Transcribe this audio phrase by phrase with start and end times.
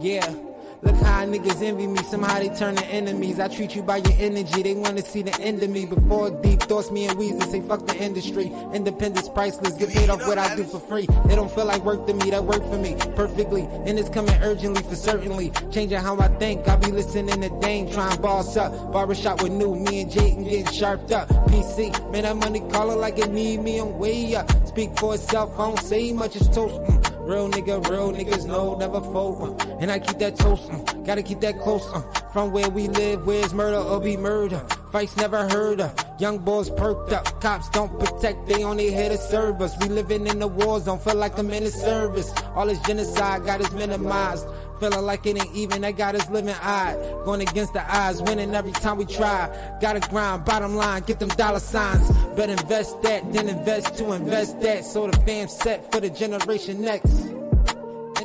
[0.00, 0.32] Yeah.
[0.80, 3.40] Look how niggas envy me, somehow they turn to enemies.
[3.40, 5.86] I treat you by your energy, they wanna see the end of me.
[5.86, 8.52] Before deep thoughts, me and Weezy say fuck the industry.
[8.72, 11.08] Independence priceless, get paid off what I do for free.
[11.28, 13.62] It don't feel like work to me, that work for me perfectly.
[13.86, 15.50] And it's coming urgently for certainly.
[15.72, 18.92] Changing how I think, I be listening to Dame, trying boss up.
[18.92, 21.28] Barbershop with new, me and Jayden getting sharped up.
[21.48, 24.48] PC, man, that money calling like it need me, I'm way up.
[24.68, 26.76] Speak for itself, I don't say much, it's toast.
[26.82, 27.07] Mm.
[27.28, 29.60] Real nigga, real niggas know, never fold.
[29.60, 31.86] Uh, and I keep that toast, uh, gotta keep that close.
[31.92, 32.00] Uh,
[32.32, 34.64] from where we live, where's murder or be murder?
[34.92, 35.92] Fights never heard of.
[36.18, 37.38] Young boys perked up.
[37.42, 39.76] Cops don't protect, they only here to serve us.
[39.82, 42.32] We living in the war zone, feel like I'm in the service.
[42.54, 44.46] All this genocide got us minimized.
[44.80, 47.24] Feeling like it ain't even, that got us living odd.
[47.24, 49.50] Going against the odds, winning every time we try.
[49.80, 52.08] Gotta grind, bottom line, get them dollar signs.
[52.36, 54.84] Better invest that, then invest to invest that.
[54.84, 57.27] So the fam set for the generation next.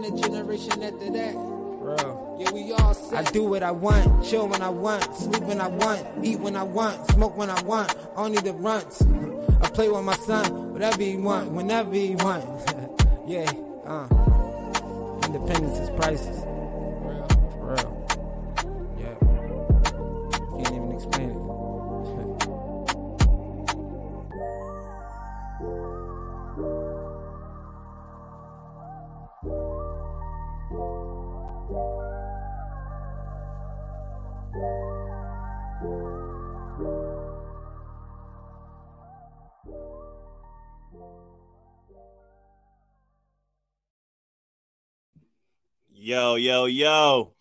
[0.03, 1.33] And the generation after that.
[1.33, 2.37] Bro.
[2.37, 3.25] Yeah, we all set.
[3.25, 6.57] I do what I want, chill when I want, sleep when I want, eat when
[6.57, 9.01] I want, smoke when I want, only the runts.
[9.61, 12.43] I play with my son, whatever he want, whenever he want.
[13.27, 13.49] yeah,
[13.85, 14.07] uh.
[15.25, 16.41] Independence is priceless.
[16.41, 17.27] For real.
[17.51, 17.93] For real.
[18.99, 20.63] Yeah.
[20.63, 21.32] Can't even explain it.
[46.05, 47.33] Yo, yo, yo.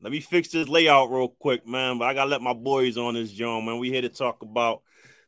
[0.00, 1.98] Let me fix this layout real quick, man.
[1.98, 3.78] But I gotta let my boys on this joint, man.
[3.78, 4.82] We here to talk about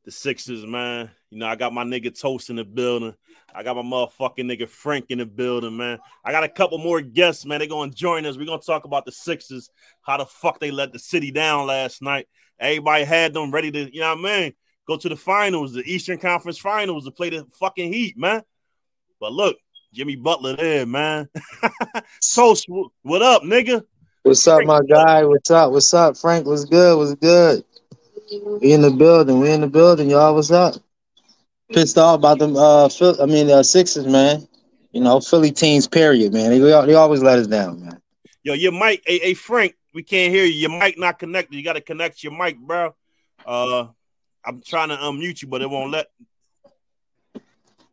[0.05, 1.11] the Sixers, man.
[1.29, 3.15] You know, I got my nigga Toast in the building.
[3.55, 5.99] I got my motherfucking nigga Frank in the building, man.
[6.25, 7.59] I got a couple more guests, man.
[7.59, 8.37] They're gonna join us.
[8.37, 9.71] We're gonna talk about the Sixers,
[10.03, 12.29] how the fuck they let the city down last night.
[12.59, 14.53] Everybody had them ready to, you know what I mean?
[14.87, 18.43] Go to the finals, the Eastern Conference finals to play the fucking Heat, man.
[19.19, 19.57] But look,
[19.93, 21.29] Jimmy Butler there, man.
[22.35, 22.67] Toast,
[23.03, 23.83] what up, nigga?
[24.23, 25.25] What's up, my guy?
[25.25, 25.73] What's up?
[25.73, 26.47] What's up, Frank?
[26.47, 26.99] What's good?
[26.99, 27.65] What's good?
[28.61, 29.41] We in the building.
[29.41, 30.35] We in the building, y'all.
[30.35, 30.75] What's up?
[31.73, 32.57] Pissed off about them.
[32.57, 34.47] Uh, Phil, I mean, uh, Sixers, man.
[34.93, 35.87] You know, Philly teams.
[35.87, 36.51] Period, man.
[36.51, 38.01] They, they always let us down, man.
[38.43, 40.69] Yo, your mic, hey, hey, Frank, we can't hear you.
[40.69, 41.55] Your mic not connected.
[41.55, 42.95] You got to connect your mic, bro.
[43.47, 43.89] Uh,
[44.45, 46.07] I'm trying to unmute you, but it won't let.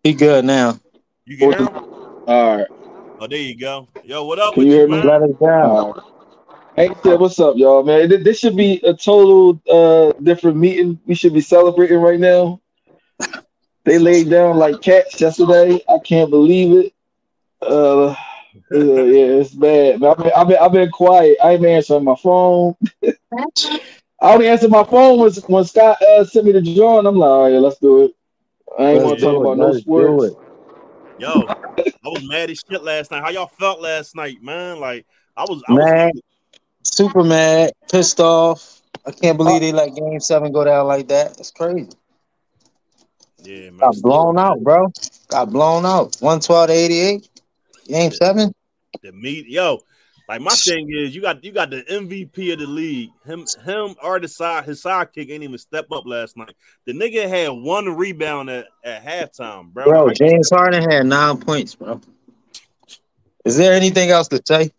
[0.03, 0.79] He good now.
[1.25, 1.67] You can hear him?
[2.27, 2.67] All right.
[3.19, 3.87] Oh, there you go.
[4.03, 4.53] Yo, what up?
[4.53, 5.01] Can with you hear man?
[5.01, 5.07] me?
[5.07, 6.01] Let us down.
[6.75, 8.07] Hey, Sid, what's up, y'all, man?
[8.23, 10.99] This should be a total uh different meeting.
[11.05, 12.61] We should be celebrating right now.
[13.87, 15.79] They laid down like cats yesterday.
[15.87, 16.93] I can't believe it.
[17.61, 18.15] Uh, uh,
[18.69, 20.03] yeah, it's bad.
[20.03, 21.37] I've been, I've been, I've been quiet.
[21.41, 22.75] I ain't been answering my phone.
[23.01, 23.79] I
[24.21, 27.05] only answered my phone when, when Scott uh, sent me the drawing.
[27.05, 28.11] I'm like, all right, let's do it.
[28.77, 29.39] I ain't want to talk it.
[29.39, 30.35] about no Let's sports.
[31.17, 33.23] Yo, I was mad as shit last night.
[33.23, 34.81] How y'all felt last night, man?
[34.81, 35.05] Like
[35.37, 36.11] I was, I was Mad,
[36.83, 38.81] super mad, pissed off.
[39.05, 41.39] I can't believe they let Game Seven go down like that.
[41.39, 41.87] It's crazy.
[43.47, 43.77] Yeah, man.
[43.77, 44.91] Got blown out, bro.
[45.29, 46.17] Got blown out.
[46.19, 47.29] One twelve to eighty eight.
[47.87, 48.53] Game Seven.
[49.01, 49.79] The meat, yo.
[50.27, 53.11] Like my thing is, you got you got the MVP of the league.
[53.25, 56.53] Him, him, or the side his sidekick ain't even step up last night.
[56.85, 59.85] The nigga had one rebound at, at halftime, bro.
[59.85, 62.01] Bro, James Harden had nine points, bro.
[63.45, 64.71] Is there anything else to say?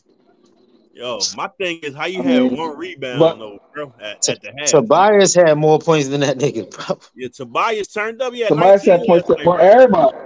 [0.98, 4.28] Yo, my thing is how you I had mean, one rebound but- though, bro, at,
[4.28, 4.68] at the half.
[4.68, 6.98] Tobias had more points than that nigga, bro.
[7.14, 8.32] Yeah, Tobias turned up.
[8.34, 9.64] Yeah, Somebody said points last night, for bro.
[9.64, 10.16] everybody.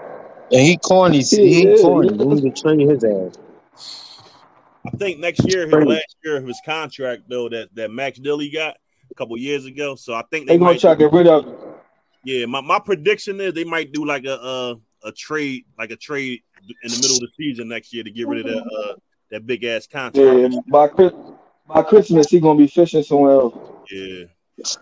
[0.53, 1.23] And he corny.
[1.23, 2.09] See, He Yeah, corny.
[2.17, 2.25] yeah.
[2.25, 3.39] We need to trade his ass.
[4.87, 8.51] I think next year, his last year of his contract though, that that Max Dilly
[8.51, 8.77] got
[9.11, 9.95] a couple years ago.
[9.95, 10.81] So I think They they gonna might.
[10.81, 11.59] try to get rid of it.
[12.25, 15.97] Yeah, my, my prediction is they might do like a uh, a trade, like a
[15.97, 16.41] trade
[16.83, 18.95] in the middle of the season next year to get rid of that uh,
[19.33, 20.53] that big ass contract.
[20.53, 21.13] Yeah, by Chris,
[21.67, 23.55] by Christmas he gonna be fishing somewhere else.
[23.91, 24.25] Yeah.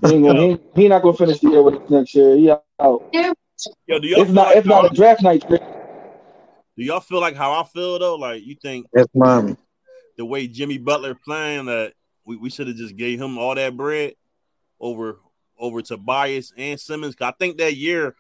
[0.02, 2.36] He ain't gonna, he, he not gonna finish the year with us next year.
[2.36, 2.60] He out.
[3.86, 5.46] Yo, do y'all If not, like if not a draft night.
[5.46, 5.60] trade.
[6.76, 8.16] do y'all feel like how I feel though?
[8.16, 9.56] Like you think That's mommy.
[10.18, 11.94] the way Jimmy Butler playing that
[12.26, 14.14] we, we should have just gave him all that bread
[14.80, 15.20] over
[15.58, 17.14] over Tobias and Simmons.
[17.20, 18.16] I think that year they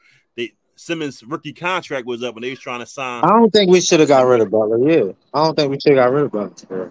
[0.84, 3.22] Simmons rookie contract was up and they was trying to sign.
[3.22, 4.78] I don't think we should have got rid of Butler.
[4.78, 6.66] Yeah, I don't think we should have got rid of Butler.
[6.68, 6.90] bro.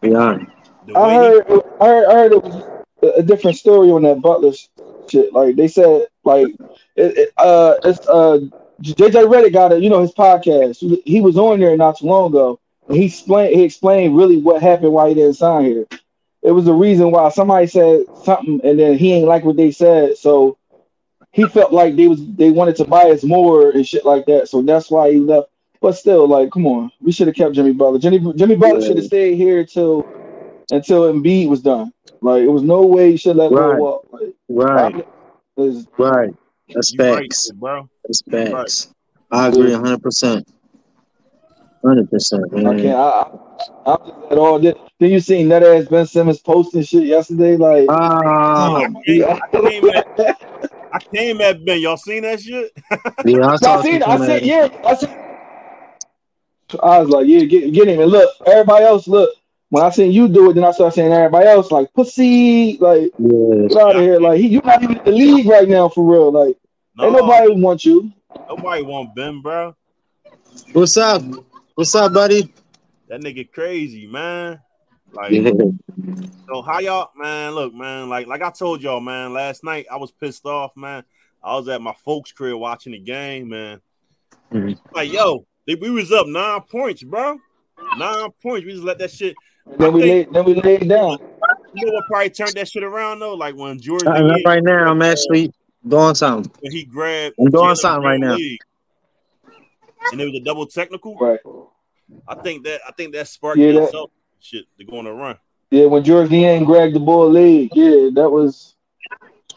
[0.00, 0.50] Be honest.
[0.94, 2.54] I way he- heard, I heard, I heard it was
[3.02, 4.52] a- a different story on that Butler
[5.08, 5.32] shit.
[5.32, 6.48] Like they said, like
[6.96, 8.40] it, it, uh, it's uh,
[8.82, 9.80] JJ Redick got it.
[9.82, 10.78] you know, his podcast.
[10.78, 12.58] He- He was on there not too long ago,
[12.90, 15.86] he explained he explained really what happened why he didn't sign here.
[16.42, 19.70] It was the reason why somebody said something and then he ain't like what they
[19.70, 20.56] said, so
[21.32, 24.48] he felt like they was they wanted to buy us more and shit like that.
[24.48, 25.48] So that's why he left.
[25.80, 27.98] But still, like, come on, we should have kept Jimmy Butler.
[28.00, 28.86] Jimmy Jimmy Butler Yeah.
[28.86, 30.04] should have stayed here till
[30.70, 31.92] until Embiid was done.
[32.20, 33.76] Like, it was no way he should let Right.
[33.76, 34.06] go walk.
[34.12, 34.94] Like, Right,
[35.56, 36.30] it's- right.
[36.74, 37.50] That's You right, facts.
[37.52, 37.88] bro.
[38.04, 38.92] That's facts.
[39.30, 40.46] I agree hundred percent.
[41.84, 42.86] Hundred percent, I can't.
[42.86, 43.30] I,
[43.86, 44.58] I, I'm just at all.
[44.58, 47.56] Then, then you see that ass Ben Simmons posting shit yesterday.
[47.56, 49.82] Like, Ah, I came,
[50.92, 51.80] I came at, I came at Ben.
[51.80, 52.72] Y'all seen that shit?
[53.24, 53.96] yeah, I I saw seen.
[53.96, 54.02] it.
[54.02, 54.68] I said, yeah.
[54.84, 55.24] I said.
[56.82, 58.00] I was like, yeah, get get him.
[58.00, 59.30] And look, everybody else, look.
[59.70, 63.12] When I seen you do it, then I started saying everybody else, like pussy, like
[63.18, 64.18] Yeah, get out of here.
[64.18, 66.32] Like he, you not even in the league right now for real.
[66.32, 66.56] Like
[66.98, 68.10] ain't nobody want you.
[68.48, 69.76] nobody want Ben, bro.
[70.72, 71.22] What's up?
[71.74, 72.50] What's up, buddy?
[73.08, 74.60] That nigga crazy, man.
[75.12, 75.32] Like,
[76.46, 77.52] so how y'all, man?
[77.54, 78.08] Look, man.
[78.08, 79.32] Like, like I told y'all, man.
[79.32, 81.02] Last night I was pissed off, man.
[81.42, 83.80] I was at my folks' crib watching the game, man.
[84.52, 84.78] Mhm.
[84.94, 87.38] Like, yo, they, we was up nine points, bro.
[87.96, 88.66] Nine points.
[88.66, 89.34] We just let that shit.
[89.66, 91.18] And then we laid, then we laid down.
[91.74, 93.34] You know what probably turned that shit around though?
[93.34, 95.52] Like when George Uh, McGee- right now, I'm actually
[95.86, 96.50] doing something.
[96.60, 98.34] when he grabbed I'm doing Jalen something right now.
[98.34, 98.58] league,
[100.12, 101.16] and it was a double technical.
[101.16, 101.40] Right.
[102.26, 104.06] I think that I think that sparked Yeah, yeah, that-
[104.40, 105.36] shit to go on a run.
[105.70, 108.74] Yeah, when George Niang grabbed the ball leg, yeah, that was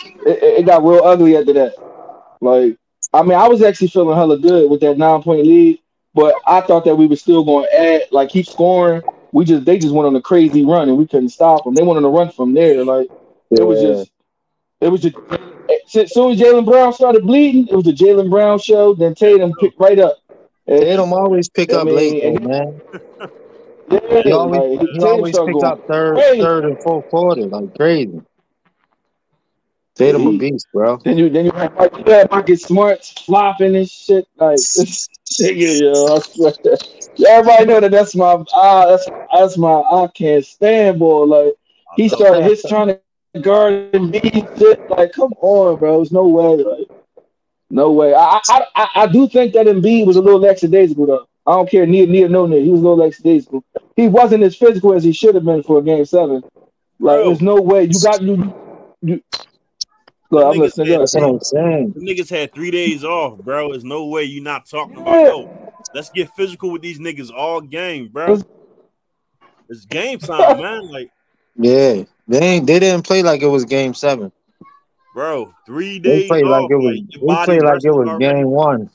[0.04, 1.74] it, it it got real ugly after that.
[2.42, 2.78] Like,
[3.14, 5.80] I mean, I was actually feeling hella good with that nine point lead,
[6.14, 9.02] but I thought that we were still going to add, like, keep scoring.
[9.32, 11.74] We just they just went on a crazy run and we couldn't stop them.
[11.74, 12.84] They went on a run from there.
[12.84, 13.08] Like,
[13.52, 14.12] it was just,
[14.82, 15.16] it was just.
[15.70, 18.94] Eh, as soon as Jaylen Brown started bleeding, it was the Jaylen Brown show.
[18.94, 20.18] Then Tatum picked right up.
[20.68, 22.82] And- Tatum always pick I up late, and- though, man.
[23.92, 26.42] yeah, He always, like, he always going up third, crazy.
[26.42, 28.22] third and fourth quarter, like crazy.
[29.96, 30.98] Tatum a beast, bro.
[31.04, 35.10] Then you then you have you had Marcus Smart flopping and shit like this
[35.40, 36.16] nigga, yo.
[36.16, 36.54] I swear.
[37.28, 41.24] Everybody know that that's my ah that's that's my I can't stand boy.
[41.24, 41.54] Like
[41.98, 42.98] he started his trying
[43.34, 44.90] to guard and shit.
[44.90, 45.98] Like come on, bro.
[45.98, 46.64] There's no way.
[46.64, 46.88] Like
[47.70, 48.14] no way.
[48.14, 51.28] I I I, I do think that Embiid was a little lackadaisical though.
[51.48, 52.64] I don't care neither neither no neither.
[52.64, 53.64] He was a little lackadaisical.
[53.96, 56.44] He wasn't as physical as he should have been for a game seven.
[57.00, 57.26] Like Bro.
[57.26, 58.54] there's no way you got you
[59.02, 59.22] you.
[60.30, 60.88] Look, I'm Niggas listening.
[60.88, 61.28] said- That's ahead.
[61.28, 61.94] what I'm saying.
[61.98, 63.72] The niggas had three days off, bro.
[63.72, 65.26] There's no way you're not talking about Yeah.
[65.28, 65.74] yo.
[65.94, 68.38] Let's get physical with these niggas all game, bro.
[69.68, 70.88] It's game time, man.
[70.90, 71.12] Like,
[71.58, 74.32] Yeah, they ain't, they didn't play like it was game seven.
[75.14, 76.04] bro, three days.
[76.14, 76.62] They days played off.
[76.62, 76.96] like it was.
[77.22, 78.26] like, They played like it was already.
[78.26, 78.90] game one.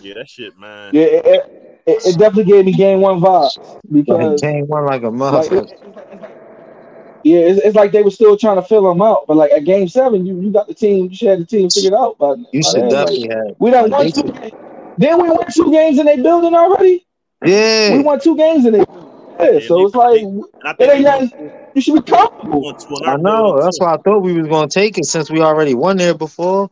[0.00, 0.94] Yeah, that shit, man.
[0.94, 1.40] Yeah, it, it,
[1.86, 5.50] it- it definitely gave me game one vibes Like because game one, like a like,
[7.24, 9.26] yeah, it's, it's like they were still trying to fill them out.
[9.26, 11.68] But like at game seven, you, you got the team, you should have the team
[11.68, 12.16] figured out.
[12.18, 13.56] But You should definitely have.
[13.58, 14.20] we done like, won two.
[14.42, 14.54] should-
[14.98, 17.04] Then we won two games in their building already.
[17.44, 18.88] Yeah, we won two games in it.
[19.40, 21.52] Yeah, Yeah, so it's like it ain't nothing.
[21.74, 22.62] You should be comfortable.
[22.62, 23.60] won two in I know.
[23.60, 26.70] That's why I thought we was gonna take it since we already won there before.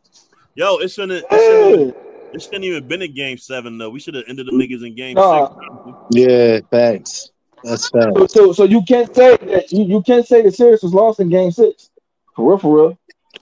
[0.55, 1.25] Yo, it shouldn't.
[1.31, 1.75] It shouldn't, Yeah.
[1.75, 1.95] even,
[2.33, 3.91] it shouldn't even been a game seven though.
[3.91, 5.49] We should have ended the niggas in game Nah.
[5.49, 5.97] six.
[6.11, 7.31] Yeah, facts.
[7.65, 8.33] That's So, facts.
[8.33, 11.29] so so you can't say that you, you can't say the series was lost in
[11.29, 11.91] game six.
[12.37, 12.99] For real, for real.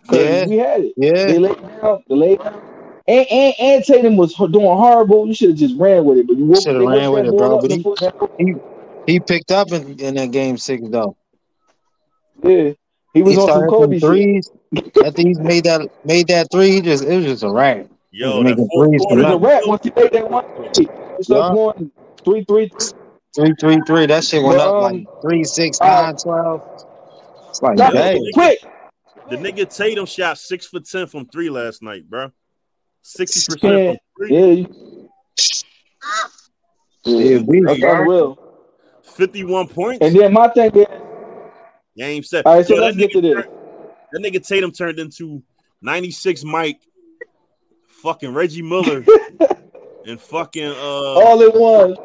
[0.09, 0.47] 'Cause Yeah.
[0.47, 0.95] we had it.
[0.97, 1.27] Yeah.
[1.27, 2.03] They Yeah, laid down.
[2.09, 2.63] They laid down.
[3.09, 5.27] And, and, and Tatum was doing horrible.
[5.29, 6.27] You should have just ran with it.
[6.27, 7.85] But you Shoulda ran with it, bro, but he-
[8.39, 8.55] he
[9.07, 11.17] he picked up in, in that game six though.
[12.43, 12.73] yeah,
[13.15, 14.23] he was he on some Kobe some shit.
[14.25, 14.51] threes.
[15.05, 17.87] After he made that made that three, he just it was just a wrap.
[18.17, 20.31] Yo, Making that fourth threes It for was quarter, a wrap once he made that
[20.31, 20.45] one.
[20.75, 20.89] three.
[21.19, 21.55] He started Yeah.
[21.55, 21.91] going
[22.25, 22.89] three, three, three.
[23.35, 24.07] Three, three, three.
[24.07, 26.63] That shit went But, up um, like three, six, uh, nine, twelve.
[27.51, 28.27] It's like Not dang.
[28.33, 28.59] quick.
[29.29, 32.31] the nigga Tatum shot six for ten from three last night, bro.
[33.03, 34.59] Sixty Yeah, percent from three.
[34.65, 34.67] yeah.
[37.05, 38.01] Yeah, we That's bro.
[38.01, 38.39] unreal.
[39.05, 39.99] Fifty-one points.
[40.07, 40.87] And then my thing is,
[41.95, 42.47] Game set.
[42.47, 43.35] all right, so Yo, let's that get to this.
[43.35, 43.49] turned-
[44.13, 45.43] That nigga Tatum turned into
[45.83, 46.81] ninety-six Mike,
[48.07, 49.05] fucking Reggie Miller,
[50.07, 51.97] and fucking uh All in one.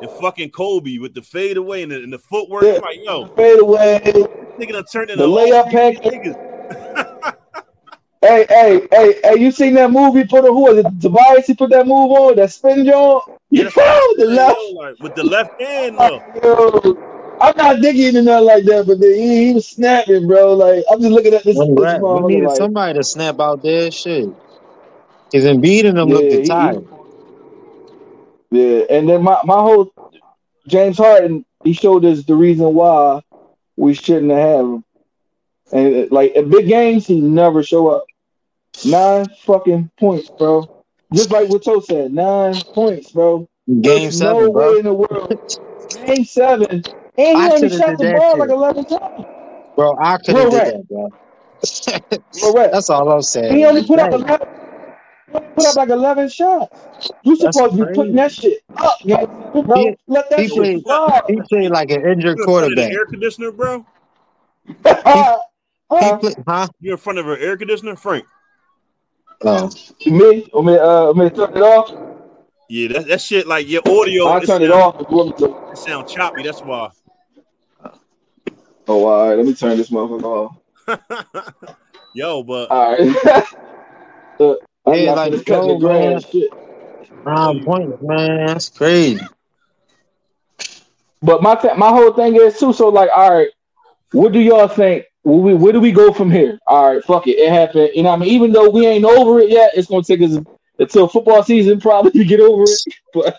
[0.00, 2.62] and fucking Kobe with the fade away and the, and the footwork.
[2.62, 2.78] Yeah.
[2.78, 4.00] Like, yo, Fade away.
[4.58, 7.36] nigga done turned The layup pack.
[8.22, 10.24] Hey, hey, hey, hey, you seen that movie?
[10.24, 11.00] Put on, who was it?
[11.00, 13.22] Tobias, he put that move on, that spin joint.
[13.48, 13.82] Yeah, that's Yo,
[14.18, 14.58] the left.
[14.74, 16.22] Like, with the left hand though.
[16.44, 20.52] Yo, I'm not digging into nothing like that, but then he, he was snapping, bro.
[20.52, 21.56] Like, I'm just looking at this.
[21.56, 23.90] When we needed like, somebody to snap out there.
[23.90, 24.28] Shit.
[25.32, 26.88] Cause Embiid and them Yeah, looked tired.
[28.50, 29.92] Yeah, and then my, my whole
[30.66, 33.22] James Harden, he showed us the reason why
[33.76, 34.84] we shouldn't have him.
[35.72, 38.06] And like in big games, he never show up.
[38.84, 40.68] Nine fucking points, bro.
[41.12, 43.48] Just like what Toe said, nine points, bro.
[43.80, 44.72] Game There's seven, no bro.
[44.72, 45.38] way in the world.
[46.06, 46.66] Game seven.
[46.70, 46.84] And
[47.16, 48.38] he I only shot the ball shit.
[48.40, 49.24] like 11 times.
[49.76, 51.12] Bro, I could have did that, bro.
[52.40, 52.72] Correct.
[52.72, 53.56] That's all I'm saying.
[53.56, 54.38] He only put up Dang.
[55.32, 57.10] 11, put up like 11 shots.
[57.22, 59.76] You That's supposed to be putting that shit up, yeah, bro.
[59.76, 61.20] He- Let that he shit played- fly.
[61.28, 62.92] He played like an injured You in front of the quarterback.
[62.92, 63.86] air conditioner, bro?
[64.84, 65.36] Uh,
[65.90, 66.68] He uh, play, huh?
[66.80, 68.24] You in front of an air conditioner, Frank?
[69.42, 69.68] Oh,
[70.06, 71.90] me, I mean, uh, I mean, turn it off.
[72.68, 74.26] Yeah, that, that shit like your audio.
[74.26, 75.00] I'll turn it sound, off.
[75.00, 75.70] if you want me to.
[75.72, 76.44] It sound choppy.
[76.44, 76.90] That's why.
[78.86, 79.36] Oh, all right.
[79.36, 80.52] Let me turn this motherfucker
[80.88, 81.54] off.
[82.14, 83.44] Yo, but All right.
[84.40, 84.56] I'm
[84.86, 86.24] Yeah, not like, gonna cut the grass.
[86.30, 86.50] Shit.
[87.24, 88.46] nine points, man.
[88.46, 89.20] That's crazy.
[91.22, 92.72] But my th- my whole thing is too.
[92.72, 93.48] So like, all right,
[94.12, 95.04] what do y'all think?
[95.22, 96.58] Where, we, where do we go from here?
[96.66, 97.90] All right, fuck it, it happened.
[97.94, 100.22] You know, what I mean, even though we ain't over it yet, it's gonna take
[100.22, 100.38] us
[100.78, 102.80] until football season probably to get over it.
[103.12, 103.38] But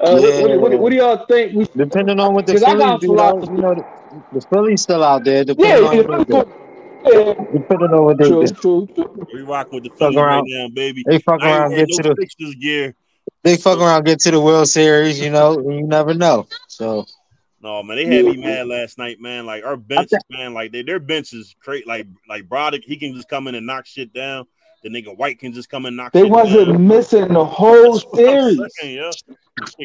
[0.00, 1.54] uh, what, what, what, what do y'all think?
[1.54, 3.84] We, Depending on what the I Phillies do, you know, the,
[4.32, 5.44] the Phillies still out there.
[5.44, 6.54] yeah, Depending on
[7.04, 7.44] yeah, what they do.
[7.48, 9.26] yeah, Depending on what they true, true, true.
[9.32, 10.42] we rocking with the Phillies around.
[10.44, 11.02] right now, baby.
[11.06, 12.94] They fuck I around, get no to the gear.
[13.42, 15.20] they fuck around, get to the World Series.
[15.20, 16.46] You know, and you never know.
[16.68, 17.06] So
[17.60, 19.46] No, man, they had me mad last night, man.
[19.46, 21.86] Like our bench, man, like they, their bench is great.
[21.86, 24.44] Like like Broderick, he can just come in and knock shit down.
[24.82, 26.12] The nigga White can just come and knock.
[26.12, 26.86] They wasn't down.
[26.86, 28.60] missing the whole That's series.
[28.80, 29.10] saying, yeah.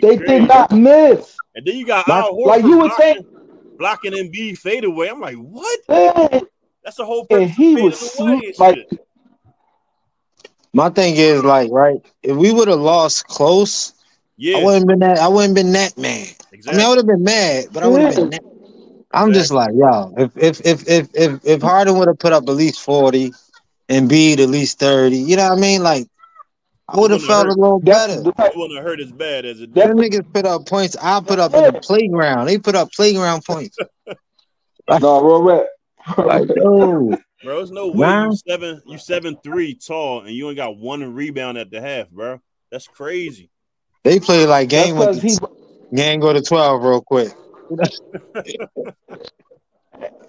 [0.02, 0.26] They crazy.
[0.26, 1.38] did not miss.
[1.56, 4.84] And then you got My- Al Horford Like you would blocking, think, blocking Embiid fade
[4.84, 5.08] away.
[5.10, 5.80] I'm like, what?
[5.88, 6.42] man,
[6.84, 9.08] That's the whole and he was fading sweet, like shit.
[10.74, 11.98] my thing is like, right?
[12.24, 13.94] If we would have lost close,
[14.38, 15.20] yeah, I wouldn't been that.
[15.20, 16.30] I wouldn't been that mad.
[16.52, 16.80] I mean.
[16.80, 18.30] I would have been mad, but I would have been.
[18.32, 18.44] That.
[19.12, 22.44] I'm just like, yo, if if if if if, if Harden would have put up
[22.48, 23.34] at least forty,
[23.90, 25.84] and Bede at least thirty, you know what I mean?
[25.84, 26.08] Like,
[26.88, 28.22] I would have Wouldn't felt a little better.
[28.22, 29.98] the it wouldn't have hurt as bad as it That- did.
[29.98, 30.96] Them niggas put up points.
[31.02, 32.46] I put up in the playground.
[32.46, 33.78] They put up playground points.
[35.02, 35.66] No, real rap.
[36.18, 38.26] Like, yo, Bro, it's no way Nah.
[38.26, 42.10] you seven you seven three tall and you ain't got one rebound at the half,
[42.10, 42.40] bro.
[42.72, 43.50] That's crazy.
[44.04, 47.32] they play like game with because he game go to twelve real quick.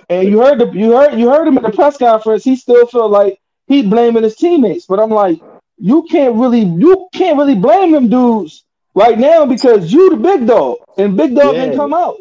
[0.08, 2.44] and you heard the you heard you heard him in the press conference.
[2.44, 5.40] He still felt like he blaming his teammates, but I'm like,
[5.78, 10.46] you can't really you can't really blame them dudes right now because you the big
[10.46, 11.64] dog and big dog Yeah.
[11.64, 12.16] didn't come out.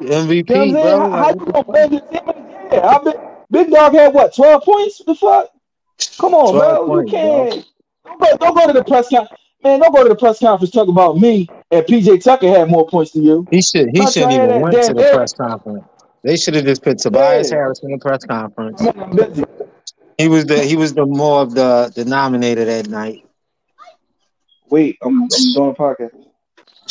[0.00, 0.80] MVP, You know what I'm saying?
[0.80, 1.10] bro.
[1.10, 2.51] How, how you gonna blame your teammates?
[2.72, 3.14] Yeah, I big,
[3.50, 5.02] big dog had what twelve points?
[5.04, 5.48] The fuck?
[6.18, 6.86] Come on, 12 bro.
[6.86, 7.66] points, you can't.
[8.04, 9.40] Don't, go, don't go to the press conference.
[9.62, 12.86] Man, don't go to the press conference talk about me and PJ Tucker had more
[12.88, 13.46] points than you.
[13.50, 15.14] he should he Not shouldn't even that went to the Eric.
[15.16, 15.84] press conference.
[16.24, 17.56] They should have just put Tobias Yeah.
[17.58, 18.82] Harris in the press conference.
[18.82, 19.44] Man, I'm busy.
[20.18, 23.24] He was the he was the more of the the nominator that night.
[24.70, 26.10] Wait, I'm, I'm doing a podcast.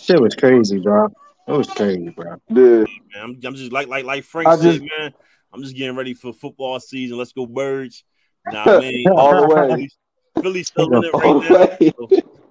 [0.01, 1.07] Shit was crazy, bro.
[1.47, 2.35] It was crazy, bro.
[2.51, 2.87] Dude.
[3.13, 5.13] Man, I'm, I'm just like like like Frank I said, just- man.
[5.53, 7.17] I'm just getting ready for football season.
[7.17, 8.03] Let's go birds.
[8.43, 9.67] Nah, I mean, All the way.
[9.67, 9.97] Phillies,
[10.41, 11.77] Phillies still in it All right the now.
[11.79, 11.93] way.
[11.95, 12.09] So,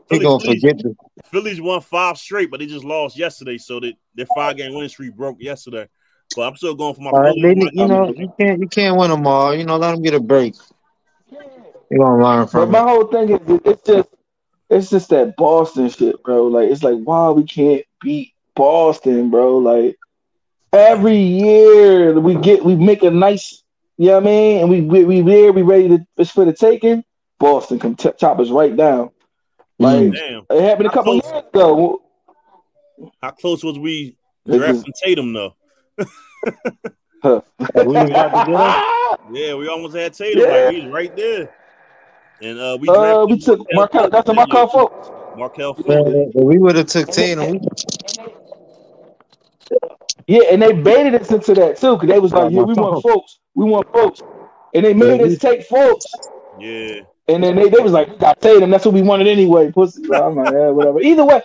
[0.09, 3.81] He gonna Phillies, forget the Phillies won five straight, but they just lost yesterday, so
[3.81, 5.89] that their five game winning streak broke yesterday.
[6.37, 7.43] But I'm still going for my Phillies.
[7.43, 9.53] they, you know you can't you can't win them all.
[9.53, 10.55] You know, let them get a break.
[11.91, 12.71] You gonna learn from.
[12.71, 12.89] But my it.
[12.89, 14.09] whole thing is it's just
[14.69, 16.47] it's just that Boston shit, bro.
[16.47, 19.59] Like it's like why we can't beat Boston, bro.
[19.59, 19.97] Like
[20.73, 23.63] every year we get we make a nice,
[23.97, 26.45] you know what I mean, and we we we there we ready to it's for
[26.45, 27.05] the taking.
[27.39, 29.11] Boston come t- chop us right down.
[29.79, 30.15] Like Mm.
[30.15, 32.03] Damn, it happened a couple How years ago.
[33.23, 35.55] how close was we This drafting Tatum though?
[37.23, 38.87] We was to get.
[39.33, 40.43] Yeah, we almost had Tatum.
[40.43, 40.49] Yeah.
[40.67, 41.55] Like he's right there.
[42.43, 44.09] And uh, we Uh, we took Markelle.
[44.09, 45.37] That's the Markelle Fultz.
[45.37, 46.29] Markelle Man, Fultz.
[46.35, 47.61] if we would have took Tatum.
[50.31, 52.75] We, Yeah, and they baited us into that too, because they was like, "Yeah, we
[52.75, 54.23] want Fultz, we want Fultz,"
[54.75, 56.05] and they made us take Fultz.
[56.59, 58.71] Yeah, And then they, they was like, we got Tatum.
[58.71, 59.73] That's what we wanted anyway.
[59.73, 60.05] Pussy.
[60.05, 61.01] So I'm like, yeah, whatever.
[61.01, 61.43] Either way,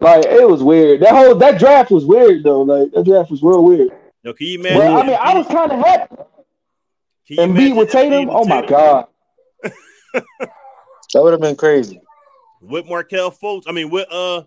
[0.00, 1.00] like it was weird.
[1.02, 2.62] That whole that draft was weird though.
[2.62, 3.90] Like that draft was real weird.
[4.22, 4.96] yo, can you But imagine?
[4.96, 6.16] I mean, I was kind of happy.
[6.16, 8.28] can you And beat with Tatum.
[8.30, 9.06] Oh my Tatum god.
[10.12, 12.00] that would have been crazy.
[12.60, 14.42] With Markelle Fultz, I mean, with uh,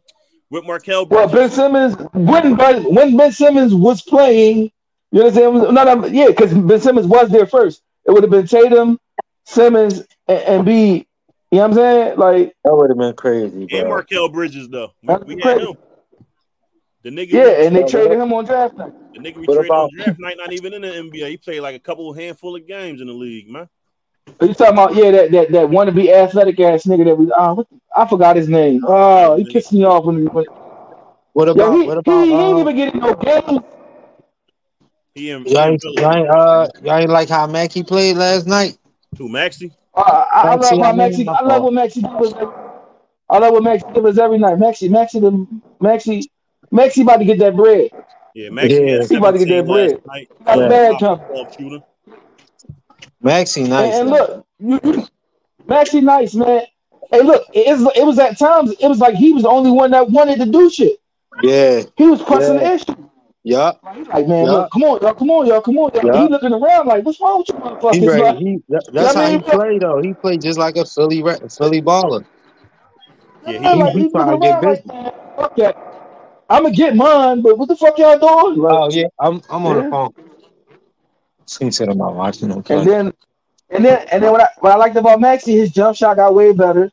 [0.52, 1.08] with Markelle.
[1.08, 4.72] Well, Ben Simmons when when Ben Simmons was playing,
[5.12, 7.82] you know what I'm No, no, yeah, because Ben Simmons was there first.
[8.06, 9.00] It would have been Tatum,
[9.46, 11.08] Simmons, and, and B.
[11.50, 12.18] You know what I'm saying?
[12.20, 14.04] Like That would have been crazy, and bro.
[14.04, 14.94] Mikal Bridges though.
[15.02, 15.74] We, we had him.
[17.04, 18.94] The nigga, Yeah, and they traded him on draft night.
[19.14, 21.30] the nigga we What traded on draft night, not even in the NBA.
[21.30, 23.68] He played like a couple handful of games in the league, man.
[24.40, 27.64] Are you talking about yeah that that that wannabe athletic ass nigga that was uh,
[27.96, 28.82] I forgot his name.
[28.88, 30.48] Oh, he pissed me off when he went.
[31.34, 33.60] What yo, about he, what he, about he ain't uh, even getting no games.
[35.14, 38.78] He in, y'all ain't, y'all ain't uh y'all ain't like how Mackey played last night?
[39.18, 39.72] Who, Maxey?
[39.94, 41.28] Uh, I, I Maxey, love I how mean, Maxey.
[41.28, 42.34] I love what Maxey does.
[43.30, 44.58] I love what Maxey does every night.
[44.58, 45.48] Maxey, Maxey, the
[45.80, 46.32] Maxey,
[46.72, 47.92] Maxey about to get that bread.
[48.34, 49.06] Yeah, Maxey Yeah.
[49.06, 50.02] He about to get 17 that bread.
[50.06, 50.30] night.
[50.46, 50.66] Got Yeah.
[50.66, 51.26] a bad Top coming.
[51.28, 51.80] ball shooter.
[53.22, 53.96] Maxey nice.
[53.96, 55.08] And, and look, you, you,
[55.68, 56.64] Maxey nice, man.
[57.12, 59.72] Hey, look, it, is- it was at times, it was like he was the only
[59.72, 61.00] one that wanted to do shit.
[61.44, 61.84] Yeah.
[61.98, 62.70] He was pressing Yeah.
[62.70, 63.08] the issue.
[63.44, 63.80] Yup.
[63.84, 64.52] Like, man, Yeah.
[64.52, 65.92] look, come on, y'all, come on, y'all, come on.
[65.96, 66.06] Y'all.
[66.06, 66.22] Yeah.
[66.24, 68.08] He looking around like, what's wrong with you motherfuckers?
[68.08, 68.22] ready.
[68.22, 70.02] Like, He that, that's I how he mean, play though.
[70.02, 72.24] He play just like a Philly Philly baller.
[73.46, 74.94] Yeah, yeah, he, like, he he's trying to get around like, busy.
[74.96, 75.78] man, fuck that.
[76.50, 78.62] I'm going to get mine, but what the fuck y'all doing?
[78.62, 79.84] Like, Oh yeah, I'm I'm on Yeah.
[79.84, 80.14] the phone.
[81.58, 82.80] He said I'm not watching okay.
[82.80, 83.14] and then,
[83.70, 86.34] and then, and then what I, what I liked about Maxey, his jump shot got
[86.34, 86.92] way better,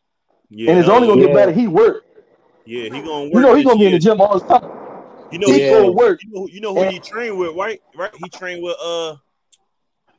[0.51, 1.33] yeah, and it's only going to yeah.
[1.33, 1.53] get better.
[1.53, 2.07] He worked.
[2.65, 3.35] yeah, he gonna work.
[3.35, 4.71] You know, he's going to be in the gym all the time.
[5.31, 5.71] You know, He he, Yeah.
[5.71, 6.21] going to work.
[6.23, 7.83] you know, you know who And- he trained with, right?
[7.95, 8.11] Right?
[8.17, 9.17] He trained with uh,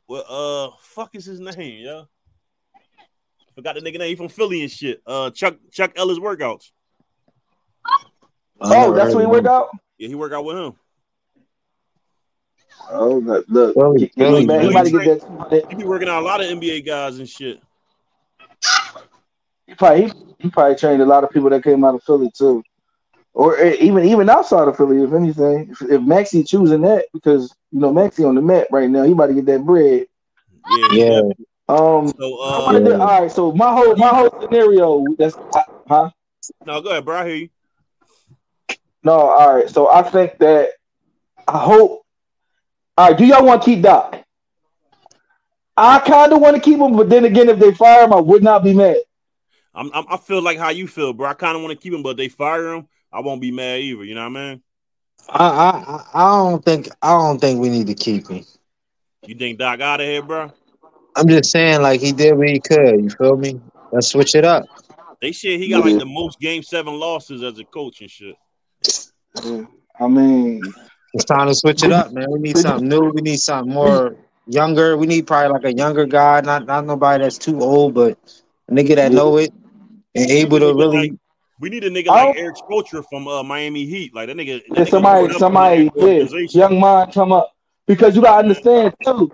[0.08, 2.02] with uh, fuck is his name, yeah.
[3.54, 4.08] Forgot the nigga name.
[4.08, 5.02] He from Philly and shit.
[5.06, 6.70] Uh, Chuck Chuck Ellis workouts.
[8.60, 9.68] Oh, that's heard what he of worked out?
[9.98, 10.74] Yeah, he work out with him.
[12.90, 13.74] Oh, look, look.
[13.74, 14.70] Philly, He, Philly, he, about- he man.
[14.70, 15.66] about to get that.
[15.68, 17.60] He be working out a lot of NBA guys and shit.
[19.66, 22.30] He probably he, he probably trained a lot of people that came out of Philly
[22.36, 22.62] too,
[23.34, 25.02] or eh, even even outside of Philly.
[25.02, 28.90] If anything, if, if Maxey choosing that because you know Maxey on the map right
[28.90, 30.06] now, he about to get that bread.
[30.68, 31.20] Yeah, Yeah.
[31.68, 33.30] Um, So how uh, about all right.
[33.30, 35.36] So my whole my whole scenario that's
[35.88, 36.10] huh?
[36.66, 37.18] no, go ahead, bro.
[37.18, 37.48] I hear you.
[39.04, 39.70] No, all right.
[39.70, 40.70] So I think that
[41.46, 42.02] I hope.
[42.96, 43.16] All right.
[43.18, 44.16] Do y'all want to keep Doc?
[45.76, 48.20] I kind of want to keep him, but then again, if they fire him, I
[48.20, 48.98] would not be mad.
[49.74, 51.28] I'm, I'm I feel like how you feel, bro.
[51.30, 52.88] I kind of want to keep him, but they fire him.
[53.12, 54.04] I won't be mad either.
[54.04, 54.62] You know what I mean?
[55.28, 58.44] I, I I- I don't think I don't think we need to keep him.
[59.26, 60.50] You think Doc out of here, bro?
[61.16, 63.00] I'm just saying like he did what he could.
[63.00, 63.60] You feel me?
[63.92, 64.64] Let's switch it up.
[65.20, 68.36] They said he got like the most game seven losses as a coach and shit.
[70.00, 70.62] I mean,
[71.12, 72.26] It's time to switch it up, man.
[72.30, 73.10] We need something new.
[73.10, 74.96] We need something more younger.
[74.96, 78.18] We need probably like a younger guy, not not nobody that's too old, but
[78.68, 79.52] a nigga that know it
[80.14, 81.18] and able to really.
[81.58, 84.14] We need a nigga like Erik Spoelstra from uh, Miami Heat.
[84.14, 84.60] Like that nigga.
[84.72, 87.52] That Yeah, nigga somebody, grew somebody, yeah, young mind come up
[87.86, 89.32] because you gotta understand too.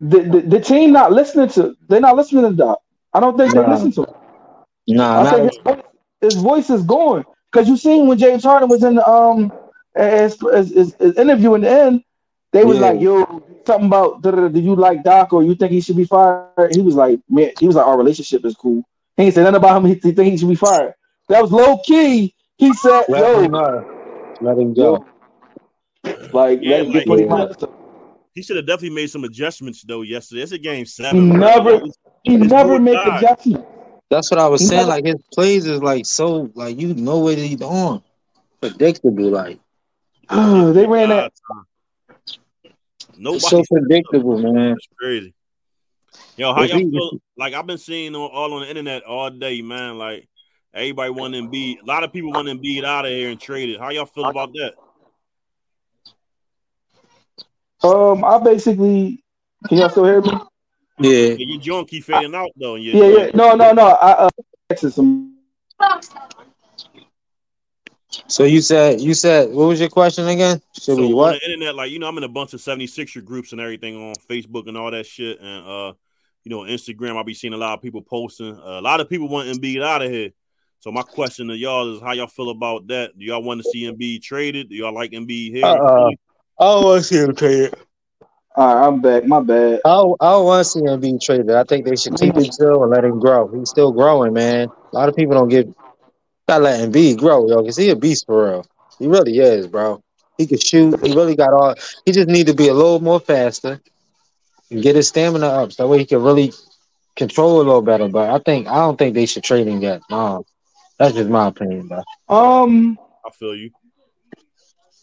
[0.00, 2.78] The, the the team not listening to they're not listening to Doc.
[3.12, 3.66] I don't think they Nah.
[3.66, 4.14] listen to him.
[4.88, 5.82] Nah, I not think his voice,
[6.20, 9.52] his voice is going because you seen when James Harden was in the um
[9.96, 12.02] as as, as, as interview in the end,
[12.52, 12.90] they was Yeah.
[12.90, 15.80] like, "Yo, something about da, da, da, do you like Doc or you think he
[15.80, 18.82] should be fired?" He was like, "Man, he was like, our relationship is cool."
[19.16, 19.86] He ain't said nothing about him.
[19.86, 20.94] He, he think he should be fired.
[21.28, 22.34] That was low key.
[22.58, 24.36] He said, let "Yo, him go.
[24.40, 25.04] Let him go.
[26.32, 27.72] like Yeah, let like- put him out."
[28.34, 30.42] He should have definitely made some adjustments though yesterday.
[30.42, 31.30] It's a game He seven.
[31.30, 31.38] bro.
[31.38, 31.80] never,
[32.22, 33.18] he It's never do or make die.
[33.18, 33.64] adjustments.
[34.10, 34.80] That's what I was He saying.
[34.82, 38.02] never- Like his plays is like so like you know what he's on.
[38.60, 39.58] Predictable, like
[40.72, 41.32] they ran that.
[43.16, 43.40] Nobody.
[43.40, 44.70] so predictable, man.
[44.70, 45.34] That's crazy.
[46.36, 47.20] Yo, how y'all feel?
[47.36, 49.98] Like I've been seeing on, all on the internet all day, man.
[49.98, 50.28] Like
[50.74, 51.82] everybody want Embiid.
[51.82, 53.78] A lot of people want Embiid out of here and traded.
[53.78, 54.74] How y'all feel about that?
[57.86, 59.22] Um, I basically,
[59.68, 60.32] can y'all still hear me?
[60.98, 61.10] Yeah.
[61.10, 62.74] Yeah, your joint keep fading out though.
[62.74, 63.30] and Yeah, yeah.
[63.34, 63.86] No, no, no.
[63.86, 64.30] I uh,
[64.70, 65.36] texted some.
[68.28, 70.60] So you said you said what was your question again?
[70.74, 73.24] Should So we on the internet, like you know, I'm in a bunch of 76er
[73.24, 75.40] groups and everything on Facebook and all that shit.
[75.40, 75.92] And uh,
[76.44, 78.58] you know, Instagram, I'll be seeing a lot of people posting.
[78.58, 80.30] Uh, a lot of people want Embiid out of here.
[80.80, 83.18] So my question to y'all is how y'all feel about that?
[83.18, 84.68] Do y'all want to see Embiid traded?
[84.68, 85.64] Do y'all like Embiid here?
[85.64, 86.10] Uh-uh.
[86.58, 87.74] I don't want to see him traded.
[88.56, 89.24] All right, I'm back.
[89.26, 89.80] My bad.
[89.84, 91.50] I don't, I don't want to see him being traded.
[91.50, 93.48] I think they should keep him still and let him grow.
[93.48, 94.68] He's still growing, man.
[94.92, 95.66] A lot of people don't give.
[96.48, 98.66] Gotta let him grow, yo, because he a beast for real.
[98.98, 100.02] He really is, bro.
[100.38, 101.04] He can shoot.
[101.04, 101.74] He really got all.
[102.04, 103.80] He just need to be a little more faster
[104.70, 106.52] and get his stamina up, so that way he can really
[107.16, 108.08] control a little better.
[108.08, 110.02] But I think I don't think they should trade him yet.
[110.10, 110.44] No,
[110.98, 112.02] that's just my opinion, bro.
[112.28, 113.70] Um, I feel you.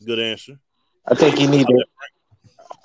[0.06, 0.60] Good answer.
[1.06, 1.86] I think he need to.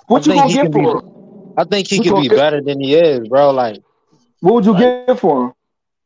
[0.07, 1.53] what I you think gonna he get can be- for him?
[1.57, 2.23] I think he Which can one?
[2.23, 3.51] be better than he is, bro.
[3.51, 3.81] Like
[4.41, 5.53] What would you get for him?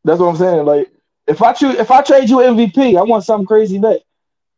[0.04, 0.66] That's what I'm saying.
[0.66, 0.92] Like,
[1.28, 3.98] if I choose, if I trade you MVP, I want something crazy back.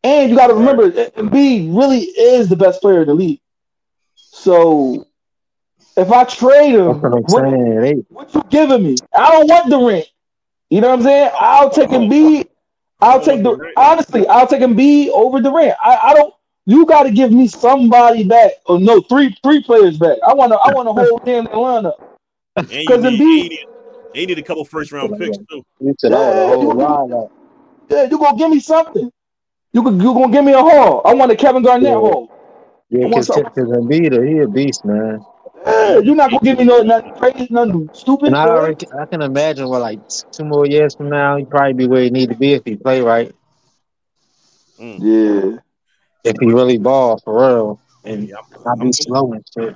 [0.04, 3.39] And you got to remember, Embiid really is the best player in the league.
[4.15, 5.08] So
[5.97, 8.95] if I trade him, what what, what you giving me?
[9.15, 10.06] I don't want Durant.
[10.69, 11.32] You know what I'm saying?
[11.39, 12.47] I'll take Embiid.
[13.01, 14.28] I'll take the honestly.
[14.28, 15.75] I'll take Embiid over Durant.
[15.84, 16.34] I, I don't.
[16.67, 18.51] You got to give me somebody back.
[18.67, 20.17] Oh no, three three players back.
[20.28, 20.58] I want to.
[20.58, 21.93] I want to hold damn lineup.
[22.56, 23.65] And you Because need, Embiid-
[24.15, 25.63] you need, a couple first round picks too.
[25.80, 27.30] you said all the Yeah, whole you- lineup.
[27.89, 29.12] Yeah, you gonna give me something.
[29.73, 31.01] You could you gonna give me a haul.
[31.06, 31.95] I want a Kevin Garnett Yeah.
[31.95, 32.30] haul.
[32.89, 35.19] Yeah, I want because some- Embiid, he a beast, man.
[35.65, 38.28] Yeah, you're not gonna give me no nothing crazy, nothing stupid.
[38.28, 38.51] And I boy.
[38.51, 39.99] already, I can imagine what like
[40.32, 42.75] two more years from now, he probably be where he need to be if he
[42.75, 43.34] play right,
[44.80, 44.97] mm.
[44.99, 45.60] Yeah.
[46.23, 49.75] if he really ball for real, and Yeah, I'm, not be I'm- slow and shit.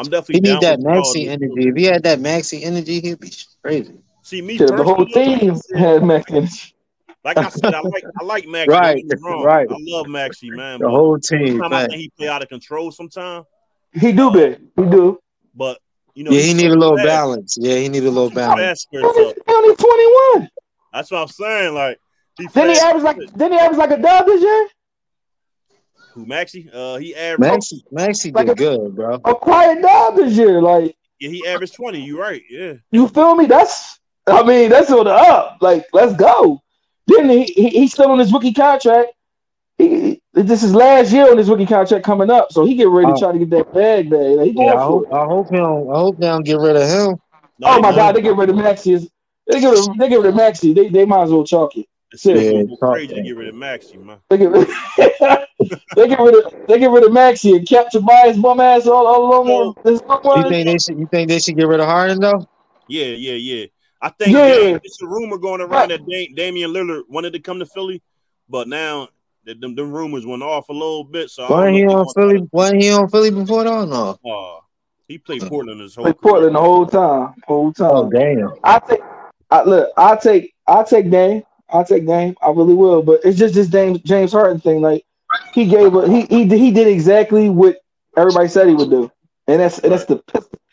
[0.00, 1.34] I'm definitely He need that with Maxey this.
[1.34, 1.68] energy.
[1.68, 3.30] If he had that Maxey energy, he'd be
[3.62, 3.94] crazy.
[4.22, 6.74] See me Shit, the whole team had Max energy.
[7.22, 8.70] Like I said, I like I like Maxey.
[8.70, 9.44] Right, Don't get me wrong.
[9.44, 9.68] right.
[9.70, 10.80] I love Maxey, man.
[10.80, 11.88] The whole team, sometimes I man.
[11.90, 13.44] think he play out of control sometimes.
[13.92, 14.60] He do big.
[14.76, 15.18] He do.
[15.54, 15.78] But
[16.14, 17.06] you know, Yeah, he he's need a little fast.
[17.06, 17.58] balance.
[17.60, 18.60] Yeah, he need a little balance.
[18.60, 19.34] fast for himself.
[19.46, 20.50] He only 21.
[20.94, 21.74] That's what I'm saying.
[21.74, 21.98] Like
[22.38, 22.86] he Then he fast.
[22.86, 24.68] averaged like then he averaged like a dub this year.
[26.14, 26.68] Who Maxey?
[26.72, 27.40] Uh, he averaged.
[27.52, 29.14] Maxey, Maxey Like did a- good, bro.
[29.24, 30.60] A quiet dub this year.
[30.60, 32.00] Like Yeah, he averaged twenty.
[32.02, 32.42] You right?
[32.50, 32.74] Yeah.
[32.90, 33.46] you feel me?
[33.46, 35.58] That's I mean that's on the up.
[35.60, 36.62] Like let's go.
[37.06, 39.10] Then he, he he's still on his rookie contract.
[39.78, 43.06] He, this is last year on his rookie contract coming up, so he get ready
[43.06, 43.18] to Oh.
[43.18, 44.36] try to get that bag, bag.
[44.36, 45.12] Like, he Yeah, I hope.
[45.12, 45.90] I hope he don't.
[45.90, 47.16] I hope they don't get rid of him.
[47.58, 49.10] No, Oh my no, God, they get rid of Maxey.
[49.46, 50.72] They get rid, they get rid of Maxey.
[50.74, 51.86] They they might as well chalk it.
[52.12, 54.18] The Sixers Yeah, go talk crazy to get rid of Maxey, man.
[54.28, 54.66] They get rid,
[55.94, 59.06] they get rid of they get rid of Maxey and kept Tobias bum ass all,
[59.06, 59.50] all along.
[59.50, 59.82] Oh.
[59.84, 60.98] This You think they should?
[60.98, 62.46] You think they should get rid of Harden though?
[62.88, 63.66] Yeah, yeah, yeah.
[64.02, 64.46] I think Yeah.
[64.46, 64.78] yeah.
[64.82, 68.02] it's a rumor going around that da- Damian Lillard wanted to come to Philly,
[68.48, 69.08] but now
[69.44, 71.30] the, them, them rumors went off a little bit.
[71.30, 72.48] So I Wasn't he on Philly?
[72.50, 73.84] Wasn't he on Philly before though?
[73.84, 74.18] No.
[74.28, 74.60] Uh,
[75.06, 76.20] he played Portland his whole played.
[76.20, 77.34] Portland the whole time.
[77.46, 77.90] Whole time.
[77.92, 78.52] Oh damn.
[78.64, 79.00] I take
[79.50, 81.42] I look, I take I take Dame.
[81.72, 82.36] I take Dame.
[82.42, 83.02] I really will.
[83.02, 84.80] But it's just this Dame James Harden thing.
[84.80, 85.04] Like
[85.54, 87.78] he gave a, he he he did exactly what
[88.16, 89.10] everybody said he would do.
[89.46, 90.22] And that's and that's the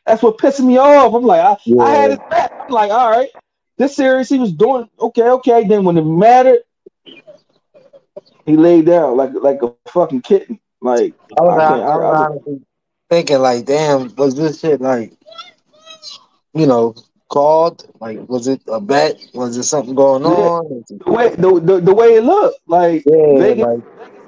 [0.06, 1.14] that's what pissing me off.
[1.14, 2.52] I'm like, I, I had his back.
[2.68, 3.30] I'm like, all right,
[3.78, 5.68] this series he was doing okay, okay.
[5.68, 6.60] Then when it mattered,
[8.46, 10.60] he laid down like like a fucking kitten.
[10.82, 12.62] Like I was, I I, was I- honestly
[13.10, 15.14] thinking like, damn, was this shit like,
[16.54, 16.94] you know,
[17.30, 17.90] called?
[18.00, 19.20] Like, was it a bet?
[19.34, 20.30] Was there something going Yeah.
[20.30, 20.66] on?
[20.70, 23.80] Was the way the, the, the way it looked, like Yeah, Vegas, like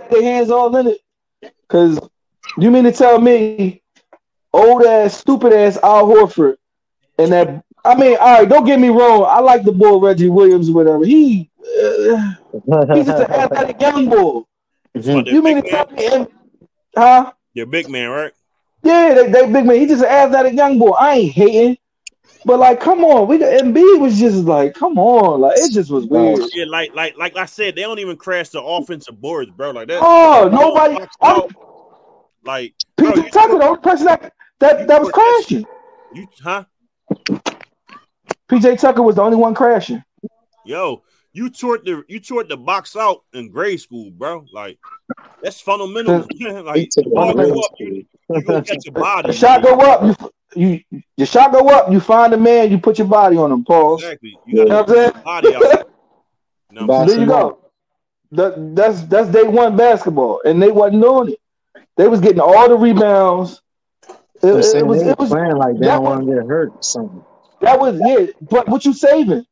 [0.01, 1.01] had their hands all in it.
[1.67, 1.99] Cause
[2.57, 3.81] you mean to tell me
[4.53, 6.57] old ass, stupid ass Al Horford
[7.17, 9.23] and that I mean, all right, don't get me wrong.
[9.27, 11.05] I like the boy Reggie Williams or whatever.
[11.05, 12.33] He uh,
[12.93, 14.41] he's just an athletic young boy.
[14.93, 16.27] You mean to tell me and-
[16.97, 17.31] huh?
[17.55, 18.33] they're big man, right?
[18.83, 19.75] Yeah, they, they big man.
[19.77, 20.91] He's just an athletic young boy.
[20.91, 21.77] I ain't hating.
[22.45, 25.91] But like, come on, we got Embiid was just like, come on, like it just
[25.91, 26.49] was oh, weird.
[26.53, 29.71] Yeah, like like like I said, they don't even crash the offensive boards, bro.
[29.71, 29.99] Like that.
[30.01, 30.95] Oh, nobody.
[30.95, 31.41] Box I'm,
[32.45, 35.65] Like, bro, PJ Tucker, the only person that that, that was crashing.
[36.13, 36.63] you huh?
[38.49, 40.01] PJ Tucker was the only one crashing.
[40.65, 44.45] Yo, you tore the you tore the box out in grade school, bro.
[44.53, 44.79] Like
[45.41, 46.19] that's fundamental.
[46.63, 49.27] like the ball up, you, you gonna catch your body.
[49.27, 50.03] The shot go up,
[50.55, 53.51] you you your shot go up, you find a man, you put your body on
[53.51, 53.63] him.
[53.63, 54.03] Pause.
[54.03, 54.39] Exactly.
[54.45, 55.63] You You know what I'm get your body out.
[55.63, 55.83] saying?
[56.69, 57.59] You know what I'm Box there you go.
[58.31, 61.39] That, that's that's day one basketball, and they wasn't doing it.
[61.97, 63.61] They was getting all the rebounds.
[64.07, 66.45] It, I'm it saying was it was playing like they that don't want to get
[66.47, 67.25] hurt or something.
[67.61, 68.27] that was yeah.
[68.41, 69.45] But what you saving?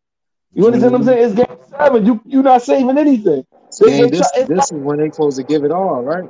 [0.53, 1.25] You understand what I'm saying?
[1.25, 2.05] It's game seven.
[2.05, 3.45] You you're not saving anything.
[3.79, 6.29] They- Man, they this try- this is when they supposed to give it all, right?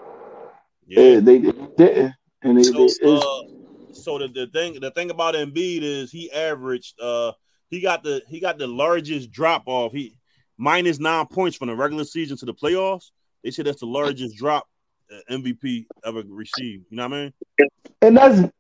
[0.87, 1.01] Yeah.
[1.01, 5.81] Yeah, they didn't, and they, So, uh, so the, the thing the thing about Embiid
[5.81, 7.31] is he averaged uh
[7.69, 9.91] he got the he got the largest drop off.
[9.91, 10.17] He
[10.57, 13.11] minus nine points from the regular season to the playoffs.
[13.43, 14.67] They said that's the largest drop
[15.29, 16.85] MVP ever received.
[16.89, 17.33] You know what I mean?
[18.01, 18.51] and that's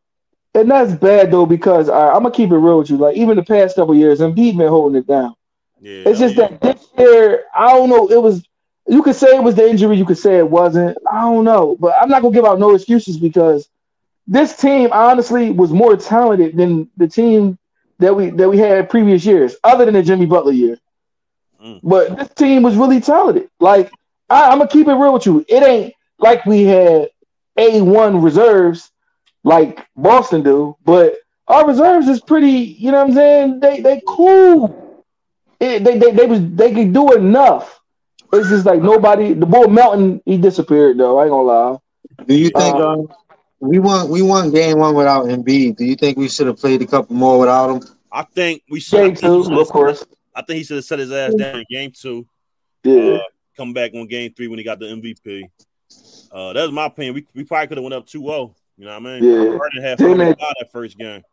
[0.53, 2.97] and that's bad though because I, I'm gonna keep it real with you.
[2.97, 5.35] Like even the past couple years, Embiid been holding it down.
[5.79, 6.03] Yeah.
[6.07, 6.47] It's just yeah.
[6.47, 8.09] that this year, I don't know.
[8.09, 8.46] It was
[8.87, 10.97] you could say it was the injury, you could say it wasn't.
[11.11, 13.69] I don't know, but I'm not gonna give out no excuses because
[14.27, 17.57] this team honestly was more talented than the team
[17.99, 20.77] that we that we had previous years, other than the Jimmy Butler year.
[21.63, 21.79] Mm.
[21.83, 23.49] But this team was really talented.
[23.59, 23.91] Like
[24.29, 25.45] I, I'm gonna keep it real with you.
[25.47, 27.09] It ain't like we had
[27.57, 28.91] A1 reserves
[29.43, 31.15] like Boston do, but
[31.47, 32.51] our reserves is pretty.
[32.51, 33.59] You know what I'm saying?
[33.59, 34.83] They they cool.
[35.59, 37.81] It, they, they they was they could do enough.
[38.33, 39.33] It's just like nobody.
[39.33, 41.17] The boy Melton, he disappeared though.
[41.19, 41.77] I ain't gonna lie.
[42.25, 43.07] Do you think Uh, um,
[43.59, 45.77] we won we won game one without Embiid?
[45.77, 47.81] Do you think we should have played a couple more without him?
[48.11, 49.15] I think we should.
[49.19, 50.03] Game two, of course.
[50.35, 52.27] I think he should have set his ass down in game two.
[52.83, 53.15] Yeah.
[53.15, 53.19] Uh,
[53.55, 55.49] come back on game three when he got the MVP.
[56.31, 57.15] Uh, that's my opinion.
[57.15, 58.53] We, we probably could have went up 2-0.
[58.77, 59.23] You know what I mean?
[59.23, 59.57] Yeah.
[59.57, 60.35] Harden had Hey, 45 man.
[60.59, 61.23] that first game.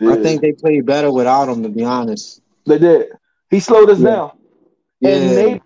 [0.00, 0.12] yeah.
[0.12, 1.62] I think they played better without him.
[1.62, 3.08] To be honest, they did.
[3.50, 4.06] He slowed us Yeah.
[4.10, 4.30] down,
[5.00, 5.60] yeah, and they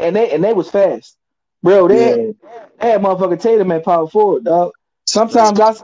[0.00, 1.16] and they and they was fast,
[1.62, 1.88] bro.
[1.88, 2.26] They, yeah.
[2.26, 2.34] had,
[2.80, 4.72] they had motherfucking Tatum at power forward, dog.
[5.06, 5.74] Sometimes I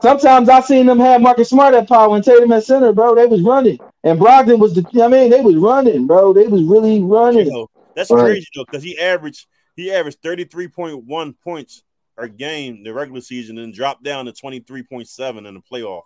[0.00, 3.14] sometimes I seen them have Marcus Smart at power and Tatum at center, bro.
[3.14, 4.84] They was running, and Brogdon was the.
[5.02, 6.32] I mean, they was running, bro.
[6.32, 7.50] They was really running.
[7.50, 8.24] Yo, that's Right.
[8.24, 11.82] crazy though, because he averaged he averaged 33.1 points
[12.16, 16.02] per game the regular season and dropped down to 23.7 in the playoffs.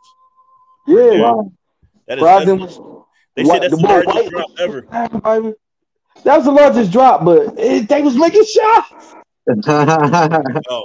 [0.87, 1.53] Yeah, Wow.
[2.09, 3.07] That is Brogdon was.
[3.37, 5.55] they said that's the the largest drop ever.
[6.25, 9.15] That was the largest drop, but it, they was making shots,
[9.47, 9.55] Yo,
[10.67, 10.85] bro.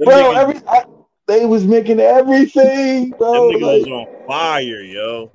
[0.00, 0.84] niggas, Every I,
[1.28, 3.50] they was making everything, them bro.
[3.50, 5.30] niggas Like, was on fire, yo.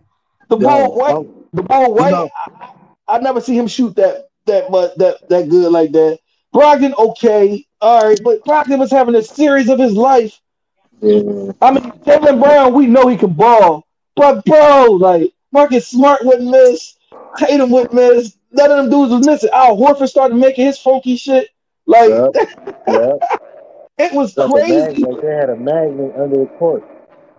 [0.50, 1.16] the Yo, ball white.
[1.16, 2.12] oh, The ball white.
[2.12, 2.30] know-
[2.62, 2.70] I,
[3.08, 6.20] I never see him shoot that that much that that good like that.
[6.54, 10.40] Brogdon, okay, all right, but Brogdon was having a series of his life.
[11.02, 11.52] yeah.
[11.62, 16.50] I mean, Jaylen Brown, we know he can ball, but bro, like Marcus Smart wouldn't
[16.50, 16.96] miss,
[17.38, 18.36] Tatum wouldn't miss.
[18.58, 19.50] None of them dudes was missing.
[19.54, 21.50] Al Horford started making his funky shit.
[21.86, 22.32] Like Yep.
[22.88, 23.14] yeah.
[24.00, 25.02] it was Like crazy.
[25.04, 26.84] mag- like they had a magnet under the court.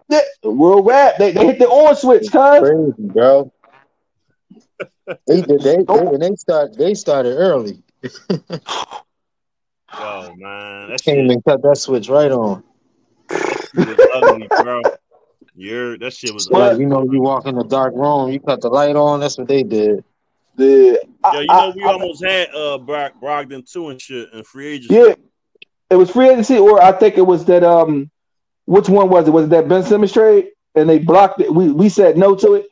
[0.08, 1.14] That- Real rap.
[1.18, 2.60] They, they hit the on switch, cuz.
[2.60, 3.52] Crazy, bro.
[5.26, 5.60] They did.
[5.62, 6.76] They, they when they start.
[6.78, 7.82] They started early.
[9.94, 12.62] oh man, that Came shit, and cut that switch right on.
[13.76, 14.82] ugly, bro.
[15.56, 18.38] You're, that shit was But- Like you know, you walk in the dark room, you
[18.38, 19.20] cut the light on.
[19.20, 20.04] That's what they did.
[20.58, 24.00] The, I- Yo, you I- know we I- almost had uh Brock Brogdon too and
[24.00, 24.94] shit and free agency.
[24.94, 25.14] Yeah,
[25.90, 27.64] it was free agency, or I think it was that.
[27.64, 28.10] Um,
[28.66, 29.30] which one was it?
[29.30, 30.48] Was it that Ben Simmons trade?
[30.74, 31.52] And they blocked it.
[31.54, 32.66] We we said no to it.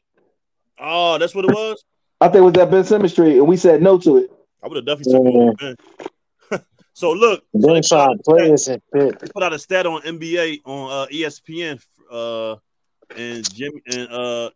[0.79, 1.83] Oh, that's what it was.
[2.21, 4.31] I think it was that Ben Simmons trade, and we said no to it.
[4.63, 5.77] I would have definitely took him over
[6.51, 6.61] Ben.
[6.93, 8.83] so look, so Then they, put try out a stat, and shit.
[9.21, 12.57] they put out a stat on NBA on uh, ESPN, uh,
[13.17, 14.51] and Jim and uh,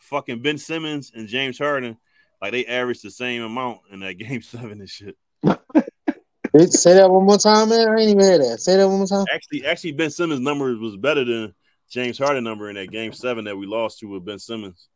[0.00, 1.96] fucking Ben Simmons and James Harden,
[2.44, 5.16] like they averaged the same amount in that game seven and shit.
[5.44, 7.88] Say that one more time, man.
[7.88, 8.60] I ain't even hear that.
[8.60, 9.24] Say that one more time.
[9.32, 11.54] Actually, actually, Ben Simmons' number was better than
[11.90, 14.88] James Harden number in that game seven that we lost to with Ben Simmons.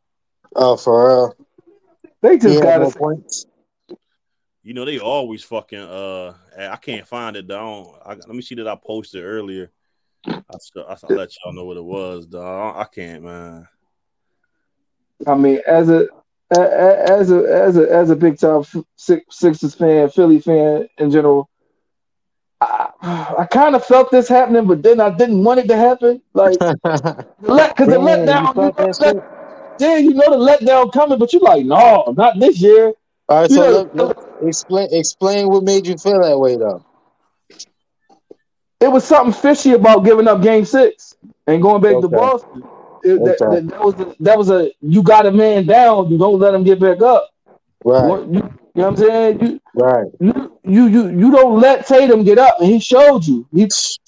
[0.55, 1.35] Oh, for real.
[2.21, 2.97] They just had got more us.
[2.97, 3.47] points.
[4.63, 7.87] You know, they always fucking uh I can't find it down.
[8.05, 9.71] I, let me see that I posted earlier.
[10.27, 10.35] I
[10.75, 12.77] will I'll let y'all know what it was, dog.
[12.77, 13.67] I can't, man.
[15.27, 16.09] I mean, as a a- a-
[16.57, 18.65] as a as a as a big time
[18.97, 21.49] Six, Sixers fan, Philly fan in general,
[22.61, 22.91] I,
[23.39, 26.23] I kind of felt this happening, but then I didn't want it to happen.
[26.35, 26.59] Like,
[27.41, 29.25] let because the letdown, you know,
[29.79, 32.95] yeah, you know the letdown coming, but you're like, no, not this year.
[33.29, 36.85] All right, You so look, look, explain explain what made you feel that way though.
[38.81, 42.65] it was something fishy about giving up Game Six and going back to Boston.
[43.03, 46.19] It- that, that, that was a, that was a you got a man down, you
[46.19, 47.31] don't let him get back up.
[47.85, 49.41] Right, You, you know what I'm saying?
[49.41, 50.07] You, right.
[50.21, 53.47] you you you you don't let Tatum get up, and he showed you.
[53.53, 53.99] He's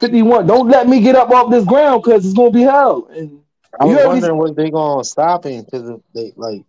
[0.00, 0.46] 51.
[0.46, 3.08] Don't let me get up off this ground because it's gonna be hell.
[3.12, 3.40] And
[3.80, 6.62] I was wondering was they gonna stop him because they like.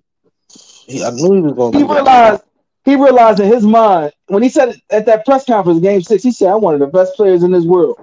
[0.87, 1.77] He, I knew he was gonna.
[1.77, 2.43] he realized
[2.85, 6.23] he realized in his mind when he said it at that press conference, Game Six,
[6.23, 7.99] he said, "I'm one of the best players in this world."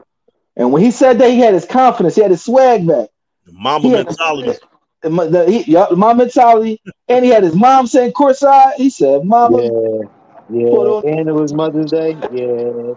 [0.56, 3.08] And when he said that, he had his confidence, he had his swag back.
[3.52, 4.58] Mamba He had mentality.
[5.02, 8.74] the, the, the, he, yeah, my mentality, and he had his mom saying courtside.
[8.74, 10.00] He said, "Mama, Yeah,
[10.50, 11.00] yeah.
[11.04, 12.16] And it was Mother's Day.
[12.32, 12.94] Yeah,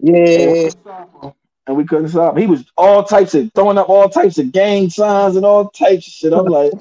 [0.00, 0.70] yeah.
[1.66, 2.36] and we couldn't stop.
[2.36, 6.06] He was all types of throwing up all types of gang signs and all types
[6.06, 6.32] of shit.
[6.32, 6.72] I'm like,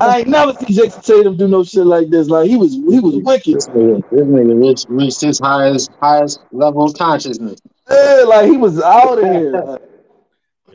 [0.00, 2.28] I ain't never seen Jayson Tatum do no shit like this.
[2.28, 3.54] Like he was he was wicked.
[3.54, 7.60] This nigga, this nigga reached, reached his highest highest level of consciousness.
[7.90, 9.52] Yeah, like he was out of here.
[9.52, 9.91] Like, Yeah,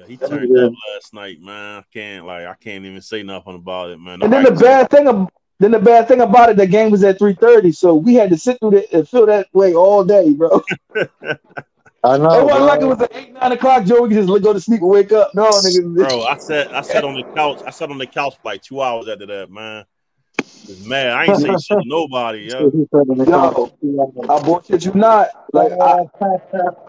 [0.08, 1.80] he turned up last night, man.
[1.80, 4.22] I can't like I can't even say nothing about it, man.
[4.22, 7.04] and then the bad thing, ab- then the bad thing about it, the game was
[7.04, 10.04] at three thirty, so we had to sit through it and feel that way all
[10.04, 10.62] day, bro.
[12.04, 12.40] I know.
[12.40, 14.04] it wasn't like it was at eight nine o'clock, Joe.
[14.04, 15.34] We could just go to sleep and wake up.
[15.34, 15.96] No, nigga.
[15.96, 17.62] Bro, I sat I sat on the couch.
[17.66, 19.86] I sat on the couch for like two hours after that, man.
[20.68, 21.14] Was mad.
[21.14, 22.70] I ain't saying shit to nobody, yo.
[22.72, 24.30] He said in the Yo, comments.
[24.30, 25.30] I bullshit you not.
[25.54, 26.04] Like I, uh,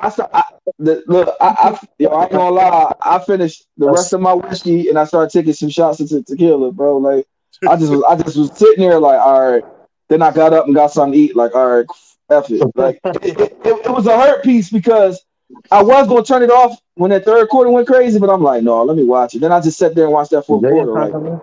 [0.01, 0.43] I, I
[0.79, 2.93] the, look, I, I, yo, I ain't gonna lie.
[3.03, 6.73] I finished the rest of my whiskey and I started taking some shots of tequila,
[6.73, 6.97] bro.
[6.97, 7.27] Like
[7.69, 9.65] I just was, I just was sitting there, like, all right,
[10.09, 11.37] Then I got up and got something to eat.
[11.37, 11.87] Like, all right,
[12.31, 12.63] F it.
[12.75, 15.25] Like it, it, it was a hurt piece because
[15.71, 18.65] I was gonna turn it off when that third quarter went crazy, but I'm like,
[18.65, 19.41] no, let me watch it.
[19.41, 20.93] Then I just sat there and watched that fourth quarter.
[20.93, 21.41] Like,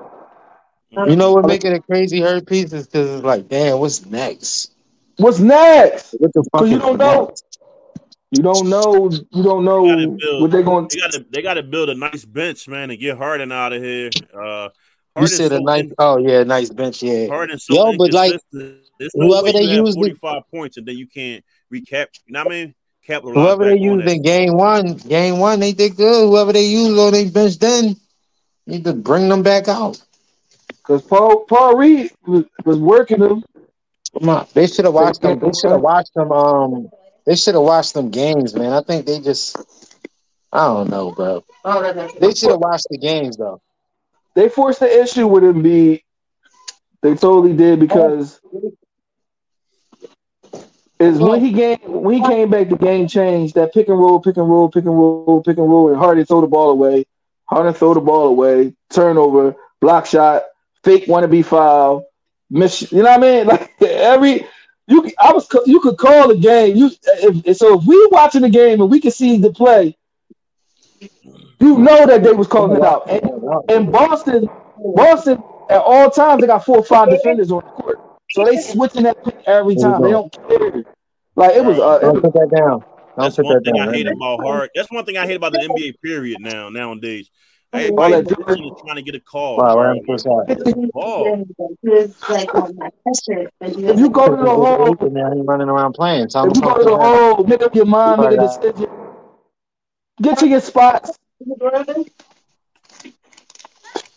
[0.91, 4.05] you know what make it a crazy hurt piece is because it's like, damn, what's
[4.05, 4.73] next?
[5.17, 6.15] What's next?
[6.19, 6.61] What the fuck?
[6.63, 7.25] Because you don't know.
[7.25, 7.43] next?
[8.31, 9.09] You don't know.
[9.31, 10.87] You don't know build- what they're going.
[10.91, 13.71] They got to they got to build a nice bench, man, and get Harden out
[13.73, 14.09] of here.
[14.33, 14.71] Uh, You
[15.15, 15.83] Harden's said a nice.
[15.83, 17.01] in- Oh yeah, nice bench.
[17.03, 17.27] Yeah.
[17.27, 18.81] Harden's so Yo, but, like, inconsistent.
[18.99, 21.43] There's no whoever they you have use the- 45 points and then you can't
[21.73, 22.07] recap.
[22.25, 22.75] You know what I mean?
[23.05, 26.27] Capitalize Whoever they back on used in game one, game one, they did good.
[26.27, 27.95] Whoever they used on their bench then,
[28.65, 30.01] need to bring them back out.
[30.85, 33.43] Because Paul Paul Reed was, was working them.
[34.19, 35.39] Come on, they should have watched them.
[35.39, 36.31] They should have watched them.
[36.31, 36.89] Um,
[37.25, 38.71] they should have watched them games, man.
[38.71, 39.57] I think they just,
[40.53, 41.43] I don't know, bro.
[42.19, 43.61] They should have watched the games though.
[44.35, 46.01] They forced the issue with Embiid.
[47.01, 48.39] They totally did because
[50.99, 53.55] is when he came when he came back, the game changed.
[53.55, 56.25] That pick and roll, pick and roll, pick and roll, pick and roll, and Harden
[56.25, 57.05] throw the ball away.
[57.45, 60.43] Harden throw the ball away, turnover, block shot,
[60.85, 62.05] fake wannabe foul,
[62.49, 62.91] miss.
[62.91, 63.47] You know what I mean?
[63.81, 64.47] Like every
[64.87, 66.75] you, I was you could call the game.
[66.75, 69.97] You if, so if we watching the game and we can see the play,
[71.59, 73.09] you know that they was calling it out.
[73.09, 73.29] And,
[73.69, 74.47] and Boston,
[74.95, 77.99] Boston at all times they got four or five defenders on the court,
[78.31, 80.03] so they switching that pick every time.
[80.03, 80.83] They don't care.
[81.35, 82.79] Like it was, uh, it Don't put that down.
[82.79, 82.85] Don't
[83.17, 83.89] That's put one that thing down.
[83.89, 84.15] I hate man.
[84.15, 84.69] about hard.
[84.75, 87.29] That's one thing I hate about the NBA period now nowadays.
[87.75, 89.57] All Everybody that is trying to get a call.
[89.57, 89.91] Wow, bro.
[89.91, 90.45] I'm so sorry.
[90.93, 91.45] Ball.
[91.83, 92.15] if
[93.99, 96.29] you go to the hole, Now he running around playing.
[96.29, 98.87] Tell him if you go to the hole, make up your mind, make a decision,
[100.21, 101.19] get to your spots.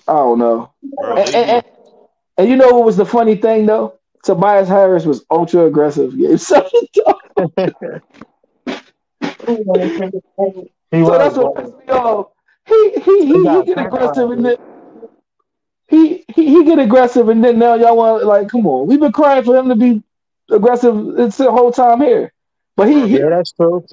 [0.07, 0.71] I don't know.
[1.17, 1.65] And, and, and,
[2.39, 3.99] and you know what was the funny thing though?
[4.23, 6.17] Tobias Harris was ultra aggressive.
[6.17, 6.71] Game seven.
[10.91, 12.29] He So that's what pissed me off.
[12.69, 14.57] He he he, he get aggressive and then
[15.89, 18.87] he, he he get aggressive and then now y'all want like come on.
[18.87, 20.03] We've been crying for him to be
[20.51, 22.33] aggressive it's the whole time here.
[22.77, 23.85] But he, he Yeah, that's true.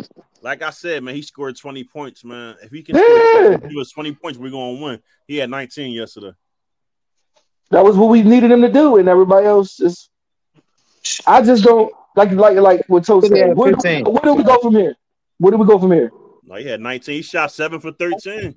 [0.42, 2.56] like I said, man, he scored 20 points, man.
[2.62, 3.26] If he can Yeah.
[3.26, 5.00] score, he was 20 points, we're gonna win.
[5.28, 6.34] He had 19 yesterday.
[7.72, 10.10] that was what we needed him to do, and everybody else just
[11.26, 13.58] I just don't like like like what Toe Yeah, said.
[13.58, 14.06] Where do, we, 15.
[14.06, 14.96] where do we go from here?
[15.38, 16.12] Where do we go from here?
[16.48, 17.16] No, he had 19.
[17.16, 18.56] He shot seven for 13.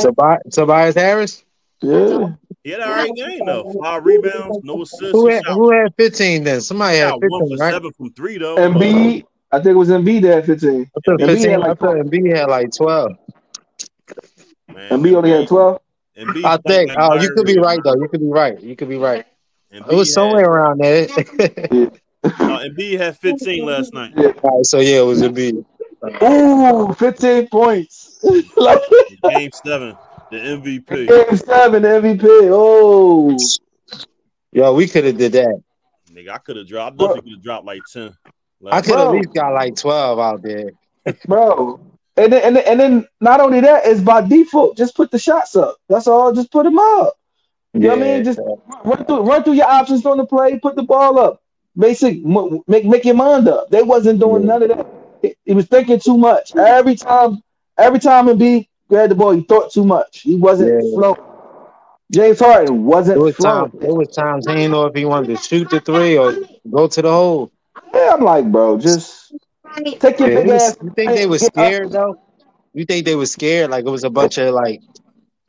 [0.00, 1.44] Tobias, Tobias Harris.
[1.80, 2.32] Yeah.
[2.64, 3.72] He had an all right game though.
[3.82, 5.12] Five rebounds, no assists.
[5.12, 6.60] Who He had, who had 15 then?
[6.60, 7.72] Somebody had shot one 15, for right?
[7.72, 8.56] seven from three though.
[8.56, 10.90] Embiid, I think it was Embiid that had 15.
[10.96, 11.50] I thought Embiid 15.
[11.50, 13.12] had I like thought Embiid had like 12.
[14.74, 15.80] Man, Embiid only had 12.
[16.18, 16.90] Embiid I think.
[16.98, 17.94] Oh, you could be right though.
[17.94, 18.60] You could be right.
[18.60, 19.24] You could be right.
[19.72, 21.06] Embiid It was had- somewhere around there.
[22.24, 24.12] Uh, Embiid had 15 last night.
[24.18, 25.64] All right, so yeah, it was Embiid.
[26.22, 28.20] Ooh, 15 points.
[28.56, 28.80] like
[29.30, 29.96] Game seven,
[30.30, 31.08] the MVP.
[31.08, 32.24] game seven MVP.
[32.52, 33.36] Oh,
[34.52, 35.60] Yo, we could have did that.
[36.12, 37.00] Nigga, I could have dropped.
[37.00, 38.16] I definitely could have dropped like 10.
[38.70, 39.06] I could night.
[39.06, 40.70] at least got like 12 out there.
[41.26, 41.80] bro.
[42.16, 44.76] And then, and then, and then not only that, it's by default.
[44.76, 45.76] Just put the shots up.
[45.88, 46.32] That's all.
[46.32, 47.14] Just put them up.
[47.74, 48.24] You know what I mean?
[48.24, 48.40] Just
[48.84, 50.58] run through, run through your options on the play.
[50.58, 51.42] Put the ball up.
[51.76, 53.70] Basic, make make your mind up.
[53.70, 54.86] They wasn't doing none of that.
[55.22, 56.54] He, was thinking too much.
[56.56, 57.42] Every time,
[57.76, 60.20] every time Embiid grabbed the ball, he thought too much.
[60.20, 60.94] He wasn't Yeah.
[60.94, 61.16] flowing.
[62.10, 63.70] James Harden wasn't It was flowing.
[63.70, 63.80] time.
[63.82, 66.32] It was times he didn't know if he wanted to shoot the three or
[66.70, 67.50] go to the hole.
[67.92, 69.34] Yeah, I'm like, bro, just
[69.98, 70.76] take your Yeah, big ass.
[70.82, 71.40] you think they were up.
[71.52, 72.16] scared though?
[72.72, 73.70] You think they were scared?
[73.70, 74.80] Like it was a bunch of like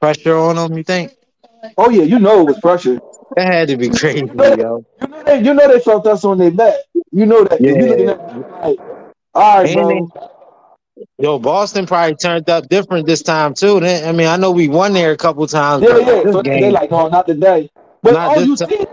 [0.02, 0.78] pressure on them?
[0.78, 1.14] You think
[1.78, 3.00] Oh yeah, you know it was pressure.
[3.36, 4.86] that had to be crazy, yo?
[5.02, 6.76] You know they, you know they felt us on their back.
[7.12, 7.62] You know that.
[7.62, 8.74] Yeah.
[9.36, 10.30] Looking at them like, all right, And bro.
[11.18, 13.80] Yo, Boston probably turned up different this time too.
[13.80, 15.84] They- I mean, I know we won there a couple times.
[15.84, 16.32] Yeah, but yeah.
[16.32, 17.70] So they like, no, not today.
[18.02, 18.86] But Not oh, you this seen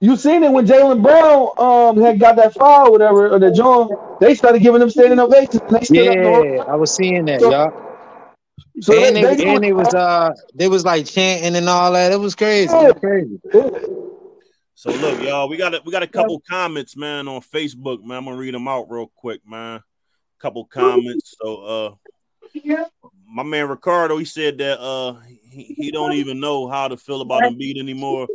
[0.00, 3.50] you seen it when Jaylen Brown um had got that foul, or whatever, or the
[3.52, 3.88] John.
[4.20, 5.90] They started giving them standing ovations.
[5.90, 7.86] Yeah, I was seeing that, So- y'all.
[8.80, 11.92] So and they, they, they, and they was uh they was like chanting and all
[11.92, 12.12] that.
[12.12, 12.72] It was crazy.
[12.72, 13.38] It was crazy.
[14.80, 18.16] So look, y'all, we got a, we got a couple comments, man, on Facebook, man.
[18.16, 19.82] I'm gonna read them out real quick, man.
[20.38, 21.34] Couple comments.
[21.38, 21.96] So
[22.54, 22.54] uh
[23.28, 27.20] my man Ricardo, he said that uh he, he don't even know how to feel
[27.20, 28.26] about Embiid anymore.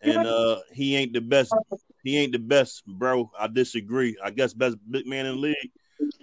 [0.00, 1.52] And uh he ain't the best.
[2.04, 3.32] He ain't the best, bro.
[3.36, 4.16] I disagree.
[4.22, 5.70] I guess best big man in the league.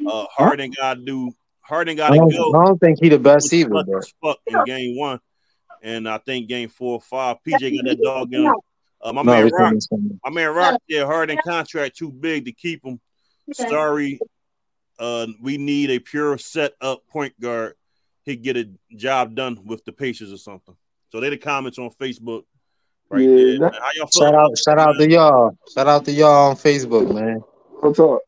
[0.08, 2.54] Uh Harden gotta do Harden gotta don't, go.
[2.58, 4.02] I don't think he the best was either, clutch bro.
[4.24, 5.20] fuck in game one,
[5.84, 8.56] and I think game four or five, PJ got that dog in him.
[9.06, 12.46] Uh, my No, man Rock, couldn't send my man Rock, yeah, Harden contract too big
[12.46, 13.00] to keep him.
[13.54, 14.20] Sorry,
[14.98, 17.76] uh, we need a pure set up point guard.
[18.24, 20.76] He'd get a job done with the Pacers or something.
[21.12, 22.46] So they the comments on Facebook.
[23.08, 23.60] Right Yeah, there.
[23.60, 25.56] that- How y'all Shout out, shout out to y'all.
[25.72, 27.44] Shout out to y'all on Facebook, man.
[27.82, 28.22] What's up?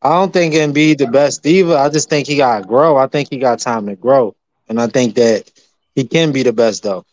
[0.00, 1.76] I don't think Embiid the best diva.
[1.76, 2.96] I just think he got to grow.
[2.96, 4.34] I think he got time to grow,
[4.68, 5.50] and I think that
[5.94, 7.04] he can be the best though.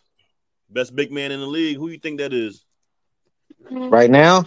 [0.70, 1.76] Best big man in the league.
[1.78, 2.65] Who you think that is?
[3.66, 3.90] Mm-hmm.
[3.90, 4.46] Right now,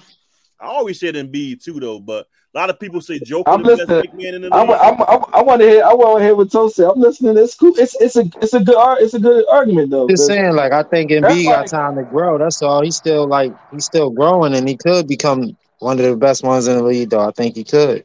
[0.60, 3.76] I always said Embiid too, though, but a lot of people say Joker I'm the
[3.76, 4.02] best listening.
[4.02, 4.70] big man in the I, league.
[4.70, 5.84] I, I, I want to hear.
[5.84, 6.88] I want to hear what Toe said.
[6.88, 7.36] I'm listening.
[7.36, 7.72] It's cool.
[7.76, 10.08] It's it's a it's a good it's a good argument though.
[10.08, 12.38] just 'cause saying, like I think Embiid got Everybody- time to grow.
[12.38, 12.82] That's all.
[12.82, 16.66] He's still like he's still growing, and he could become one of the best ones
[16.66, 17.10] in the league.
[17.10, 18.04] Though I think he could,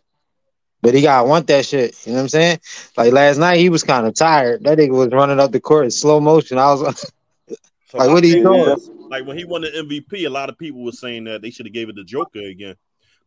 [0.82, 1.96] but he gotta want that shit.
[2.06, 2.60] You know what I'm saying?
[2.98, 4.64] Like last night, he was kind of tired.
[4.66, 6.58] That nigga was running up the court in slow motion.
[6.58, 6.98] I was like,
[7.90, 8.72] So like, what are you doing?
[8.78, 11.52] is, Like when he won the MVP, a lot of people were saying that they
[11.52, 12.76] should have gave it to Joker again.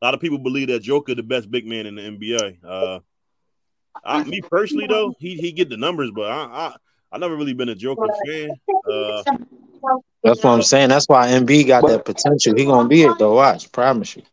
[0.02, 2.56] A lot of people believe that Joker the best big man in the NBA.
[2.64, 2.98] Uh,
[4.04, 6.76] I, me personally though, he he get the numbers, but I I
[7.12, 8.50] I never really been a Joker fan.
[8.90, 9.22] Uh,
[10.24, 10.88] that's what I'm saying.
[10.88, 12.54] That's why Embiid got that potential.
[12.56, 13.36] He gonna be it though.
[13.36, 14.24] Watch, promise you.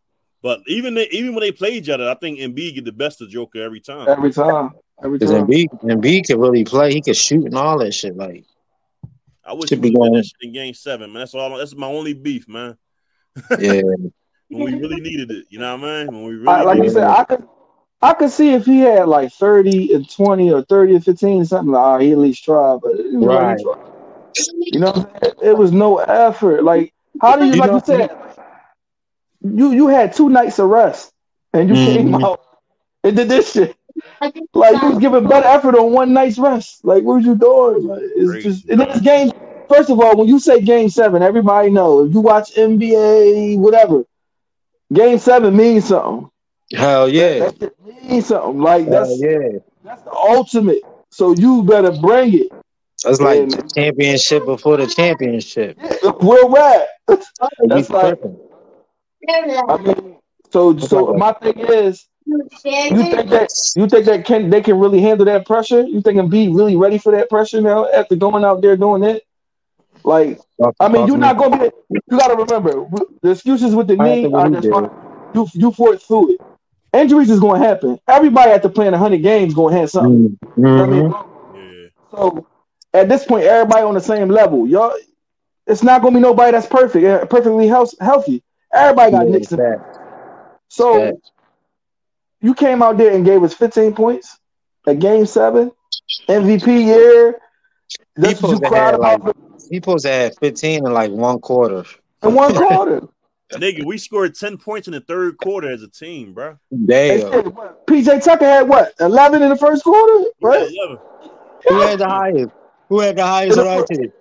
[0.42, 3.22] but even they, even when they play each other, I think Embiid get the best
[3.22, 4.08] of Joker every time.
[4.08, 4.72] every time,
[5.04, 5.46] every Because time.
[5.46, 6.92] Embiid, Embiid can really play.
[6.92, 8.16] He can shoot and all that shit.
[8.16, 8.44] Like
[9.46, 11.20] I wish Should we be did going- that shit in Game Seven, man.
[11.20, 11.56] That's all.
[11.58, 12.76] That's my only beef, man.
[13.58, 13.80] yeah,
[14.50, 16.14] When we really needed it, you know what I mean?
[16.14, 17.48] When we really I, like you needed said, I could
[18.02, 21.72] I could see if he had like thirty and twenty or thirty and fifteen something.
[21.72, 23.58] Like, oh, he at least tried, but it Right.
[23.58, 23.90] he tried.
[24.58, 25.34] You know, what I'm saying?
[25.52, 26.62] it was no effort.
[26.64, 28.10] Like, how do you, You like know- you said,
[29.42, 31.12] you you had two nights of rest
[31.52, 32.24] and you came Mhm.
[32.24, 32.40] out
[33.02, 33.76] and did this shit.
[34.20, 34.34] Like
[34.82, 36.84] you was giving better effort on one night's rest.
[36.84, 37.86] Like what was you doing?
[37.86, 39.30] Like, it's Crazy, just and this game.
[39.68, 42.08] First of all, when you say game seven, everybody knows.
[42.08, 44.04] If you watch NBA, whatever,
[44.92, 46.30] game seven means something.
[46.72, 48.60] hell yeah, That shit means something.
[48.60, 49.58] Like hell that's yeah.
[49.82, 50.82] that's the ultimate.
[51.10, 52.48] So you better bring it.
[53.04, 55.78] That's like And- the championship before the championship.
[56.20, 56.88] We're at.
[57.06, 58.20] That's like-
[59.28, 60.16] I mean,
[60.50, 65.00] so so my thing is, you think that you think that can they can really
[65.00, 65.82] handle that pressure?
[65.82, 69.02] You think and be really ready for that pressure now after going out there doing
[69.04, 69.24] it?
[70.04, 70.40] Like,
[70.80, 71.70] I mean, you're not gonna be.
[72.10, 72.86] You gotta remember
[73.22, 74.90] the excuses with the knee are just gonna,
[75.34, 76.40] you you fought through it.
[76.92, 77.98] Injuries is gonna happen.
[78.08, 80.36] Everybody after playing hundred games gonna have something.
[80.56, 80.56] Mhm.
[80.56, 81.10] You know I mean?
[81.54, 81.88] Yeah.
[82.10, 82.46] So
[82.92, 84.66] at this point, everybody on the same level.
[84.66, 84.92] Y'all,
[85.66, 88.42] it's not gonna be nobody that's perfect, uh, perfectly health, healthy.
[88.72, 89.52] Everybody got Yeah, nicks.
[90.68, 91.20] So.
[92.44, 94.38] You came out there and gave us 15 points
[94.86, 95.72] at game seven,
[96.28, 97.40] MVP year.
[98.16, 99.36] That's People what you cried had, like- about
[99.70, 101.84] He supposed to have 15 in like one quarter.
[102.22, 103.08] in one quarter.
[103.52, 106.58] Nigga, we scored 10 points in the third quarter as a team, bro.
[106.86, 107.20] Damn.
[107.86, 110.68] PJ Tucker had what 11 in the first quarter, right?
[110.70, 110.96] Yeah,
[111.68, 112.50] Who had the highest?
[112.88, 114.12] Who had the highest on our team?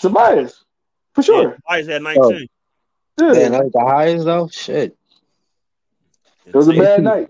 [0.00, 0.64] Tobias,
[1.14, 1.56] for Yeah, sure.
[1.68, 2.48] Tobias had 19.
[3.18, 4.48] Yeah, Damn, that was the highest though.
[4.48, 4.95] Shit,
[6.46, 7.28] it was a bad night.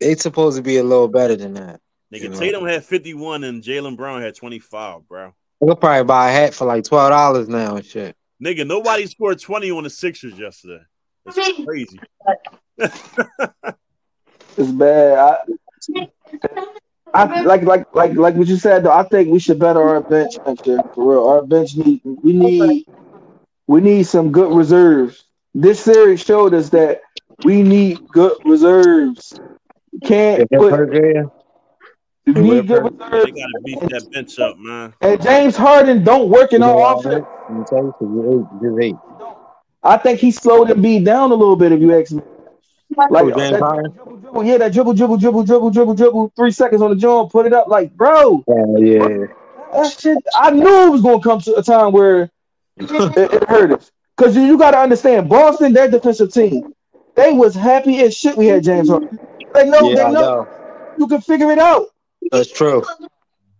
[0.00, 1.80] they supposed to be a little better than that.
[2.12, 2.38] Nigga, You know.
[2.38, 5.34] Tatum had 51 and Jaylen Brown had 25, bro.
[5.60, 8.14] We'll probably buy a hat for like twelve dollars now and shit.
[8.44, 10.82] Nigga, nobody scored 20 on the Sixers yesterday.
[11.24, 11.98] It's crazy.
[14.58, 15.18] It's bad.
[15.18, 16.08] I,
[17.12, 18.90] I like like like like what you said though.
[18.92, 20.80] I think we should better our bench next year.
[20.94, 22.86] For real, our bench need we need
[23.66, 25.24] we need some good reserves.
[25.54, 27.02] This series showed us that
[27.44, 29.38] we need good reserves.
[29.92, 30.94] You Can't If put hurt
[32.26, 33.32] you need good reserves.
[33.32, 34.94] They gotta beat that bench up, man.
[35.00, 37.26] And James Harden don't work in you know our offense.
[37.48, 38.96] Let me tell you, 'cause you ate, you ate.
[39.82, 41.70] I think he slowed and beat down a little bit.
[41.72, 42.22] If you ask me,
[42.96, 46.32] like Who, James that dribble, dribble, yeah, that dribble, dribble, dribble, dribble, dribble, dribble.
[46.34, 47.68] Three seconds on the joint, put it up.
[47.68, 49.26] Like, bro, Oh yeah,
[49.72, 52.30] That shit, I knew it was gonna come to a time where
[52.78, 53.92] it, it hurt us.
[54.16, 56.72] Cause you, you gotta understand, Boston, their defensive team,
[57.16, 58.36] they was happy as shit.
[58.36, 59.18] We had James Harden.
[59.54, 60.48] They know, yeah, they know, know.
[60.98, 61.86] you can figure it out.
[62.30, 62.84] That's true.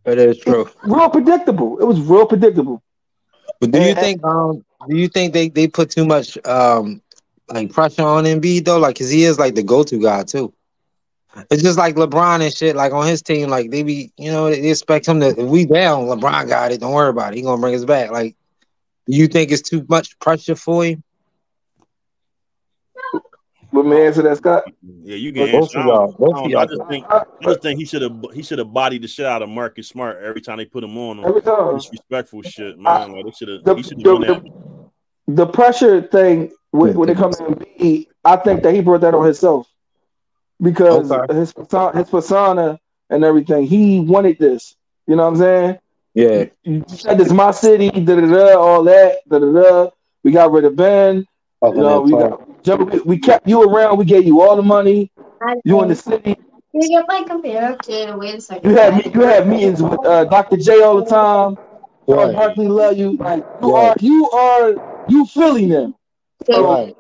[0.05, 0.69] That is true.
[0.85, 1.79] Real predictable.
[1.79, 2.83] It was real predictable.
[3.61, 7.03] But do you think um do you think they, they put too much um
[7.49, 8.79] like pressure on Embiid though?
[8.79, 10.53] Like, cause he is like the go to guy too.
[11.51, 12.77] It's just like LeBron and shit.
[12.77, 15.29] Like on his team, like they be you know they expect him to.
[15.29, 16.81] If we down, LeBron got it.
[16.81, 17.37] Don't worry about it.
[17.37, 18.11] He gonna bring us back.
[18.11, 18.37] Like,
[19.07, 21.03] do you think it's too much pressure for him?
[23.77, 24.65] Let me answer that, Scott.
[25.03, 25.79] Yeah, you can Both answer.
[25.81, 26.07] I, y'all.
[26.19, 26.57] don't, I, of don't.
[26.57, 29.09] I just think I- I just think he should have he should have bodied the
[29.09, 31.23] shit out of Marcus Smart every time they put him on.
[31.25, 31.77] Every time.
[31.77, 33.13] Disrespectful shit, man.
[33.13, 34.51] Like they should The, have he the, the,
[35.29, 39.15] the pressure thing when, when it comes to Embiid, I think that he brought that
[39.15, 39.69] on himself
[40.63, 41.35] because Okay.
[41.35, 43.67] his persona, his persona and everything.
[43.67, 44.75] He wanted this.
[45.07, 45.79] You know what I'm saying?
[46.15, 46.45] Yeah.
[46.65, 49.91] You said this my city, da da da, all that, da da da.
[50.25, 51.27] We got rid of Ben.
[51.63, 53.99] You know, we got we- we kept you around.
[53.99, 55.11] We gave you all the money.
[55.65, 56.37] You in the city.
[56.73, 57.75] You get my computer.
[57.75, 58.69] Okay, wait a second.
[58.71, 60.57] You had you had meetings with uh, Dr.
[60.57, 61.57] J all the time.
[62.09, 62.35] Charles Right.
[62.35, 63.17] Barkley love you.
[63.17, 63.89] Like you Right.
[63.91, 65.95] are you are you Philly now.
[66.49, 66.97] Right.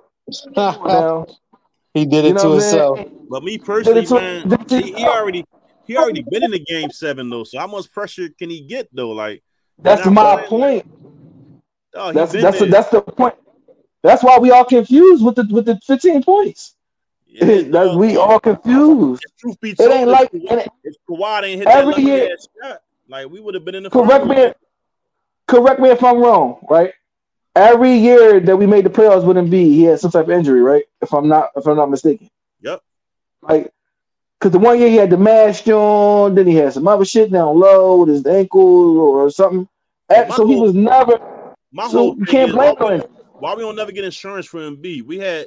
[0.86, 1.26] now.
[1.94, 2.98] he did You it know to what himself.
[2.98, 3.26] saying?
[3.28, 5.44] But me personally, to- man, to- he, he already
[5.84, 7.44] he already been in the game seven though.
[7.44, 9.10] So how much pressure can he get though?
[9.10, 9.42] Like
[9.78, 10.86] That's my playing, point.
[11.94, 12.66] oh, he that's there.
[12.66, 13.34] that's the point.
[14.06, 16.76] That's why we all confused with the with the 15 points.
[17.26, 17.98] Yeah, That's dog.
[17.98, 19.24] we all confused.
[19.38, 22.02] Truth be told, It ain't like Kawhi- and it- if Kawhi didn't hit Every that
[22.02, 24.52] year- ass shot, like we would have been in the correct me
[25.48, 26.92] correct me if I'm wrong, right?
[27.54, 30.60] Every year that we made the playoffs with Embiid, he had some type of injury,
[30.60, 30.84] right?
[31.02, 32.28] If I'm not if I'm not mistaken.
[32.62, 32.80] Yep.
[33.42, 33.72] Like
[34.38, 37.32] because the one year he had the mash on, then he had some other shit
[37.32, 39.66] down low with his ankle or something.
[40.08, 41.18] And My so he was never
[41.72, 43.02] My so whole you can't blame him.
[43.38, 45.02] Why we don't never get insurance for Embiid?
[45.04, 45.46] We had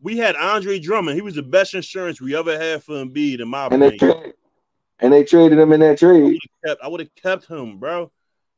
[0.00, 1.16] we had Andre Drummond.
[1.16, 4.32] He was the best insurance we ever had for Embiid, in my And they opinion.
[5.00, 6.38] and they traded him in that trade.
[6.82, 8.10] I would have kept him, bro.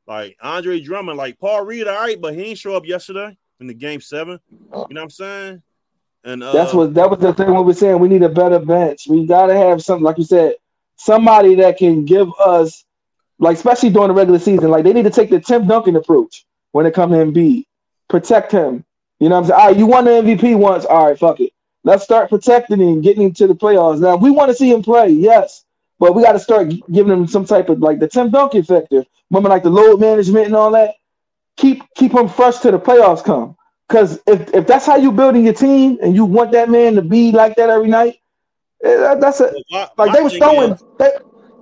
[0.06, 3.66] Like Andre Drummond, like Paul Reed, all right, but he didn't show up yesterday in
[3.66, 4.38] the game seven.
[4.50, 5.62] You know what I'm saying?
[6.24, 7.98] And uh, That's what that was the thing we were saying.
[7.98, 9.06] We need a better bench.
[9.08, 10.54] We gotta have something, like you said,
[10.96, 12.84] somebody that can give us,
[13.38, 16.44] like especially during the regular season, like they need to take the Tim Duncan approach
[16.72, 17.64] when it comes to Embiid.
[18.08, 18.84] Protect him.
[19.20, 19.60] You know what I'm saying?
[19.60, 20.84] All right, you won the MVP once.
[20.84, 21.52] All right, fuck it.
[21.84, 24.00] Let's start protecting him, getting him to the playoffs.
[24.00, 25.64] Now we want to see him play, yes,
[25.98, 29.04] but we got to start giving him some type of like the Tim Duncan factor.
[29.30, 30.94] Remember, like the load management and all that.
[31.56, 33.56] Keep keep him fresh to the playoffs come.
[33.88, 37.02] Because if, if that's how you're building your team and you want that man to
[37.02, 38.16] be like that every night,
[38.84, 40.72] eh, that- that's a my, like my they was thing throwing.
[40.72, 41.10] is- They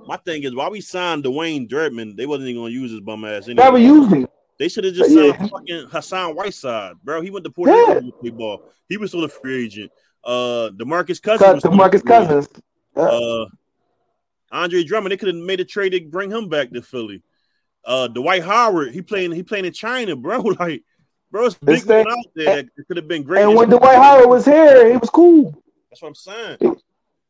[0.07, 3.25] my thing is why we signed Dewayne Dedmon, they wasn't even gonna use his bum
[3.25, 3.63] ass anyway.
[3.65, 4.27] never used him.
[4.59, 5.33] They should have just Yeah.
[5.49, 7.21] fucking Hassan Whiteside, bro.
[7.21, 7.95] He went to Puerto Yeah.
[7.95, 8.63] Rico to play ball.
[8.89, 9.91] He was still a free agent.
[10.23, 12.07] Uh, DeMarcus Cousins, Cut was to still a free agent.
[12.07, 12.49] Cousins.
[12.97, 13.47] Uh,
[14.53, 17.23] Andre Drummond, they could have made a trade to bring him back to Philly.
[17.85, 20.41] Uh, Dwight Howard, he playing, he playing in China, bro.
[20.41, 20.85] Like,
[21.31, 23.43] bro, it's big thing- out there It could have been great.
[23.43, 25.53] And when Dwight Howard was here, he was cool.
[25.91, 26.77] that's what I'm saying.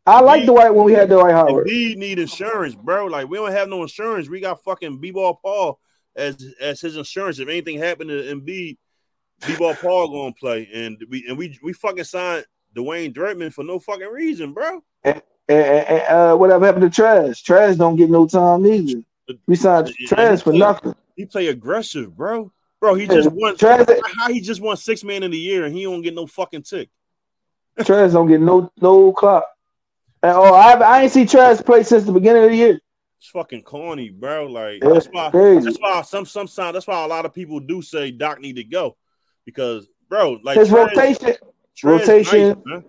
[0.06, 1.64] I like Dwight when we had Dwight Howard.
[1.64, 3.06] We need insurance, bro.
[3.06, 4.28] Like we don't have no insurance.
[4.28, 5.80] We got fucking B-ball Paul
[6.16, 7.38] as as his insurance.
[7.38, 8.76] If anything happened to Embiid,
[9.46, 12.44] B-ball Paul gonna play, and we and we we fucking signed
[12.74, 14.82] Dewayne Dedmon for no fucking reason, bro.
[15.02, 17.42] And, and, and, uh, whatever happened to Trash?
[17.42, 19.02] Trash don't get no time either.
[19.46, 20.94] We signed Trash for nothing.
[21.16, 22.50] He play aggressive, bro.
[22.80, 23.56] Bro, he just won.
[23.56, 23.86] Trash,
[24.16, 26.62] How he just won six man in the year and he don't get no fucking
[26.62, 26.90] tick.
[27.84, 29.44] Trash don't get no no clock.
[30.22, 32.80] And, oh, I I ain't see Trash play since the beginning of the year.
[33.24, 34.44] It's fucking corny, bro.
[34.44, 35.30] Like Yeah, that's why.
[35.30, 35.64] crazy.
[35.64, 36.74] That's why some some sign.
[36.74, 38.98] That's why a lot of people do say Doc need to go
[39.46, 41.36] because, bro, like His rotation,
[41.74, 42.82] Trez rotation- nice.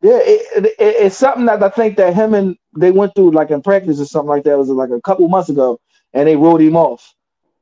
[0.00, 3.50] Yeah, it, it, it's something that I think that him and they went through like
[3.50, 4.52] in practice or something like that.
[4.52, 5.78] It was like a couple months ago,
[6.14, 7.14] and they wrote him off.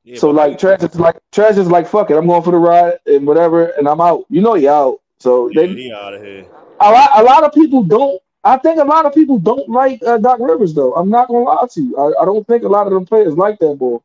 [0.04, 2.58] Yeah, so like Trash is like Trash is like fuck it, I'm going for the
[2.58, 4.24] ride and whatever, and I'm out.
[4.30, 5.00] You know he out.
[5.18, 6.46] So yeah, they he out of here.
[6.80, 8.21] a lot a lot of people don't.
[8.44, 10.94] I think a lot of people don't like uh, Doc Rivers though.
[10.94, 11.96] I'm not gonna lie to you.
[11.96, 13.98] I, I don't think a lot of them players like that boy.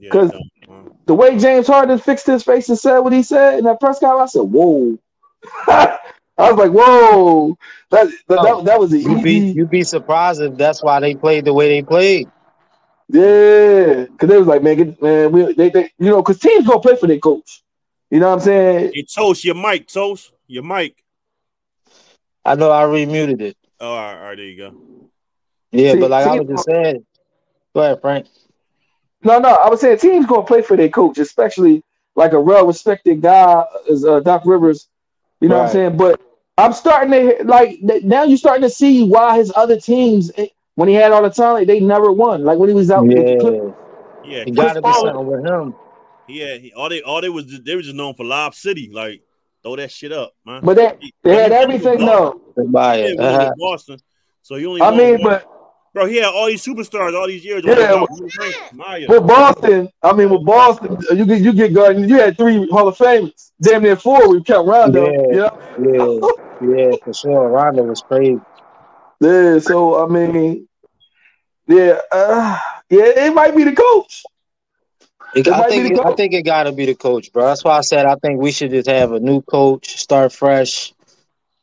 [0.00, 0.32] Because
[0.68, 3.64] no, uh, The way James Harden fixed his face and said what he said in
[3.64, 4.98] that press conference, I said, "Whoa."
[6.38, 7.56] I was like, "Whoa!"
[7.90, 9.58] That that, that, that was an You be easy.
[9.58, 12.28] you be surprised if that's why they played the way they played.
[13.08, 16.66] Yeah, because they was like, man, get, man, we they, they you know, because teams
[16.66, 17.62] gonna play for their coach.
[18.10, 18.92] You know what I'm saying?
[18.94, 21.02] hey, Toast, your mic, Toast, your mic.
[22.46, 23.56] I know I remuted it.
[23.80, 24.74] Oh, all right, all right, there you go.
[25.72, 27.04] Yeah, See- but like I was just saying,
[27.74, 28.26] go ahead, Frank.
[29.24, 31.82] No, no, I was saying teams gonna play for their coach, especially
[32.14, 34.88] like a well respected guy as uh, Doc Rivers.
[35.40, 35.96] You know what I'm saying?
[35.96, 36.20] But
[36.56, 38.22] I'm starting to like now.
[38.22, 41.66] You're starting to see why his other teams, eh, when he had all the talent,
[41.66, 42.44] they never won.
[42.44, 43.74] Like when he was out with the Yeah, Clippers.
[44.24, 45.74] Yeah, you got to be something with him.
[46.28, 46.56] yeah.
[46.56, 48.90] He, all they all they was they were just known for Lob City.
[48.92, 49.22] Like
[49.66, 50.60] throw that shit up, man.
[50.62, 52.40] But they they had everything with though.
[52.56, 53.00] Goodbye.
[53.00, 53.02] Boston.
[53.02, 53.52] Yeah, he won Uh-huh.
[53.58, 53.98] Boston.
[54.42, 54.82] So you only.
[54.82, 55.46] I mean, one- but
[55.92, 57.62] bro, he had all these superstars all these years.
[57.64, 59.06] Yeah, Only well- one ring, Maya.
[59.08, 62.08] with Boston, I mean with Boston, you get you get Garnett.
[62.08, 64.28] You had three Hall of Famers, damn near four.
[64.30, 65.04] We count Rondo.
[65.32, 65.50] Yeah.
[65.82, 66.18] Yeah,
[66.62, 67.48] Yeah, yeah, for sure.
[67.48, 68.38] Rondo was crazy.
[69.20, 69.58] yeah.
[69.58, 70.68] So I mean,
[71.66, 72.58] yeah, uh,
[72.88, 73.26] yeah.
[73.26, 74.22] It might be the coach.
[75.36, 77.46] It- It I think the I think it got to be the coach, bro.
[77.46, 80.94] That's why I said I think we should just have a new coach, start fresh,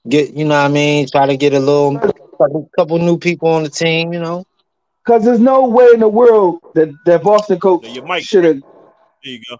[0.08, 3.50] get you know what I mean, try to get a little couple, couple new people
[3.50, 4.46] on the team, you know.
[5.04, 8.62] Because there's no way in the world that, that Boston coach Yeah, should have.
[9.24, 9.58] There you go.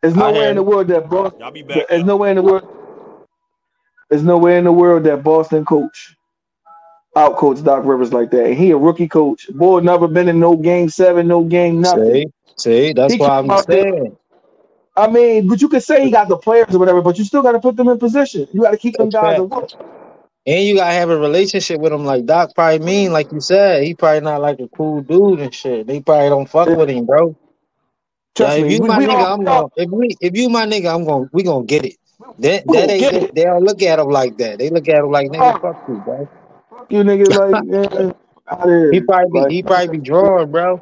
[0.00, 1.40] There's no I way hear in the world that Boston.
[1.40, 1.88] Y'all be back.
[1.88, 2.06] There's up.
[2.06, 2.68] no way in the world.
[4.10, 6.14] There's no way in the world that Boston coach
[7.16, 8.46] outcoach Doc Rivers like that.
[8.46, 9.48] And he a rookie coach.
[9.54, 12.04] Boy, never been in no game seven, no game nothing.
[12.04, 12.26] See,
[12.58, 14.16] see, that's He why I'm saying.
[14.96, 17.42] I mean, but you could say he got the players or whatever, but you still
[17.42, 18.48] got to put them in position.
[18.52, 19.50] You got to keep them That's guys.
[20.46, 23.84] And you gotta have a relationship with him, like Doc probably mean, like you said,
[23.84, 25.86] he probably not like a cool dude and shit.
[25.86, 27.36] They probably don't fuck with him, bro.
[28.56, 31.04] If you we- my we nigga, I'm gonna if we if you my nigga, I'm
[31.06, 31.96] gonna we gonna get it.
[32.38, 34.58] That that ain't they don't look at him like that.
[34.58, 35.60] They look at him like nigga, Oh.
[35.60, 36.28] fuck you, bro.
[36.88, 38.14] Fuck you niggas like man,
[38.48, 38.92] out there.
[38.92, 40.80] He probably be Like, he probably be drawing, bro.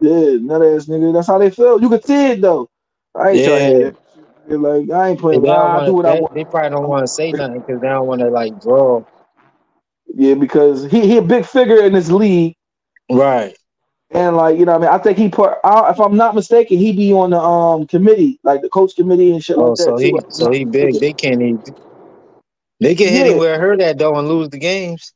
[0.00, 1.12] yeah, nut ass nigga.
[1.12, 1.80] That's how they feel.
[1.80, 2.68] You can see it though.
[3.14, 3.60] I ain't to
[4.48, 5.46] hear Like I ain't They, playing.
[5.48, 6.34] I do what I they, want.
[6.34, 9.04] they probably don't want to say nothing because they don't want to like draw.
[10.14, 12.54] Yeah, because he he a big figure in this league,
[13.10, 13.56] Right.
[14.10, 15.54] and like you know, what I mean, I think he put.
[15.64, 19.32] I, if I'm not mistaken, he be on the um committee, like the coach committee
[19.32, 20.94] and shit Oh, like that so he so he big.
[21.00, 21.62] They can't even.
[22.82, 23.32] They can hit Yeah.
[23.32, 25.12] anywhere, hurt that though, and lose the games.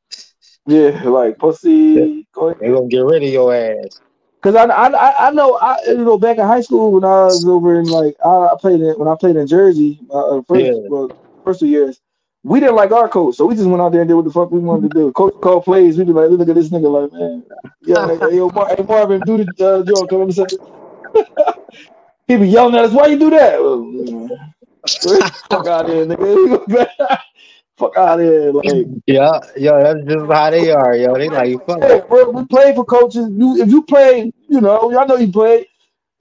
[0.67, 2.27] Yeah, like pussy.
[2.33, 2.61] Go ahead.
[2.61, 4.01] They gonna get rid of your ass.
[4.43, 7.45] Cause I, I I- know I you know back in high school when I was
[7.47, 10.73] over in like I played in when I played in Jersey uh, first Yeah.
[10.89, 11.11] well,
[11.45, 12.01] first two years
[12.45, 14.31] we didn't like our coach so we just went out there and did what the
[14.31, 15.13] fuck we wanted to do.
[15.13, 17.43] Coach called plays we'd be like look at this nigga like man
[17.83, 20.59] yeah like, yo Mar- hey, Marvin do the uh, joke come on a second.
[22.29, 25.19] he be yelling at us why you do that Well,
[25.51, 26.89] fuck out here nigga
[27.77, 28.67] fuck out here like
[29.07, 31.15] Yeah, yo, that's just how they are, yo.
[31.15, 31.83] They like fuck.
[31.83, 35.31] hey bro we play for coaches you if you play you know y'all know you
[35.31, 35.67] play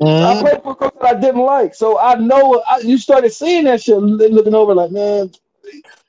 [0.01, 0.39] I Mhm.
[0.41, 3.63] played for a coach that I didn't like, so I know I, you started seeing
[3.63, 5.31] that shit, looking over like, man,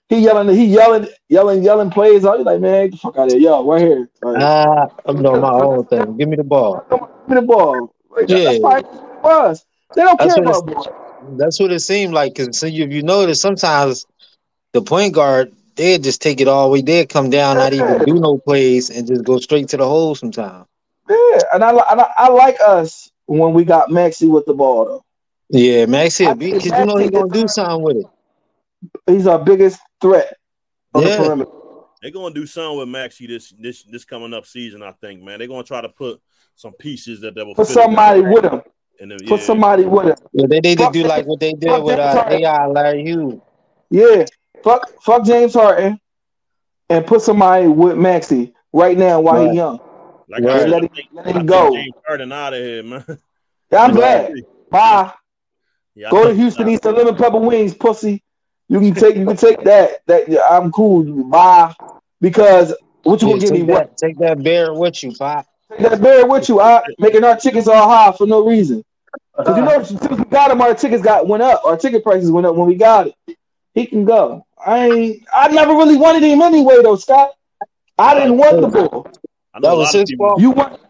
[0.08, 2.24] he yelling, he yelling, yelling, yelling plays.
[2.24, 4.86] I was like, man, get the fuck out of here, yo, right here, like, Ah,
[5.04, 6.16] I'm doing my own thing.
[6.16, 6.84] Give me the ball.
[6.90, 7.94] give me the ball.
[8.10, 8.44] Like, Yeah.
[8.44, 8.84] That's
[9.22, 9.66] was.
[9.94, 10.88] They don't That's care what about.
[11.38, 12.34] That's what it seemed like.
[12.34, 14.04] Cause so you, you notice sometimes
[14.72, 16.80] the point guard they just take it all the way.
[16.80, 20.14] They come down, not even do no plays, and just go straight to the hole.
[20.14, 20.66] Sometimes.
[21.08, 24.84] Yeah, and I, and I, I like us when we got Maxey with the ball
[24.86, 25.04] though.
[25.50, 28.06] Yeah, Max I here, because you know he Maxey gonna do something with it.
[29.06, 30.34] He's our biggest threat
[30.94, 31.16] on Yeah.
[31.16, 31.50] the perimeter.
[32.02, 34.82] They're gonna do something with Maxey this this this coming up season.
[34.82, 35.38] I think, man.
[35.38, 36.20] They're gonna try to put
[36.54, 38.62] some pieces that, they will Put somebody with him.
[38.98, 39.46] And then, Put yeah.
[39.46, 40.16] somebody with him.
[40.32, 42.34] Yeah, they need to do like what they did with that uh.
[42.34, 43.40] AI Larry Hughes.
[43.90, 44.24] Yeah,
[44.66, 46.00] fuck, fuck James Harden,
[46.90, 49.46] and put somebody with Maxey right now while Right.
[49.48, 49.80] he's young.
[50.28, 50.62] Like Right.
[50.62, 51.72] I Let him- think, let him think go.
[51.72, 53.04] James Harden out of here, man.
[53.70, 54.32] Yeah, I'm glad.
[54.70, 55.12] Bye.
[55.94, 58.22] Yeah, Go to Houston, eat some lemon pepper wings, pussy.
[58.68, 60.00] You can take, you can take that.
[60.06, 61.24] That yeah, I'm cool.
[61.24, 61.72] Bye.
[62.20, 63.58] Because what you Yeah, gonna give me?
[63.60, 63.96] take, What?
[63.96, 65.46] take that bear with you, pop.
[65.70, 66.60] Take that bear with you.
[66.60, 68.84] I making our tickets all high for no reason.
[69.36, 69.78] Cause you uh-huh.
[69.78, 71.64] know, since we got him, our tickets got went up.
[71.64, 73.35] Our ticket prices went up when we got it.
[73.76, 74.44] He can go.
[74.66, 75.22] I ain't.
[75.32, 77.32] I never really wanted him anyway, though, Scott.
[77.98, 79.06] I didn't want the ball.
[79.54, 80.40] I know That was his fault.
[80.40, 80.80] You want?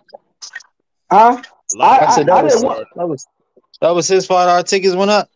[1.10, 1.42] Huh?
[1.74, 3.26] a lot of I- I said I that was, didn't want- that was
[3.80, 4.48] that was his fault.
[4.48, 5.28] Our tickets went up.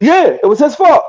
[0.00, 1.04] Yeah, it was his fault.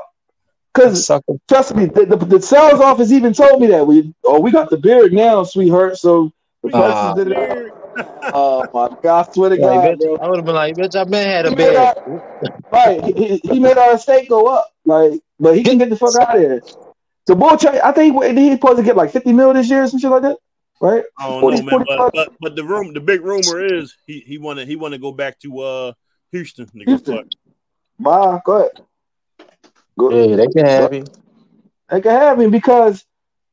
[0.74, 1.10] Cause
[1.48, 4.68] trust me, the, the, the sales office even told me that we oh we got
[4.70, 5.96] the beard now, sweetheart.
[5.98, 7.14] So the prices Ah.
[7.96, 8.30] Did it.
[8.32, 9.26] Oh my God!
[9.26, 10.16] I swear to Like, God, bitch, bro.
[10.16, 11.94] I would have been like, bitch, I've been had a He made bear.
[12.70, 14.68] Right, he, he- he made our estate go up.
[14.84, 16.62] Like, but he can get the fuck out of here.
[17.26, 19.82] The bull trade, I think he, he supposed to get like fifty mil this year,
[19.84, 20.38] or some shit like that,
[20.80, 21.04] right?
[21.18, 21.84] I don't 40, know, man.
[21.86, 24.92] But, but but the room, the big rumor is he he want to he want
[24.94, 25.92] to go back to uh
[26.32, 26.66] Houston.
[26.66, 27.14] To go Houston.
[27.14, 27.24] play.
[28.00, 28.40] Bye.
[28.44, 28.70] Go ahead.
[29.98, 30.26] Go.
[30.26, 31.04] Yeah, they can have him.
[31.90, 33.04] They can have him because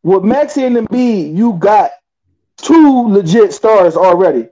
[0.01, 1.91] with Maxey and Embiid, you got
[2.61, 4.47] two legit stars already.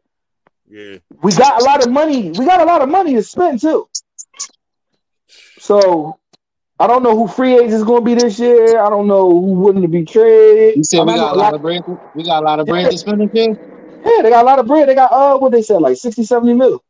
[0.69, 2.31] Yeah, We got a lot of money.
[2.31, 3.87] We got a lot of money to spend too.
[5.59, 6.17] So
[6.79, 8.79] I don't know who free agent is going to be this year.
[8.79, 10.77] I don't know who wouldn't be traded.
[10.77, 11.83] You said we got a lot of bread.
[12.13, 12.91] We got a lot of bread Yeah.
[12.91, 13.57] to spend this year.
[14.05, 14.87] Yeah, they got a lot of bread.
[14.87, 16.83] They got uh what they said, like 60, 70 mil.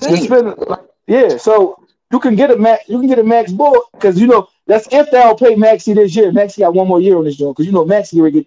[0.00, 1.76] They spend, like, yeah, so
[2.10, 4.88] you can get a max you can get a max bull because you know that's
[4.90, 6.32] if they'll pay Maxey this year.
[6.32, 8.46] Maxey got one more year on this joint because you know Maxey gonna get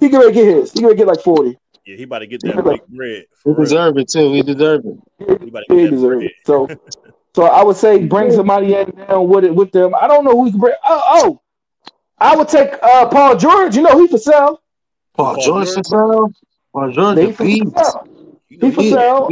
[0.00, 0.72] he gonna get his.
[0.72, 1.56] He gonna get like 40.
[1.86, 1.96] yeah.
[1.96, 3.24] He about to get that big bread.
[3.44, 3.64] We For real.
[3.64, 4.30] deserve it too.
[4.30, 5.40] We deserve it.
[5.42, 6.22] He about to He get deserves bread.
[6.24, 6.32] it.
[6.46, 6.68] So
[7.34, 9.94] so I would say bring somebody in down with it with them.
[9.94, 10.74] I don't know who you can bring.
[10.84, 11.40] Oh, oh.
[12.18, 13.76] I would take uh Paul George.
[13.76, 14.60] You know he for sale.
[15.14, 15.76] Paul Paul George George.
[15.76, 16.32] for sale.
[16.72, 17.76] Paul George He the for beast.
[17.76, 18.08] sale.
[18.48, 19.28] You He for sale.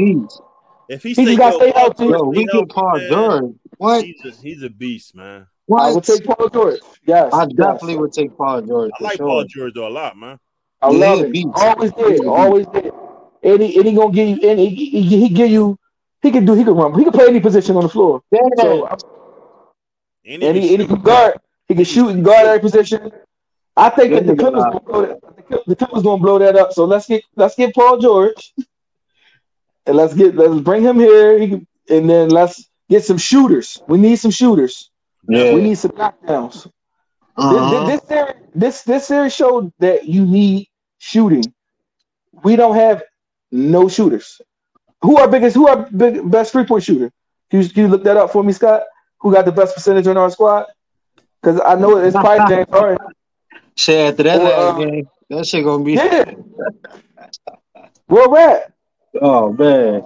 [0.89, 2.05] If he, He say, just gotta yo, stay Paul healthy.
[2.05, 3.55] George, Yo, we stay get Paul man, George.
[3.79, 4.05] What?
[4.05, 5.41] He's a, he's a beast, man.
[5.43, 5.95] I What?
[5.97, 6.81] would take Paul George.
[7.05, 7.49] Yes, I yes.
[7.57, 8.93] definitely would take Paul George.
[9.01, 9.27] I like sure.
[9.27, 10.39] Paul George though a lot, man.
[10.83, 11.33] I Yeah, love it.
[11.33, 11.49] beast.
[11.55, 12.27] Always He did.
[12.27, 12.93] Always did.
[13.43, 14.49] And he, and he gonna give you.
[14.51, 15.79] And he, he, he give you.
[16.23, 16.55] He can do.
[16.55, 16.95] He can run.
[16.99, 18.23] He can play any position on the floor.
[18.31, 18.41] Yeah.
[18.59, 18.87] So
[20.25, 21.39] And and he, he, and he can can guard.
[21.69, 23.13] He can shoot and guard every position.
[23.77, 25.67] I think that the That nigga Clippers gonna blow that.
[25.67, 26.73] The Clippers gonna blow that up.
[26.73, 28.55] So let's get let's get Paul George,
[29.87, 31.39] and let's get let's bring him here.
[31.39, 33.83] He can, and then let's get some shooters.
[33.87, 34.91] We need some shooters.
[35.29, 35.55] Yeah.
[35.55, 36.71] We need some knockdowns.
[37.37, 37.85] This, Uh-huh.
[37.87, 40.69] this, this series, this this series showed that you need
[40.99, 41.53] shooting.
[42.43, 43.03] We don't have
[43.53, 44.41] no shooters.
[45.03, 45.55] Who are biggest?
[45.55, 47.11] Who are big, best three point shooter?
[47.51, 48.83] Can you, can you look that up for me, Scott?
[49.21, 50.67] Who got the best percentage on our squad?
[51.43, 53.07] Because I know it's probably James Harden.
[53.77, 55.93] Shit, after that last game, that shit gonna be.
[55.93, 56.25] Yeah.
[58.07, 58.73] Where we're at.
[59.21, 60.03] Oh man.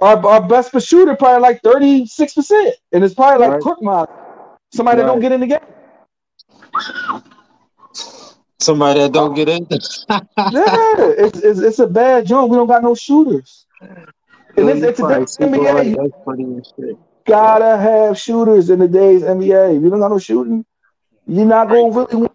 [0.00, 2.72] Our, our best shooter probably like 36%.
[2.92, 3.76] And it's probably like Right.
[3.80, 4.56] Mile.
[4.72, 5.60] Somebody that don't get in the game.
[8.60, 9.66] Somebody that don't get in.
[10.48, 12.50] Yeah, it's, it's it's a bad joint.
[12.50, 13.66] We don't got no shooters.
[14.56, 15.90] And it's, it's a Probably different super NBA.
[15.90, 16.98] You That's funny as shit.
[17.26, 19.76] gotta have shooters in the days NBA.
[19.76, 20.64] If you don't got no shooting,
[21.26, 22.30] you're not gonna really win.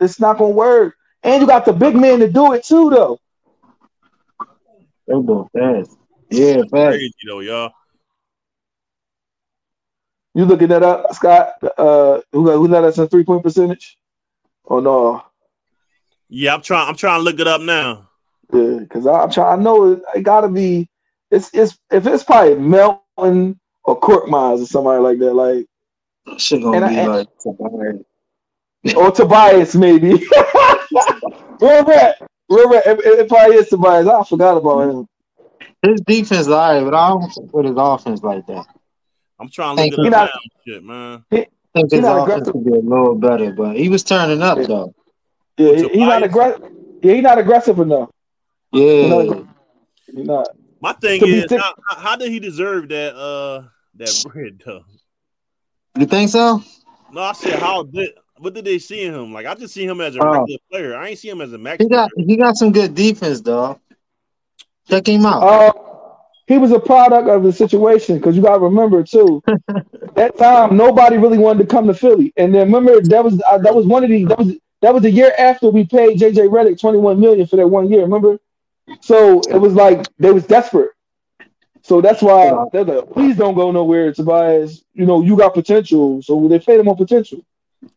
[0.00, 0.96] It's not gonna work.
[1.22, 3.18] And you got the big men to do it too, though.
[5.06, 5.96] They go fast.
[6.30, 6.96] Yeah, fast.
[6.96, 7.72] crazy though, y'all.
[10.34, 11.52] You looking that up, Scott?
[11.78, 13.96] Uh, who who led us in three point percentage?
[14.68, 15.22] Oh no,
[16.28, 16.88] Yeah, I'm trying.
[16.88, 18.08] I'm trying to look it up now.
[18.52, 19.60] yeah, because I'm trying.
[19.60, 20.88] I know it, it gotta be.
[21.30, 25.66] It's it's if it's probably Melton or Court Miles or somebody like that, like
[26.26, 27.28] That shit gonna And I- be and- like.
[27.38, 28.04] somebody-
[28.96, 30.26] or Tobias maybe.
[31.58, 32.18] Where we at?
[32.48, 32.86] Where we at?
[32.86, 34.06] It, it probably is Tobias.
[34.06, 35.08] I forgot about him.
[35.82, 38.66] His defense is alright, but I don't fuck with his offense like that.
[39.40, 40.10] I'm trying to look Thank it you.
[40.10, 40.30] Not-
[40.66, 41.24] Shit, man.
[41.32, 42.64] I think He not aggressive.
[42.64, 44.94] be a little better, but he was turning up though.
[45.58, 46.62] Yeah, he, he's not aggressive.
[47.02, 48.10] Yeah, he's not aggressive enough.
[48.72, 49.08] Yeah.
[49.08, 49.46] No,
[50.06, 50.48] He's not.
[50.80, 53.14] My thing To is, sick- how, how did he deserve that?
[53.16, 53.64] Uh,
[53.96, 54.84] that bread though.
[55.98, 56.62] You think so?
[57.12, 58.10] No, I said how did.
[58.38, 59.32] What did they see in him?
[59.32, 60.32] Like I just see him as a Oh.
[60.32, 60.96] regular player.
[60.96, 61.82] I ain't see him as a max.
[61.82, 62.26] He got player.
[62.26, 63.78] he got some good defense though.
[64.88, 65.42] Check him out.
[65.42, 65.72] Uh,
[66.46, 69.42] he was a product of the situation because you got to remember too.
[70.14, 73.58] that time, nobody really wanted to come to Philly, and then remember that was uh,
[73.58, 76.48] that was one of the that was that was the year after we paid JJ
[76.48, 78.02] Redick twenty one million for that one year.
[78.02, 78.38] Remember?
[79.00, 80.90] So it was like they was desperate.
[81.82, 84.82] So that's why they're like, please don't go nowhere, Tobias.
[84.94, 86.22] You know, you got potential.
[86.22, 87.44] So they paid him on potential.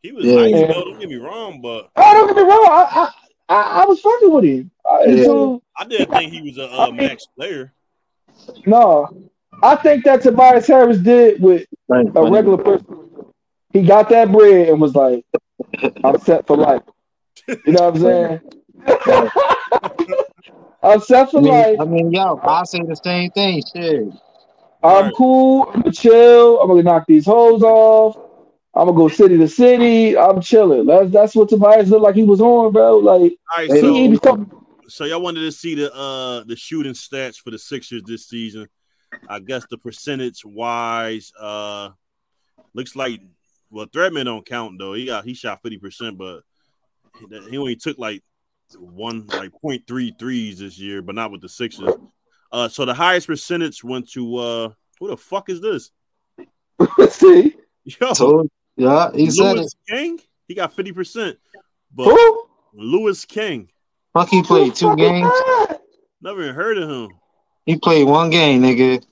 [0.04, 0.36] He was Yeah.
[0.36, 0.84] nice, though.
[0.84, 2.66] Don't get me wrong, but I don't get me wrong.
[2.66, 3.10] I
[3.50, 4.72] I, I, I was fucking with him.
[4.86, 5.24] I, Yeah.
[5.24, 7.74] so, I didn't think he was a uh, max player.
[8.66, 9.30] No,
[9.64, 12.32] I think that Tobias Harris did with Right, a buddy.
[12.32, 12.86] regular person.
[13.74, 15.24] He got that bread and was like,
[16.04, 16.82] I'm set for life.
[17.48, 18.42] You know what I'm saying?
[20.84, 21.80] I'm set I for mean, life.
[21.80, 23.62] I mean, yo, I say the same thing.
[23.74, 24.14] Shit.
[24.84, 25.14] I'm Right.
[25.16, 25.70] cool.
[25.74, 26.62] I'm gonna chill.
[26.62, 28.16] I'm gonna knock these hoes off.
[28.74, 30.18] I'm gonna go city to city.
[30.18, 30.86] I'm chilling.
[30.86, 32.98] That's that's what Tobias looked like he was on, bro.
[33.00, 34.50] Like All right, Hey, so he, he was talking.
[34.90, 38.68] So y'all wanted to see the uh the shooting stats for the Sixers this season.
[39.28, 41.90] I guess the percentage wise, uh
[42.74, 43.22] looks like
[43.70, 44.94] well Threadman don't count though.
[44.94, 46.42] He got he shot 50%, but
[47.50, 48.24] he, only took like
[48.78, 51.94] one like 0.3 threes this year, but not with the Sixers.
[52.52, 54.70] Uh so the highest percentage went to uh
[55.00, 55.92] who the fuck is this?
[57.10, 59.60] see Yo, So, yeah, he said it.
[59.60, 61.38] Louis King, he got 50%.
[61.96, 62.44] But who?
[62.74, 63.70] Louis King,
[64.14, 65.80] Fuck, he played two Who the fuck is games.
[66.22, 67.10] never even heard of him.
[67.66, 69.04] He played one game, nigga.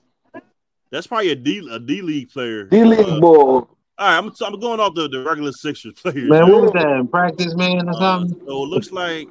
[0.90, 2.64] That's probably a D a D League player.
[2.64, 3.68] D League Uh, ball.
[3.98, 6.28] All right, I'm, I'm going off the, the regular Sixers players.
[6.28, 6.86] Man, what was that?
[6.92, 8.40] In practice, man, or Uh, something?
[8.46, 9.28] so it looks like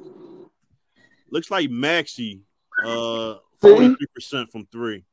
[1.32, 2.41] looks like Maxey,
[2.84, 3.70] uh, See?
[3.70, 5.03] forty three percent from three.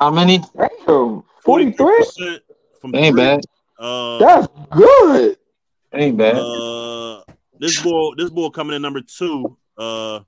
[0.00, 0.38] How many?
[0.56, 1.96] Damn, 43?
[1.98, 2.42] percent
[2.80, 3.24] from Ain't three.
[3.24, 3.44] bad.
[3.78, 5.36] Uh, That's good.
[5.92, 6.36] Ain't bad.
[6.36, 7.22] uh,
[7.58, 9.56] this ball, this ball coming in number two.
[9.76, 10.20] Uh,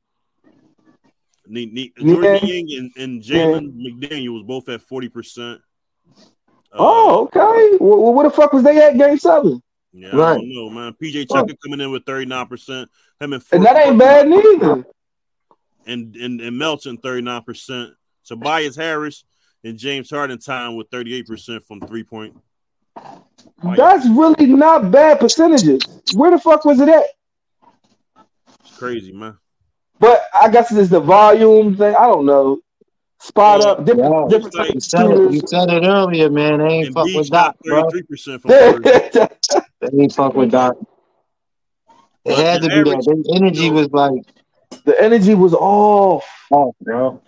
[1.46, 2.44] ne- ne- Jordan Yeah.
[2.44, 5.60] Yang and, and Jalen was both at forty percent.
[6.72, 7.76] Uh, oh, okay.
[7.80, 9.62] Well, where the fuck was they at game seven?
[9.92, 10.94] yeah, I don't know, man.
[11.02, 12.90] PJ Tucker coming in with thirty nine percent.
[13.20, 14.84] Him and And that ain't bad neither.
[15.86, 17.92] and and, and Melton 39%.
[18.26, 19.24] Tobias Harris
[19.62, 22.36] and James Harden time with 38% from three point.
[23.62, 25.80] That's really not bad percentages.
[26.14, 27.04] Where the fuck was it at?
[28.76, 29.38] It's crazy, man.
[29.98, 31.94] But I guess it's the volume thing.
[31.94, 32.60] I don't know.
[33.18, 33.68] spot Yeah.
[33.70, 34.26] up, different, Yeah.
[34.28, 35.32] different Like, You said it.
[35.32, 36.58] You said it earlier, man.
[36.58, 37.84] They ain't fuck with Doc, bro.
[37.88, 38.92] 33% from three.
[38.92, 39.28] shooters.
[39.80, 40.76] They ain't fuck with Doc.
[40.78, 40.86] It
[42.26, 42.98] But had to be that.
[42.98, 44.20] average- Their energy was like,
[44.84, 46.26] the energy was off.
[46.50, 47.22] off, bro.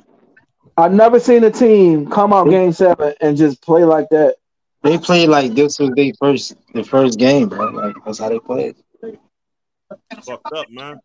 [0.76, 4.36] I never seen a team come out game seven and just play like that.
[4.82, 7.64] They played like this was their first, the first game, bro.
[7.70, 8.76] Like that's how they played.
[10.22, 11.00] fucked up, man.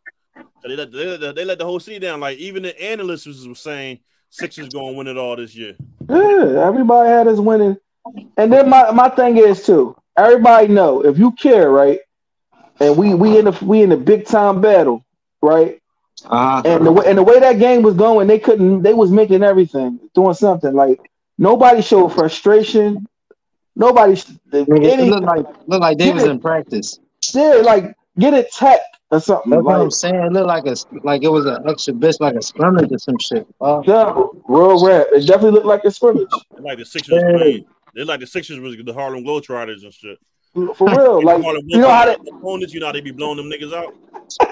[0.63, 2.19] They let, they, let, they let the whole city down.
[2.19, 5.75] Like even the analysts was, was saying Sixers gonna win it all this year.
[6.09, 7.77] Yeah, everybody had us winning.
[8.38, 11.99] And then my, my thing is too, everybody know if you care, right?
[12.79, 15.05] And we we in the we in the big time battle,
[15.41, 15.79] right?
[16.25, 16.61] Uh-huh.
[16.65, 19.43] And the way and the way that game was going, they couldn't they was making
[19.43, 20.73] everything, doing something.
[20.73, 20.99] Like
[21.38, 23.05] nobody showed frustration.
[23.75, 26.99] Nobody sh- Nigga, it any looked like looked like they was in practice.
[27.34, 28.51] yeah, like get it
[29.14, 29.51] tech or something.
[29.51, 30.16] That's what I'm saying.
[30.16, 33.18] It looked like a like it was an extra bitch, like a scrimmage or some
[33.20, 33.47] shit.
[33.61, 34.14] Uh, yeah,
[34.47, 35.07] real rap.
[35.14, 36.28] It definitely looked like a scrimmage.
[36.59, 37.34] Like the Sixers Hey.
[37.38, 37.66] playing.
[37.93, 40.18] They're like the Sixers was the Harlem Globetrotters and shit.
[40.53, 41.22] For real.
[41.24, 43.74] Like Harlem you know how they opponents, you know how they be blowing them niggas
[43.74, 43.93] out.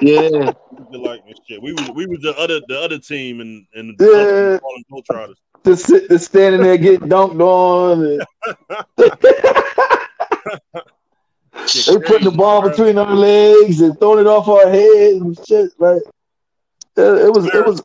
[0.02, 0.52] yeah,
[0.92, 1.62] like shit.
[1.62, 4.06] We was we was the other the other team and in Yeah.
[4.08, 5.36] the Harlem Globetrotters.
[5.64, 8.22] to sit to standing there getting dunked on and
[9.00, 9.20] Shit
[11.68, 12.70] they putting the ball bro.
[12.70, 15.72] between our legs and throwing it off our heads and shit.
[15.80, 16.02] Like
[16.98, 17.82] it, it was it was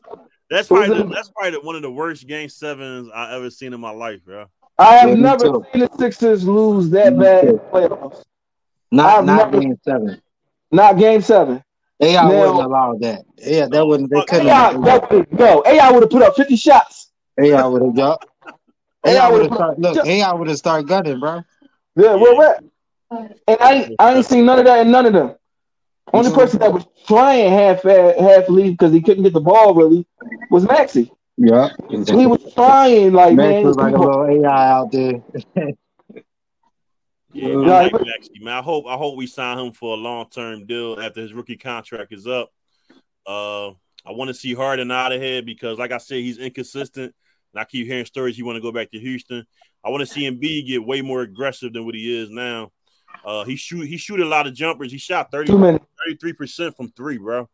[0.49, 3.49] That's it was probably the, that's probably one of the worst game sevens I ever
[3.49, 4.45] seen in my life, bro.
[4.79, 5.65] I have Yeah, never too.
[5.73, 8.23] seen the Sixers lose that Me bad in playoffs.
[8.91, 10.21] not not never- game seven.
[10.71, 11.63] Not game seven.
[11.99, 13.25] AI Now- wouldn't allow that.
[13.37, 14.09] Yeah, that wouldn't.
[14.11, 14.47] They couldn't.
[14.47, 17.11] AI, have definitely, no, AI would have put up 50 shots.
[17.39, 18.25] AI would have got.
[19.05, 19.81] AI AI would would've have started.
[19.81, 21.41] Look, AI would have started gunning, bro.
[21.95, 22.63] Yeah, where at?
[23.09, 25.35] And I ain't, I ain't seen none of that in none of them.
[26.13, 30.05] Only person that was trying half half leave because he couldn't get the ball really
[30.49, 31.11] was Maxey.
[31.37, 31.69] Yeah.
[31.89, 33.63] He was trying like Max man.
[33.63, 35.21] was like a little AI out there.
[37.33, 38.53] Yeah, Yeah, I I- like Maxey, man.
[38.57, 41.57] I hope I hope we sign him for a long term deal after his rookie
[41.57, 42.49] contract is up.
[43.27, 43.67] Uh,
[44.05, 47.13] I want to see Harden out of here because, like I said, he's inconsistent,
[47.53, 49.45] and I keep hearing stories he want to go back to Houston.
[49.83, 52.71] I want to see Embiid get way more aggressive than what he is now.
[53.27, 54.89] Uh, he shoot he shoot a lot of jumpers.
[54.89, 57.49] He shot 30, 33 percent from three, bro,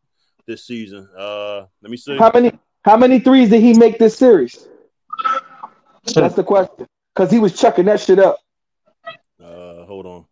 [0.46, 1.10] this season.
[1.18, 2.16] Uh, let me see.
[2.16, 2.52] How many
[2.84, 4.68] how many threes did he make this series?
[6.14, 6.86] That's the question.
[7.16, 8.38] Because he was chucking that shit up.
[9.44, 10.26] Uh, hold on.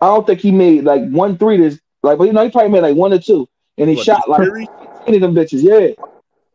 [0.00, 2.70] I don't think he made like one three this like but you know he probably
[2.70, 3.48] made like one or two.
[3.78, 4.48] And he What, shot like
[5.08, 5.60] any of them bitches.
[5.60, 5.88] Yeah.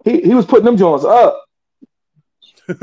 [0.05, 1.43] He he was putting them joints up.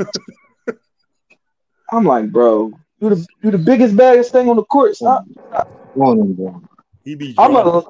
[1.91, 4.95] I'm like, bro, you the you the biggest baddest thing on the court.
[4.95, 5.25] Stop.
[5.95, 6.61] On him, bro.
[7.03, 7.65] He be I'm drunk.
[7.65, 7.85] gonna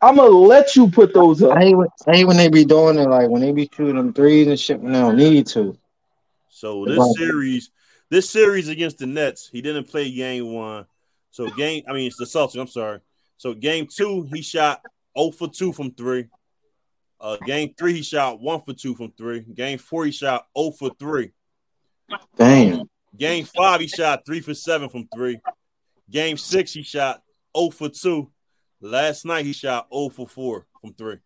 [0.00, 1.56] I'm gonna let you put those up.
[1.56, 3.96] I hate, when, I hate when they be doing it, like when they be shooting
[3.96, 5.76] them threes and shit when they don't need to.
[6.48, 7.14] So this Right.
[7.16, 7.70] series,
[8.10, 10.86] this series against the Nets, he didn't play game one.
[11.30, 12.60] So game, I mean it's the Celtics.
[12.60, 13.00] I'm sorry.
[13.36, 14.82] So game two, he shot
[15.18, 16.28] 0 for 2 from three.
[17.20, 19.40] Uh, game three, he shot one for two from three.
[19.40, 21.32] Game four, he shot 0 for three.
[22.36, 22.88] Damn.
[23.16, 25.38] Game five, he shot three for seven from three.
[26.10, 27.22] Game six, he shot
[27.56, 28.30] 0 for two.
[28.80, 31.16] Last night, he shot 0 for four from three.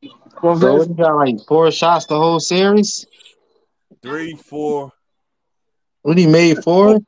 [0.00, 3.06] You know what I'm So he got like four shots the whole series.
[4.02, 4.92] Three, four,
[6.02, 6.98] What he made four?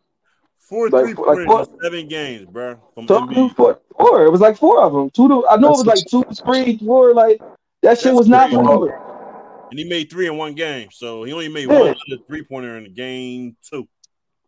[0.58, 2.76] four Like- three like four- seven games, bro.
[2.94, 4.24] From So, four, four.
[4.26, 5.10] It was like four of them.
[5.10, 7.14] Two to I know it was like two, three, four.
[7.14, 7.40] Like
[7.82, 8.64] that shit That's was not crazy.
[8.64, 9.66] four.
[9.70, 10.88] and he made three in one game.
[10.92, 11.80] So he only made Yeah.
[11.80, 11.96] one
[12.28, 13.88] three pointer in game two.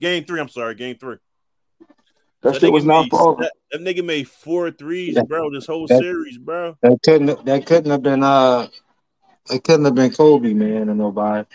[0.02, 1.16] Game three, I'm sorry, game three.
[2.42, 3.36] That So shit nigga was not made- four.
[3.36, 5.22] That, that nigga made four threes, Yeah.
[5.22, 6.76] bro, this whole That- series, bro.
[6.82, 7.44] That couldn't.
[7.46, 8.24] That couldn't have been.
[8.24, 8.66] Uh,
[9.48, 11.46] it couldn't have been Kobe, man, and nobody.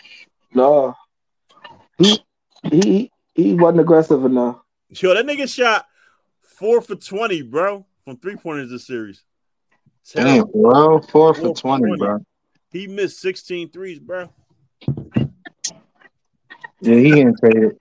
[0.54, 0.94] No,
[1.98, 2.18] he
[2.72, 4.60] he he wasn't aggressive enough.
[4.88, 5.84] Yo, that nigga shot
[6.40, 9.22] four for 20, bro, from three pointers this series.
[10.14, 11.98] Damn, bro, four for Four for twenty, 20.
[11.98, 12.18] bro.
[12.70, 14.30] He missed 16 threes, bro.
[16.80, 17.78] Yeah, he getting traded.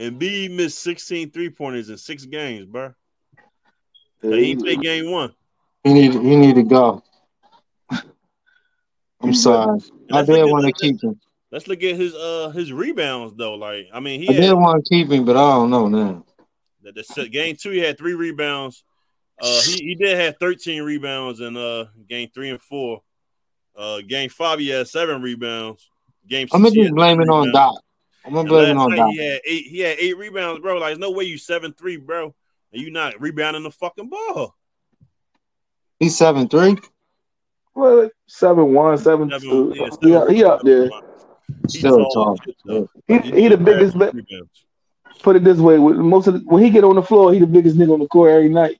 [0.00, 2.94] Embiid missed 16 three pointers in six games, bro.
[4.22, 5.32] Yeah, He he- played game one.
[5.84, 6.12] He need.
[6.12, 7.02] He need to go.
[9.22, 9.80] I'm sorry.
[10.10, 11.20] I did look at- want to keep him.
[11.52, 13.54] Let's look at his uh his rebounds though.
[13.54, 15.88] Like, I mean, he I had did want to keep him, but I don't know
[15.88, 16.24] now.
[16.82, 18.84] The, the se- game two, he had three rebounds.
[19.42, 23.02] Uh, he, he did have 13 rebounds in uh game three and four.
[23.76, 25.88] Uh, game five, he had seven rebounds.
[26.28, 27.52] Game six, I'm gonna he just had blame it on rebounds.
[27.52, 27.82] Doc.
[28.24, 29.10] I'm gonna And blame it on night, Doc.
[29.12, 29.66] he had eight.
[29.66, 30.74] He had eight rebounds, bro.
[30.74, 32.34] Like, there's no way you seven three, bro,
[32.72, 34.54] and you not rebounding the fucking ball.
[35.98, 36.76] He's seven three.
[37.74, 39.72] well, seven one, seven Seven, two.
[39.74, 40.90] yeah, He, seven- he up there.
[41.62, 42.32] He's Still tall tall.
[42.34, 42.88] as shit, though.
[43.08, 43.96] He, he the biggest.
[43.96, 44.14] grabs.
[45.22, 47.38] Put it this way: with most of the, when he get on the floor, he
[47.40, 48.78] the biggest nigga on the court every night.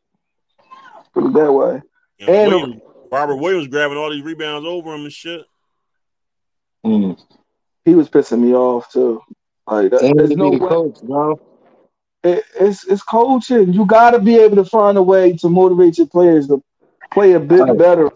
[1.12, 1.80] Put it that way.
[2.20, 5.44] And And- Williams, Robert Williams grabbing all these rebounds over him and shit.
[6.86, 7.18] Mm.
[7.84, 9.22] He was pissing me off too.
[9.66, 10.58] Like that, there's no way.
[10.58, 11.40] coach, bro.
[12.22, 13.72] It, it's it's coaching.
[13.72, 16.62] You got to be able to find a way to motivate your players to
[17.12, 18.10] play a bit better,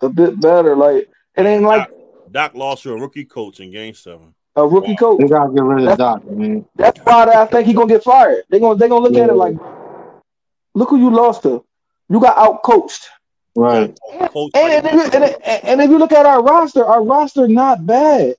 [0.00, 0.74] a bit better.
[0.74, 4.34] Like it ain't like Doc, Doc lost to a rookie coach in Game Seven.
[4.56, 5.20] a rookie coach.
[5.20, 6.64] They gotta get rid of Doc, man.
[6.74, 8.42] That's why I think he gonna get fired.
[8.50, 9.56] They gonna they gonna look at it like,
[10.74, 11.64] look who you lost to.
[12.08, 13.08] You got out coached.
[13.56, 13.98] Right.
[14.30, 17.84] Coach, And, if you, and, and if you look at our roster, our roster not
[17.84, 18.36] bad.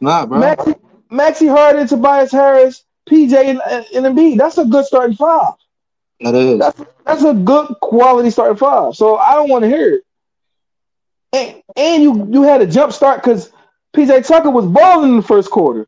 [0.00, 0.38] Nah, bro.
[0.38, 0.74] Maxey,
[1.10, 3.60] Maxey Harden, Tobias Harris, PJ, and,
[3.94, 4.38] and Embiid.
[4.38, 5.54] That's a good starting five.
[6.20, 6.58] That is.
[6.58, 8.94] That's that's a good quality starting five.
[8.94, 10.04] So I don't want to hear it.
[11.32, 13.52] And, and you you had a jump start because
[13.94, 15.86] PJ Tucker was balling in the first quarter.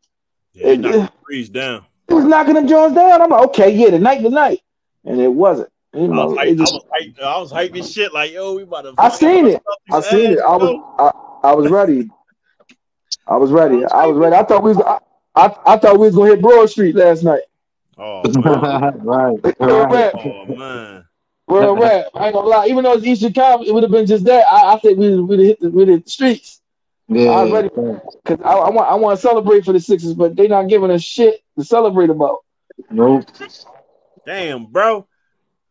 [0.53, 1.85] yeah, he knocked the threes down.
[2.07, 3.21] He was knocking them Jones down.
[3.21, 4.61] I'm like, okay, yeah, tonight, tonight,
[5.05, 5.69] and it wasn't.
[5.95, 7.21] You I was, it hyped, just- I was hyped.
[7.21, 8.93] I was hyping shit like, yo, we about to.
[8.97, 9.61] I seen it.
[9.91, 10.39] I seen it.
[10.39, 12.09] I was I, I was ready.
[13.27, 13.85] I was ready.
[13.85, 14.35] I was ready.
[14.35, 14.99] I thought we was I,
[15.35, 17.41] I, I thought we was gonna hit Broad Street last night.
[17.97, 18.99] Oh man.
[18.99, 19.55] right.
[19.59, 19.93] Real right.
[19.93, 20.13] rap.
[20.15, 21.05] oh man.
[21.47, 22.07] Real rap.
[22.13, 22.67] I ain't gonna lie.
[22.67, 24.45] Even though it's Eastern Conference, it would have been just that.
[24.51, 26.61] I, I think we would have hit the, we'd hit the streets.
[27.07, 27.29] Yeah.
[27.29, 27.69] I was ready.
[28.25, 30.91] Cause I, I want I want to celebrate for the Sixers, but they not giving
[30.91, 32.39] us shit to celebrate about.
[32.89, 33.25] Nope.
[34.25, 35.07] Damn, bro.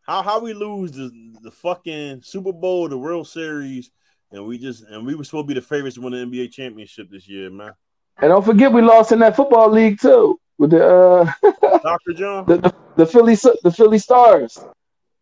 [0.05, 1.11] How how we lose the
[1.43, 3.91] the fucking Super Bowl, the World Series,
[4.31, 6.53] and we just and we were supposed to be the favorites to win the NBA
[6.53, 7.73] championship this year, man.
[8.19, 11.33] And don't forget we lost in that football league too with the uh
[11.83, 12.13] Dr.
[12.13, 12.45] John.
[12.47, 14.59] the, the, the Philly the Philly Stars.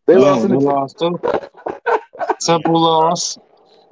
[0.06, 1.20] They Yeah, lost in they the lost too.
[2.40, 3.38] Simple loss.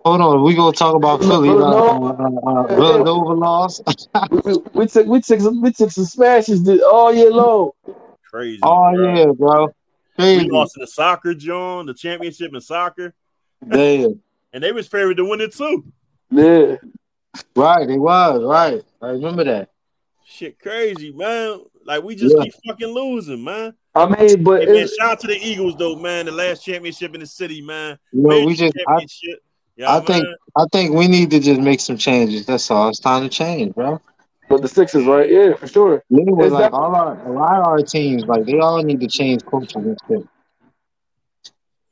[0.05, 1.51] Hold on, we gonna talk about Philly.
[1.51, 2.25] Uh, Villanova.
[2.25, 3.81] uh, uh, Villanova loss.
[4.31, 7.71] we, we, we took we took some we took some smashes th- all year long.
[8.29, 8.59] Crazy.
[8.65, 9.15] Oh bro.
[9.15, 9.75] yeah, bro.
[10.21, 13.15] We lost in the soccer, John, the championship in soccer,
[13.67, 14.21] Damn.
[14.53, 15.85] and they was favored to win it too.
[16.31, 16.77] Yeah.
[17.55, 18.83] Right, it was right.
[19.03, 19.71] I remember that.
[20.25, 21.61] Shit, crazy, man.
[21.85, 22.45] Like we just Yeah.
[22.45, 23.75] keep fucking losing, man.
[23.95, 26.27] I mean, but Hey, man, shout out to the Eagles though, man.
[26.27, 27.99] The last championship in the city, man.
[28.13, 28.75] You know, we just.
[28.89, 29.07] I.
[29.87, 30.25] I think.
[30.57, 32.45] I think we need to just make some changes.
[32.47, 32.89] That's all.
[32.91, 34.01] It's time to change, bro.
[34.51, 35.31] But the Sixers, right?
[35.31, 36.03] Yeah, for sure.
[36.11, 39.07] Literally, Is like all our, a lot of our teams, like they all need to
[39.09, 40.29] change coaches and shit,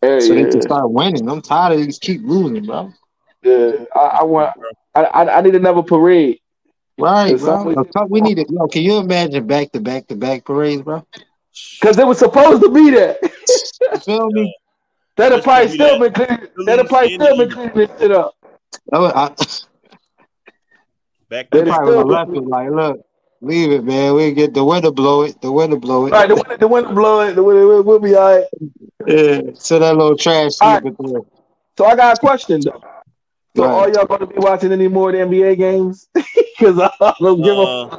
[0.02, 1.28] Yeah, so they can start winning.
[1.30, 2.92] I'm tired of these keep losing, bro.
[3.42, 3.84] yeah.
[3.94, 4.52] I, I want.
[4.94, 6.40] I, I I need another parade.
[6.98, 7.56] Right, bro.
[7.58, 7.76] always-
[8.08, 8.46] We need to.
[8.52, 11.06] Yo, can you imagine back to back to back parades, bro?
[11.80, 13.18] Cause it was supposed to be that.
[13.92, 14.56] You feel me?
[15.16, 16.14] That'd probably gonna be still that.
[16.14, 16.66] been cleaning.
[16.66, 18.34] That'd probably still been cleaning this shit up.
[18.92, 19.34] I, I,
[21.28, 21.78] Back they to They back.
[21.78, 23.00] probably would left it like, look,
[23.40, 24.14] leave it, man.
[24.14, 25.40] We get the window blow it.
[25.40, 26.12] The window blow it.
[26.12, 27.34] Right, the wind, the wind blow it.
[27.34, 28.44] The wind, we'll, we'll be all right.
[29.06, 29.40] Yeah.
[29.54, 30.82] So that little trash All right.
[30.82, 31.20] there.
[31.76, 32.82] So I got a question though.
[33.56, 33.72] So Right.
[33.74, 36.08] are y'all going to be watching any more of the NBA games?
[36.58, 37.60] Because I don't give a.
[37.60, 37.96] Uh,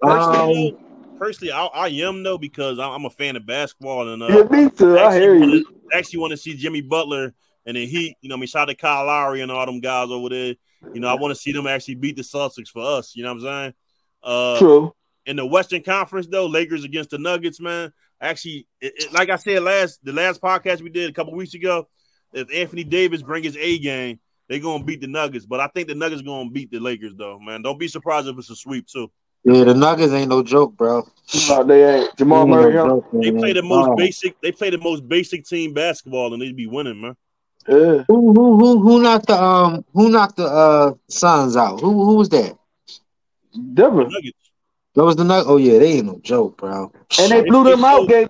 [0.00, 4.22] personally, Um, personally, I, I am though because I- I'm a fan of basketball and
[4.22, 4.96] uh, Yeah, me too.
[4.96, 5.66] I actually hear wanna- you.
[5.92, 7.34] actually want to see Jimmy Butler
[7.66, 8.16] and the Heat.
[8.20, 10.28] You know, what I mean, shout out to Kyle Lowry and all them guys over
[10.28, 10.54] there.
[10.94, 13.14] You know, I want to see them actually beat the Celtics for us.
[13.14, 13.74] You know what I'm saying?
[14.22, 14.94] Uh, True.
[15.26, 17.92] in the Western Conference, though, Lakers against the Nuggets, man.
[18.20, 21.54] Actually, it, it- like I said last the last podcast we did a couple weeks
[21.54, 21.88] ago,
[22.32, 25.46] if Anthony Davis bring his A game, they're gonna beat the Nuggets.
[25.46, 27.62] But I think the Nuggets gonna beat the Lakers, though, man.
[27.62, 29.10] Don't be surprised if it's a sweep too.
[29.44, 31.06] Yeah, the Nuggets ain't no joke, bro.
[31.48, 32.16] No, they ain't.
[32.18, 32.74] Jamal Murray.
[32.74, 32.86] no huh?
[32.88, 34.38] joke, They play the most basic.
[34.42, 37.16] They play the most basic team basketball, and they be winning, man.
[37.68, 38.04] Yeah.
[38.08, 41.80] Who who who who knocked the um who knocked the uh Suns out?
[41.80, 42.56] Who who was that?
[43.52, 44.04] The Denver.
[44.94, 45.44] That was the Nug.
[45.46, 46.92] Oh yeah, they ain't no joke, bro.
[47.20, 48.08] And they blew them out.
[48.08, 48.26] They,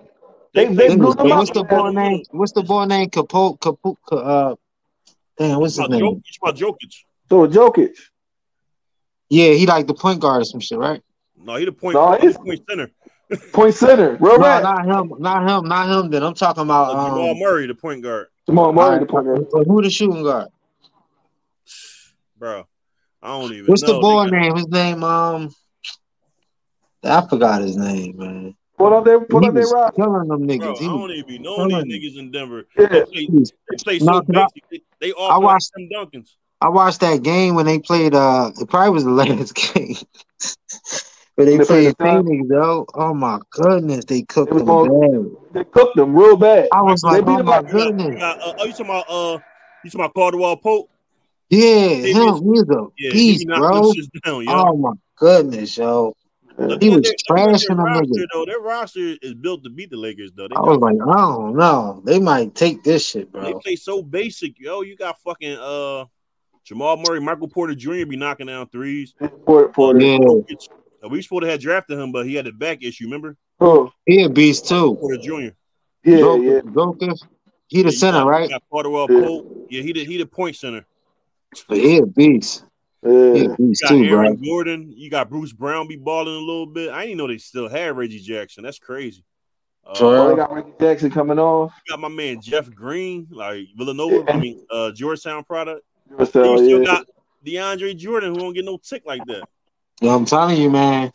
[0.53, 1.37] they, they play- blew them what's out.
[1.37, 2.23] What's the boy name?
[2.31, 3.09] What's the boy name?
[3.09, 4.55] Capo Capo uh
[5.37, 6.01] damn, what's his my name?
[6.05, 6.21] Jokic.
[6.27, 6.95] It's my Jokic.
[7.29, 7.97] So Jokic.
[9.29, 11.01] Yeah, he like the point guard or some shit, right?
[11.37, 11.95] No, he the point.
[11.95, 12.91] No, he's point center.
[13.53, 14.17] Point center.
[14.19, 16.11] Real No, not him, not him, not him.
[16.11, 19.25] Then I'm talking about Uh, Jamal um, Murray, the point guard, Jamal Murray, the point
[19.25, 19.67] guard.
[19.67, 20.49] who the shooting guard?
[22.37, 22.65] bro.
[23.23, 23.65] I don't even.
[23.67, 23.93] What's know.
[23.93, 24.55] the boy They got- name?
[24.55, 25.55] His name um,
[27.03, 28.55] I forgot his name, man.
[28.77, 29.95] Put up their, put he up their was rock.
[29.95, 30.75] killing them Bro, niggas.
[30.77, 32.65] I He was, don't even be knowing killing these niggas in Denver.
[32.77, 32.87] Yeah.
[32.87, 36.35] They play, they play No, so 'cause I- They, they I watched- Tim Duncans.
[36.61, 38.13] I watched that game when they played.
[38.15, 39.95] Uh, it probably was the last game.
[41.41, 42.85] But they They played played the Phoenix, yo.
[42.93, 45.53] Oh my goodness, they cooked them on- bad.
[45.53, 46.67] They cooked them real bad.
[46.71, 47.65] I was They like, beat oh my up.
[47.67, 48.19] You got, you goodness.
[48.19, 49.39] got, uh, oh, you talking about uh,
[49.83, 50.89] you talking about Caldwell Pope?
[51.49, 52.25] Yeah, He him.
[52.25, 53.93] was- He's a Yeah, beast, he bro.
[54.23, 54.47] down.
[54.49, 56.13] Oh my goodness, yo.
[56.59, 58.45] Look he was their- look at trashing them roster, though.
[58.45, 60.47] Their roster is built to beat the Lakers, though.
[60.47, 62.03] They, I was like, I don't know.
[62.05, 63.41] They might take this shit, bro.
[63.45, 64.81] they play so basic, yo.
[64.81, 66.05] You got fucking uh
[66.65, 68.05] Jamal Murray, Michael Porter Jr.
[68.05, 69.15] be knocking down threes.
[69.47, 70.01] Porter, Porter.
[70.01, 70.41] Yeah, Uh,
[71.09, 73.05] We supposed to have drafted him, but he had a back issue.
[73.05, 74.95] Remember, Oh, he a beast too.
[74.95, 75.31] Porter Jr.
[76.03, 76.61] yeah, Joker, yeah.
[76.73, 77.13] Joker,
[77.67, 78.49] he the you center, got, right?
[78.49, 79.21] Got Cardwell Yeah.
[79.25, 79.67] Pope.
[79.69, 80.85] Yeah, he the he the point center.
[81.67, 82.65] But he a beast.
[83.03, 83.15] He yeah.
[83.15, 84.19] a You beast got too, bro.
[84.19, 84.93] Aaron Gordon.
[84.95, 86.91] You got Bruce Brown be balling a little bit.
[86.91, 88.63] I didn't know they still had Reggie Jackson.
[88.63, 89.23] That's crazy.
[89.85, 91.73] Uh, For Oh, they got Reggie Jackson coming off.
[91.87, 94.31] you got my man Jeff Green, like Villanova.
[94.31, 95.81] I mean, uh, Georgetown product.
[96.09, 96.85] You So, still yeah.
[96.85, 97.05] got
[97.45, 99.43] DeAndre Jordan, who don't get no tick like that.
[100.01, 101.11] Yo, I'm telling you, man.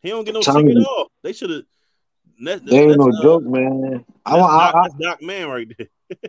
[0.00, 1.10] He don't get no Telling tick at all.
[1.22, 1.62] They should have.
[2.42, 4.04] That, They ain't no uh, joke, man.
[4.24, 4.52] I want.
[4.52, 5.88] Doc, I, I, that's Doc Man right there.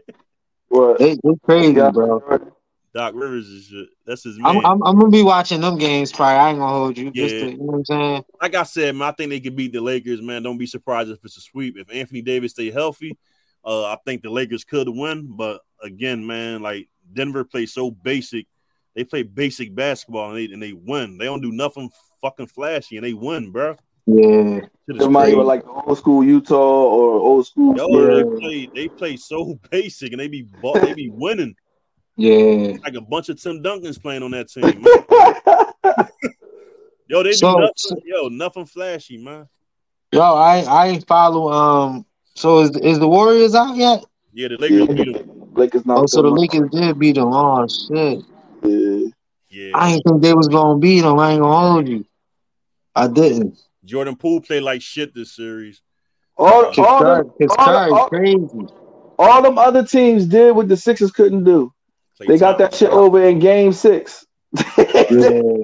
[0.69, 0.99] What?
[0.99, 1.91] they, they crazy, Yeah.
[1.91, 2.21] bro.
[2.93, 3.87] Doc Rivers is shit.
[4.05, 4.57] That's his man.
[4.57, 6.11] I'm, I'm, I'm gonna be watching them games.
[6.11, 6.35] Probably.
[6.35, 7.11] I ain't gonna hold you.
[7.11, 7.41] Just Yeah.
[7.43, 8.23] to, you know what I'm saying?
[8.41, 10.43] like I said, man, I think they could beat the Lakers, man.
[10.43, 11.77] Don't be surprised if it's a sweep.
[11.77, 13.17] If Anthony Davis stay healthy,
[13.63, 15.27] uh, I think the Lakers could win.
[15.37, 18.47] But again, man, like Denver plays so basic.
[18.97, 21.19] They play basic basketball and they and they win.
[21.19, 23.75] They don't do nothing fucking flashy and they win, bro.
[24.07, 24.61] Yeah.
[24.99, 27.77] Somebody with like old school Utah or old school.
[27.77, 28.15] Yo, Yeah.
[28.23, 30.47] they play they play so basic and they be
[30.81, 31.55] they be winning.
[32.15, 32.77] Yeah.
[32.83, 34.63] Like a bunch of Tim Duncans playing on that team.
[34.63, 36.07] Man.
[37.07, 38.01] Yo, they do So- nothing.
[38.03, 39.47] Yo, nothing flashy, man.
[40.11, 41.51] Yo, I I ain't follow.
[41.51, 42.05] Um.
[42.33, 44.03] So is is the Warriors out yet?
[44.33, 45.49] Yeah, the Lakers beat them.
[45.53, 45.99] Lakers not.
[45.99, 47.29] Oh, so the Lakers did beat them.
[47.31, 48.23] Oh shit!
[48.63, 49.09] Yeah.
[49.49, 51.17] Yeah, I ain't think they was gonna beat them.
[51.17, 52.05] I ain't gonna hold you.
[52.93, 53.57] I didn't.
[53.85, 55.81] Jordan Poole played like shit this series.
[56.35, 58.67] All, His all, card, them, all, all, crazy.
[59.17, 61.73] all them other teams did what the Sixers couldn't do.
[62.19, 64.25] Klay They got that shit over in Game Six.
[64.77, 65.63] Yeah.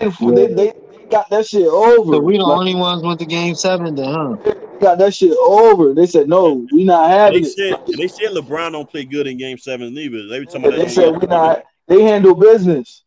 [0.00, 0.72] they, they, they
[1.10, 2.14] got that shit over.
[2.14, 4.36] So we the Like, only ones went to game seven then, huh?
[4.44, 5.94] they got that shit over.
[5.94, 7.52] They said no, we not They having it.
[7.52, 10.26] said they said LeBron don't play good in Game Seven either.
[10.26, 10.90] They were talking about They that.
[10.90, 11.64] said we not.
[11.90, 13.04] They handle business.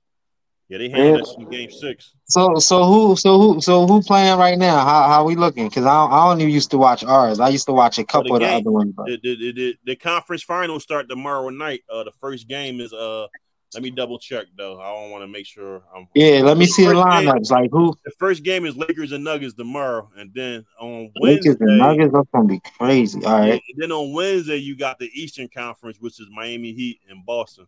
[0.69, 2.13] Yeah, they handled that in Game Six.
[2.25, 4.83] So so who so who so who playing right now?
[4.83, 5.69] How how we looking?
[5.69, 7.39] Cause I don't, I don't used to watch ours.
[7.39, 8.93] I used to watch a couple of the game- other ones.
[8.95, 11.81] The, the, the, the, the conference finals start tomorrow night.
[11.91, 13.27] Uh, the first game is uh.
[13.75, 14.79] Let me double check though.
[14.79, 16.07] I don't want to make sure I'm.
[16.13, 17.49] Yeah, let me see the First game- lineups.
[17.49, 17.95] Like who?
[18.05, 22.13] The first game is Lakers and Nuggets tomorrow, and then on Lakers Wednesday, and Nuggets.
[22.13, 23.25] That's gonna be crazy.
[23.25, 23.63] All Yeah, right.
[23.73, 27.65] and then on Wednesday you got the Eastern Conference, which is Miami Heat and Boston.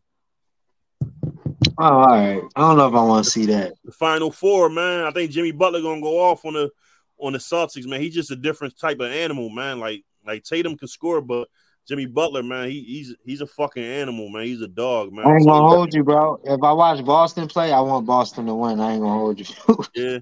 [1.78, 2.42] Oh, all right.
[2.56, 3.74] I don't know if I want to see that.
[3.84, 5.06] The Final Four, man.
[5.06, 6.70] I think Jimmy Butler gonna go off on the
[7.18, 8.02] on the Celtics, man.
[8.02, 9.80] He's just a different type of animal, man.
[9.80, 11.48] Like like Tatum can score, but
[11.88, 14.46] Jimmy Butler, man, he, he's he's a fucking animal, man.
[14.46, 15.28] He's a dog, man.
[15.28, 16.40] I ain't gonna hold you, bro.
[16.44, 18.80] If I watch Boston play, I want Boston to win.
[18.80, 19.46] I ain't gonna hold you.
[19.96, 20.20] yeah,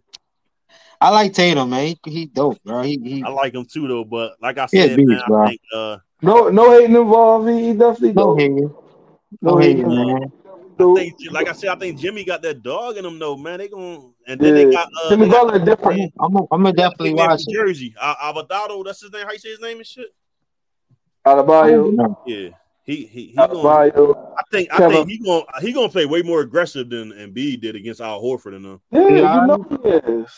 [0.99, 1.95] I like Tatum, man.
[2.06, 2.82] He, he dope, bro.
[2.82, 4.04] He, he I like him too, though.
[4.04, 5.47] But like I said, beast, man, I bro.
[5.47, 7.49] think uh, No, no hating involved.
[7.49, 8.39] He he definitely no don't.
[8.39, 8.76] hating,
[9.41, 9.78] No no hating.
[9.78, 10.32] hating, man.
[10.91, 13.59] I think, like I said, I think Jimmy got that dog in him, though, man.
[13.59, 16.13] They gonna and then they got uh, Jimmy Butler different.
[16.19, 17.57] I'm, I'm, I'm gonna definitely big man watch from it.
[17.57, 19.25] Jersey, uh, Avadado, that's his name.
[19.25, 20.07] How you say his name and shit?
[21.25, 21.93] Adebayo.
[21.93, 22.19] No.
[22.26, 22.49] Yeah,
[22.84, 23.68] he he he gonna.
[23.68, 25.07] I think I Kevin.
[25.07, 28.55] think he gonna he gonna play way more aggressive than Embiid did against Al Horford
[28.55, 28.81] and them.
[28.91, 30.31] Yeah, Yeah, you know he is.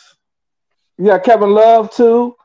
[0.98, 2.36] You got Kevin Love too.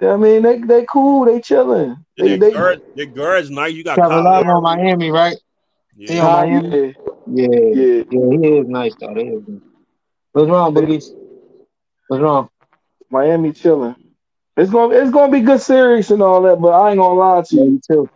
[0.00, 1.24] I mean, they they cool.
[1.24, 1.96] They chilling.
[2.16, 3.74] They, Their they, guard, their guards nice.
[3.74, 4.56] You got Kevin Kyle Love Lowry.
[4.56, 5.36] on Miami, right?
[5.96, 6.14] Yeah.
[6.14, 6.22] Yeah.
[6.22, 6.94] Miami.
[7.26, 8.02] Yeah, Yeah, yeah.
[8.10, 9.14] yeah, he is nice though.
[9.14, 9.60] He is nice.
[10.32, 11.02] What's wrong, Boogie?
[12.08, 12.48] What's wrong?
[13.10, 13.96] Miami chilling.
[14.56, 17.42] It's gonna it's gonna be good series and all that, but I ain't gonna lie
[17.42, 17.64] to you.
[17.64, 18.10] you too.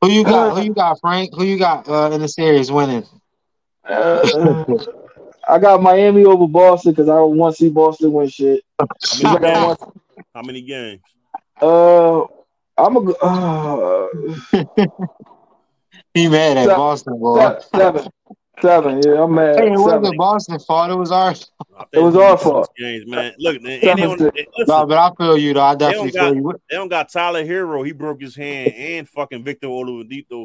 [0.00, 0.56] Who you got?
[0.56, 1.30] Who you got, Frank?
[1.34, 3.04] Who you got uh, in the series winning?
[3.88, 4.64] Uh,
[5.48, 8.62] I got Miami over Boston because I don't want to see Boston win shit.
[8.78, 9.78] How many games?
[10.34, 11.00] How many games?
[11.60, 12.22] Uh,
[12.76, 14.08] I'm a uh,
[16.14, 16.76] he mad at Seven.
[16.76, 17.38] Boston, boy.
[17.60, 18.08] se- seven,
[18.60, 19.02] seven.
[19.04, 19.58] Yeah, I'm mad.
[19.58, 19.82] Hey, it Seven.
[20.00, 20.90] wasn't Boston's fault.
[20.90, 21.50] It was ours.
[21.78, 22.70] I It was our fault.
[22.78, 23.32] Games, man.
[23.38, 24.48] Look, and, and Seven they, don't, six.
[24.58, 25.62] they, No, but I feel you though.
[25.62, 26.52] I don't definitely got- feel you.
[26.70, 27.82] they don't got Tyler Herro.
[27.84, 30.44] He broke his hand, and fucking Victor Oladipo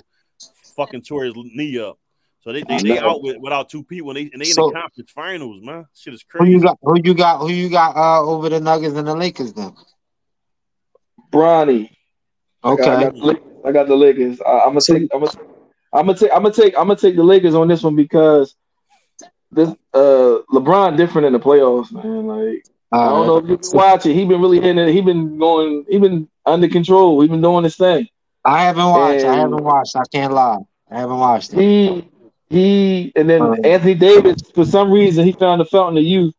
[0.76, 1.98] fucking tore his knee up.
[2.42, 4.74] So they they, they out with, without two people, and they and they So- in
[4.74, 5.86] the conference finals, man.
[5.94, 6.54] Shit is crazy.
[6.54, 6.62] Who crazy.
[6.62, 6.78] you got?
[6.82, 7.40] Who you got?
[7.42, 9.74] Who you got uh, over the Nuggets and the Lakers then?
[11.32, 11.90] Bronny.
[12.64, 13.20] I got, I Okay.
[13.20, 13.42] got.
[13.66, 14.40] I got the Lakers.
[14.42, 15.10] I, I'm gonna take.
[15.14, 15.32] I'm gonna.
[15.94, 16.32] I'm gonna take.
[16.34, 16.74] I'm gonna take.
[16.78, 18.56] I'm gonna take the Lakers on this one because
[19.52, 22.28] this uh LeBron different in the playoffs, man.
[22.28, 24.14] Like I Uh, don't know if you can watch it.
[24.14, 24.94] He been really hitting it.
[24.94, 25.86] He been going.
[25.90, 27.22] He been under control.
[27.22, 28.08] He been doing his thing.
[28.46, 29.26] I haven't watched.
[29.26, 29.96] I haven't watched.
[29.96, 30.60] I can't lie.
[30.92, 31.60] I haven't watched it.
[31.60, 32.10] He
[32.50, 33.66] He and then Right.
[33.66, 36.34] Anthony Davis, for some reason, he found the fountain of youth.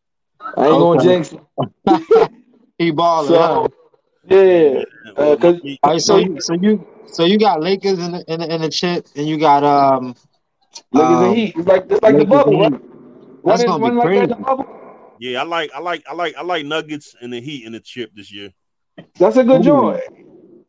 [0.57, 2.31] I ain't gonna jinx it.
[2.79, 3.35] He balling.
[3.35, 3.67] huh?
[4.29, 4.85] So, yeah.
[5.17, 8.41] Uh, 'cause- All right, so you, so you, so you got Lakers in the in
[8.41, 10.15] the, in the chip, and you got um.
[10.93, 11.55] Lakers um, and Heat.
[11.57, 12.73] It's like it's like the bubble, right?
[12.73, 12.83] That's
[13.43, 14.45] Wasn't- gonna be wasn't like that in the crazy.
[14.45, 14.67] bubble?
[15.21, 17.81] Yeah, I like, I like, I like, I like Nuggets and the Heat in the
[17.81, 18.53] chip this year.
[19.19, 19.65] That's a good Ooh.
[19.65, 20.03] joint.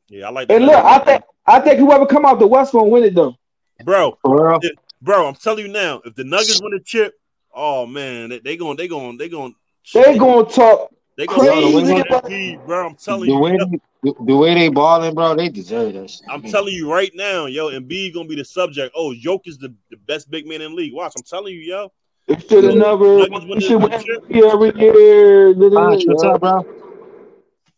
[0.07, 0.47] Yeah, I like.
[0.47, 3.13] the And look, I think I think whoever come out the West gonna win it
[3.15, 3.35] though.
[3.83, 4.59] bro, For real?
[5.01, 7.13] bro, I'm telling you now, if the Nuggets win the chip,
[7.53, 9.53] oh man, they, they going, they going, they going,
[9.93, 12.87] They gonna talk they crazy going, to about- bro.
[12.87, 13.65] I'm telling The you, way yo,
[14.03, 16.09] they, the way they balling, bro, they deserve that.
[16.09, 16.21] shit.
[16.29, 18.93] I'm telling you right now, yo, and B gonna be the subject.
[18.95, 20.93] Oh, Joke is the, the best big man in the league.
[20.93, 21.91] Watch, I'm telling you, yo.
[22.27, 23.17] They should have never.
[23.27, 24.23] Nuggets win You should the win chip.
[24.29, 25.53] MVP every year.
[25.53, 26.65] Bosh, what's up, bro?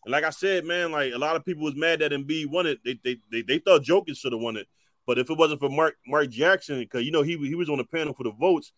[0.05, 2.79] Like I said, man, like a lot of people was mad that Embiid won it.
[2.85, 4.67] They they they, they thought Jokic should have won it.
[5.07, 7.77] But if it wasn't for Mark Mark Jackson, because you know he he was on
[7.77, 8.71] the panel for the votes,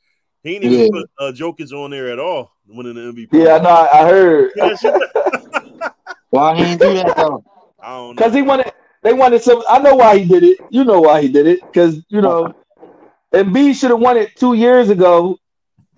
[0.44, 1.02] he didn't even Yeah.
[1.02, 3.30] put uh, Jokic on there at all, winning the MVP.
[3.32, 3.70] Yeah, I know.
[3.70, 5.91] I, I heard You know that shit?
[6.30, 7.44] Why he ain't do that though?
[7.82, 8.14] I don't know.
[8.14, 8.72] because he wanted.
[9.02, 9.61] They wanted some.
[9.70, 10.60] I know why he did it.
[10.70, 12.53] You know why he did it because you know.
[13.34, 15.40] Embiid should have won it two years ago.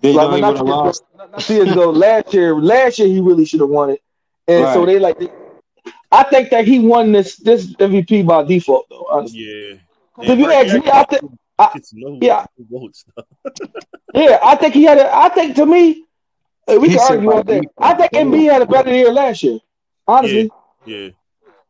[0.00, 1.32] They Like, know not, would have two years lost.
[1.32, 1.90] not two years ago.
[2.06, 4.00] Last year, last year he really should have won it.
[4.48, 5.18] And so they like.
[6.10, 9.06] I think that he won this this MVP by default though.
[9.10, 9.40] Honestly.
[9.40, 9.76] yeah.
[10.32, 11.30] If you ask me, I think.
[11.58, 12.46] I- It's no yeah.
[12.70, 13.04] votes.
[14.14, 15.14] Yeah, I think he had a.
[15.14, 16.04] I think to me,
[16.68, 17.60] uh, we He can argue by all day.
[17.60, 17.72] default.
[17.78, 19.58] I think Embiid had a better year last year.
[20.08, 20.50] Honestly,
[20.84, 21.08] Yeah.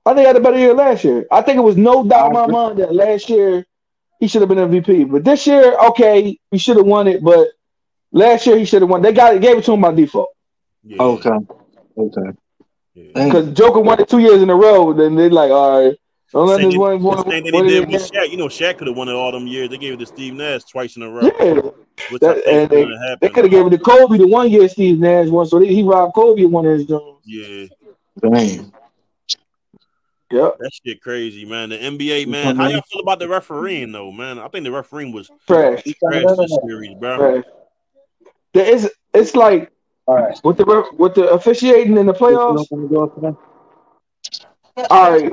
[0.05, 1.27] I think he had a better year last year.
[1.33, 3.67] I think it was no doubt in my mind that last year
[4.21, 5.11] he should have been MVP.
[5.11, 7.25] But this year, okay, he should have won it.
[7.25, 7.49] But
[8.13, 9.03] last year he should have won.
[9.03, 10.29] They got it, gave it to him by default
[10.85, 11.03] Yeah.
[11.03, 11.31] Okay.
[11.99, 12.31] Okay.
[12.95, 13.25] Yeah.
[13.25, 14.93] Because Joker won it two years in a row.
[14.93, 15.97] Then they're like, all right,
[16.33, 17.03] don't let Same this one.
[17.03, 18.31] one, Same thing one they did with Shaq.
[18.31, 19.69] You know, Shaq could have won it all them years.
[19.71, 21.61] They gave it to Steve Nash twice in a row, Yeah,
[22.11, 24.69] which that- and they, gonna they could have gave it to Kobe the one year
[24.69, 25.47] Steve Nash won.
[25.47, 27.21] So they, he robbed Kobe of one of his Jones.
[27.25, 27.67] Yeah.
[28.21, 28.73] Damn.
[30.33, 31.69] Yep, That shit crazy, man.
[31.69, 32.57] The NBA, man.
[32.57, 34.41] How y'all feel about the refereeing, though, man?
[34.41, 35.85] I think the refereeing was trash.
[35.85, 37.17] trash this series, bro.
[37.17, 37.45] trash.
[38.53, 39.71] There is, it's like
[40.07, 40.41] All right.
[40.43, 42.67] with the with the officiating in the playoffs.
[44.91, 45.33] All right.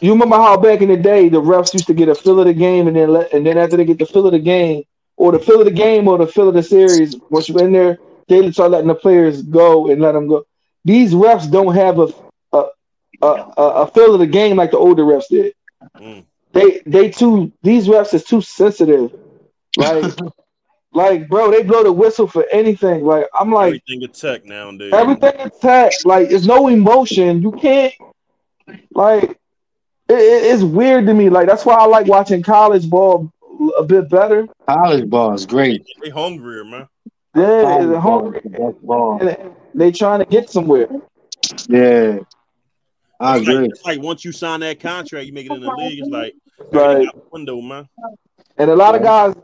[0.00, 2.46] You remember how back in the day the refs used to get a fill of
[2.46, 4.84] the game and then let, and then after they get the fill of the game
[5.16, 7.72] or the fill of the game or the fill of the series, once you're in
[7.72, 7.98] there,
[8.28, 10.44] they start letting the players go and let them go.
[10.84, 12.08] These refs don't have a
[12.52, 12.66] a
[13.22, 15.54] a, a, fill of the game like the older refs did.
[15.98, 16.24] Mm.
[16.52, 19.14] They they too these refs is too sensitive.
[19.78, 20.12] Like
[20.92, 23.04] like bro, they blow the whistle for anything.
[23.04, 24.92] Like I'm like Everything tech nowadays.
[24.92, 25.92] Everything is tech.
[26.04, 27.42] Like, there's no emotion.
[27.42, 27.94] You can't,
[28.92, 29.38] like,
[30.08, 31.28] it, it- it's weird to me.
[31.30, 33.32] Like, that's why I like watching college ball
[33.78, 34.46] a bit better.
[34.68, 35.84] College ball is great.
[36.02, 36.88] They hungrier, man.
[37.34, 38.38] Yeah, College it's ball hungry.
[38.38, 39.18] is the best ball.
[39.28, 40.88] And they trying to get somewhere.
[41.68, 42.18] Yeah.
[43.18, 43.66] I It's like, agree.
[43.68, 45.98] it's like once you sign that contract, you make it in the league.
[46.00, 46.34] It's like
[46.72, 46.96] Right.
[46.98, 47.08] right.
[47.08, 47.88] out the window, man.
[48.58, 49.34] And a lot of guys,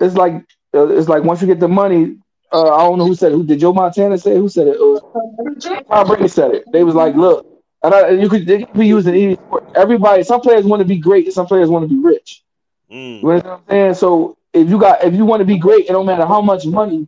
[0.00, 0.34] it's like,
[0.74, 2.16] uh, it's like once you get the money.
[2.50, 3.34] Uh, I don't know who said it.
[3.34, 4.32] Who did Joe Montana say?
[4.32, 4.38] it?
[4.38, 4.78] Who said it?
[4.80, 6.64] Uh, Tom Brady said it.
[6.72, 7.46] They was like, look,
[7.82, 9.64] and I, you could they could be using any sport.
[9.74, 12.42] Everybody, some players want to be great, some players want to be rich.
[12.90, 13.22] Mm.
[13.22, 13.94] You understand what I'm saying?
[13.94, 16.66] So if you got if you want to be great, it don't matter how much
[16.66, 17.06] money,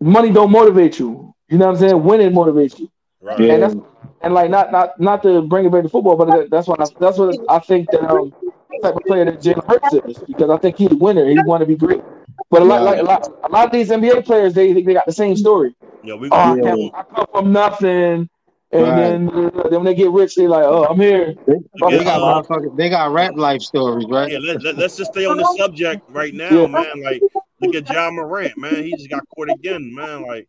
[0.00, 1.34] money don't motivate you.
[1.48, 2.02] You know what I'm saying?
[2.02, 2.90] Winning motivates you.
[3.20, 3.38] Right.
[3.40, 3.54] Yeah.
[3.54, 3.74] And that's
[4.22, 6.86] and like not not not to bring it back to football, but that's what I,
[7.00, 8.32] that's what I think that um
[8.82, 11.26] type of player that Jalen Hurts is because I think he's a winner.
[11.26, 12.02] He want to be great.
[12.50, 15.06] But a lot like a lot a lot of these NBA players they they got
[15.06, 15.74] the same story.
[16.02, 18.28] Yo, we Oh, I come from nothing.
[18.70, 18.96] And Right.
[18.96, 21.34] then, uh, then when they get rich, they're like, oh, I'm here.
[21.46, 21.54] They,
[21.88, 22.42] they got uh.
[22.74, 24.30] They got rap life stories, right?
[24.30, 26.66] yeah, let, let, us just stay on the subject right now, Yeah.
[26.66, 27.02] man.
[27.02, 27.22] Like,
[27.60, 28.84] look at Ja Morant, man.
[28.84, 30.22] He just got caught again, man.
[30.22, 30.48] Like,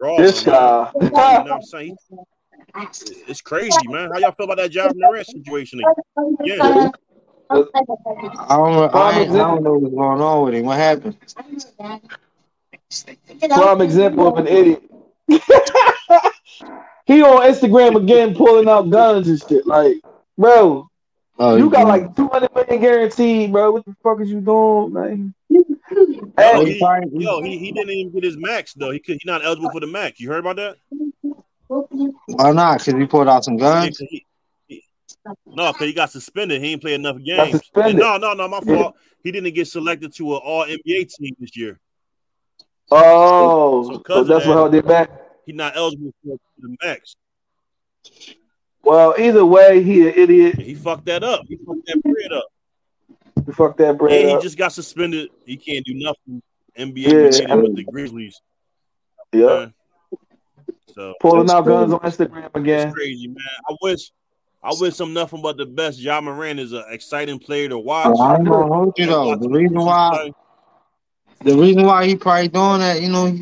[0.00, 0.54] raw, This man.
[0.54, 0.90] guy.
[0.94, 1.96] You know what I'm saying?
[3.28, 4.10] It's crazy, man.
[4.12, 5.80] How y'all feel about that Ja Morant situation?
[6.44, 6.90] Yeah.
[7.50, 7.56] I
[8.56, 8.94] don't.
[8.94, 10.64] I, I don't know what's going on with him.
[10.64, 11.18] What happened?
[13.38, 14.82] prime example of an idiot.
[17.12, 19.66] he on Instagram again pulling out guns and shit.
[19.66, 19.96] Like,
[20.36, 20.88] bro,
[21.38, 23.72] Oh, you got like 200 million guaranteed, bro.
[23.72, 25.34] What the fuck is you doing, man?
[25.48, 26.78] Yo, he, he
[27.24, 28.90] yo, he, he didn't even get his max though.
[28.90, 30.20] He could, he's not eligible for the max.
[30.20, 30.76] You heard about that?
[32.26, 32.78] Why not?
[32.84, 33.98] Because he pulled out some Yeah, guns.
[33.98, 34.26] 'cause he-
[34.68, 34.84] he-
[35.46, 36.60] no, because he got suspended.
[36.62, 37.60] He didn't play enough games.
[37.76, 38.94] No, no, no, my fault.
[39.24, 41.80] He didn't get selected to an All NBA team this year.
[42.90, 45.10] Oh, So- so so, 'cause of that's that- what held it back.
[45.44, 47.16] He's not eligible for the max.
[48.82, 50.56] Well, either way, he an idiot.
[50.58, 51.42] He fucked that up.
[51.48, 52.46] He fucked that bread up.
[53.46, 55.28] We fucked that bread Yeah, he just got suspended.
[55.46, 56.42] He can't do nothing.
[56.78, 58.40] NBA Yeah, related I with the Grizzlies.
[59.32, 59.46] yeah.
[59.46, 59.74] man.
[60.94, 62.88] So Pulling That's out guns on Instagram again.
[62.88, 63.36] it's crazy, man.
[63.68, 64.10] I wish
[64.62, 65.98] I wish him nothing but the best.
[65.98, 68.16] Ja Moran is an exciting player to watch.
[68.20, 69.34] I ain't gonna hold you though.
[69.36, 70.30] The reason why,
[71.40, 73.36] the reason why he probably doing that, you know,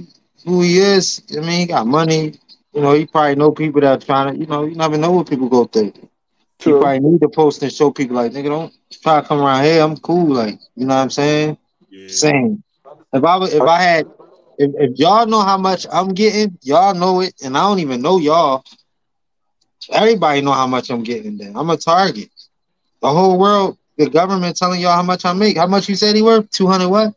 [0.45, 1.23] who he is.
[1.37, 2.35] I mean, he got money.
[2.73, 4.41] You know, he probably know people that are trying to.
[4.41, 5.93] You know, you never know what people go through.
[6.65, 6.81] He True.
[6.81, 8.73] probably need to post and show people like, nigga, don't
[9.03, 9.83] try to come around here.
[9.83, 10.35] I'm cool.
[10.35, 11.57] Like, you know what I'm saying?
[11.91, 12.07] Yeah.
[12.09, 12.63] Same.
[13.13, 14.07] If I if I had,
[14.59, 18.03] if, if y'all know how much I'm getting, y'all know it, and I don't even
[18.03, 18.65] know y'all.
[19.91, 21.39] Everybody know how much I'm getting.
[21.39, 22.31] Then I'm a target.
[23.01, 25.57] The whole world, the government telling y'all how much I make.
[25.57, 26.51] How much you said he worth?
[26.51, 27.15] Two hundred what?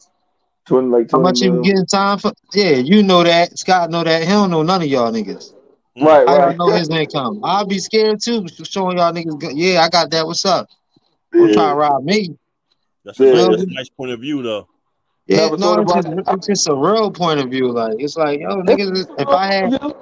[0.65, 1.64] Twin, like, How much you mil.
[1.64, 2.31] getting time for?
[2.53, 3.57] Yeah, you know that.
[3.57, 4.23] Scott know that.
[4.23, 5.53] He don't know none of y'all niggas.
[5.98, 6.06] Mm-hmm.
[6.06, 6.57] Right, I right.
[6.57, 7.41] don't know his income.
[7.44, 9.40] I'll be scared too, showing y'all niggas.
[9.40, 10.26] go- Yeah, I got that.
[10.26, 10.69] What's up?
[11.31, 12.38] Don't try to rob me.
[13.03, 13.48] That's a, Yeah.
[13.49, 14.68] that's a nice point of view, though.
[15.27, 17.72] Yeah, Never no, it's just, it's just a real point of view.
[17.72, 19.95] Like it's like, yo, niggas, if I had,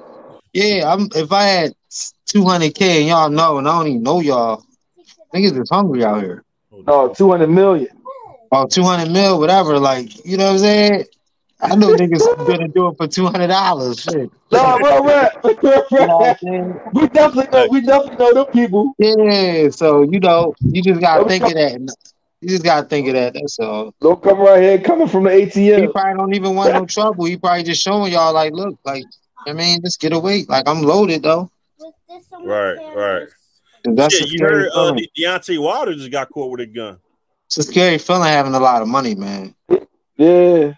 [0.53, 1.75] yeah, I'm if I had
[2.27, 4.63] 200k and y'all know, and I don't even know y'all,
[5.33, 6.43] niggas is hungry out here.
[6.87, 7.89] Oh, 200 million.
[8.53, 9.79] Oh, 200 mil, whatever.
[9.79, 11.05] Like, you know what I'm saying?
[11.61, 14.01] I know niggas gonna do it for two hundred dollars.
[14.01, 14.31] Shit.
[14.51, 15.31] No, bro, right.
[15.43, 16.79] You know what I'm saying?
[16.93, 17.67] we definitely know.
[17.69, 18.93] We definitely know them people.
[18.97, 21.95] Yeah, so you know, you just gotta think of that.
[22.41, 23.33] You just gotta think of that.
[23.33, 23.93] That's all.
[24.01, 25.53] Don't come right here coming from the ATM.
[25.53, 25.91] He ATM.
[25.91, 27.25] probably don't even want no trouble.
[27.25, 29.05] He probably just showing y'all like, look, like,
[29.45, 30.45] I mean, just get away.
[30.47, 31.51] Like I'm loaded though.
[32.43, 33.27] Right, right.
[33.85, 35.07] And That's Shit, a you scary heard uh, feeling.
[35.15, 36.97] De- Deontay Wilder just got caught with a gun.
[37.51, 39.53] It's a scary feeling having a lot of money, man.
[40.15, 40.71] Yeah.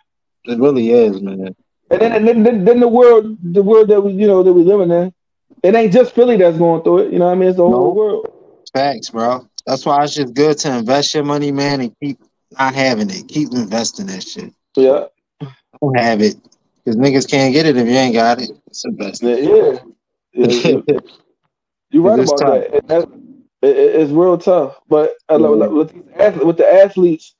[0.45, 1.55] It really is, man.
[1.91, 4.63] And then, and then, then, the world, the world that we, you know, that we
[4.63, 5.13] living in,
[5.61, 7.13] it ain't just Philly that's going through it.
[7.13, 7.49] You know what I mean?
[7.49, 8.27] It's the whole world.
[8.73, 9.47] Facts, bro.
[9.67, 12.17] That's why it's just good to invest your money, man, and keep
[12.57, 13.27] not having it.
[13.27, 14.51] Keep investing that shit.
[14.75, 15.05] Yeah.
[15.79, 16.37] Don't have it.
[16.83, 18.49] Because niggas can't get it if you ain't got it.
[18.65, 19.21] It's the best.
[19.21, 19.35] Yeah.
[19.35, 19.79] yeah.
[20.33, 20.47] Yeah,
[20.87, 20.99] you-
[21.91, 22.87] You're right about tough.
[22.87, 23.22] that.
[23.63, 24.77] It, it- it's real tough.
[24.89, 25.93] But uh, like, with,
[26.43, 27.35] with the athletes,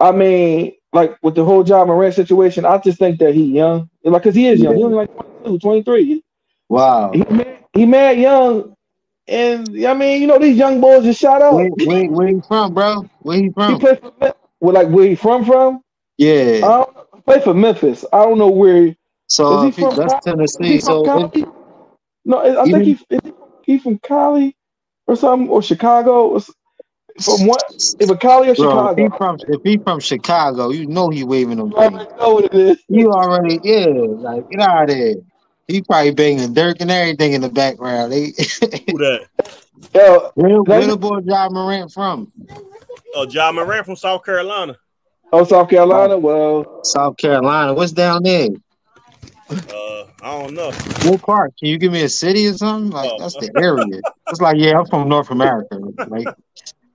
[0.00, 3.90] I mean, like with the whole Ja Moran situation, I just think that he young.
[4.04, 4.76] Like, cause he is young.
[4.76, 5.10] He only like
[5.44, 6.24] 22, 23.
[6.68, 7.22] Wow.
[7.28, 8.74] He mad, he mad young.
[9.28, 11.56] And I mean, you know, these young boys just shot up.
[11.56, 13.10] Where, where, where you from, bro?
[13.20, 13.76] Where you He from?
[13.76, 14.12] played for
[14.60, 15.82] well, like where he from from?
[16.62, 16.68] I Yeah.
[16.68, 17.04] don't know.
[17.44, 18.04] For Memphis.
[18.12, 18.96] I don't know where he
[19.28, 20.80] So is he he, from that's he Tennessee.
[20.80, 21.32] So?
[22.26, 23.34] No, I think he, is he
[23.64, 24.56] he from Cali
[25.10, 26.50] or something or Chicago or s-
[27.20, 27.62] from what?
[28.00, 29.16] Either Cali or bro, if he Chicago.
[29.18, 32.54] from if he from Chicago, you know he waving them You already know what it
[32.54, 32.78] is.
[32.88, 35.14] You already, yeah, like get out of there.
[35.68, 38.12] He probably banging Dirk and everything in the background.
[38.12, 38.26] They,
[38.90, 39.26] Who that?
[39.94, 42.32] Yo, where, where the boy Ja Morant from?
[43.14, 44.76] Oh, Ja Moran from South Carolina.
[45.32, 46.18] oh South Carolina.
[46.18, 47.74] Well, South Carolina.
[47.74, 48.48] What's down there?
[49.50, 50.70] Uh, I don't know.
[51.10, 51.54] What part?
[51.58, 52.90] Can you give me a city or something?
[52.90, 53.18] Like Oh.
[53.20, 54.00] that's the area.
[54.28, 55.76] It's like, yeah, I'm from North America.
[56.08, 56.26] Like,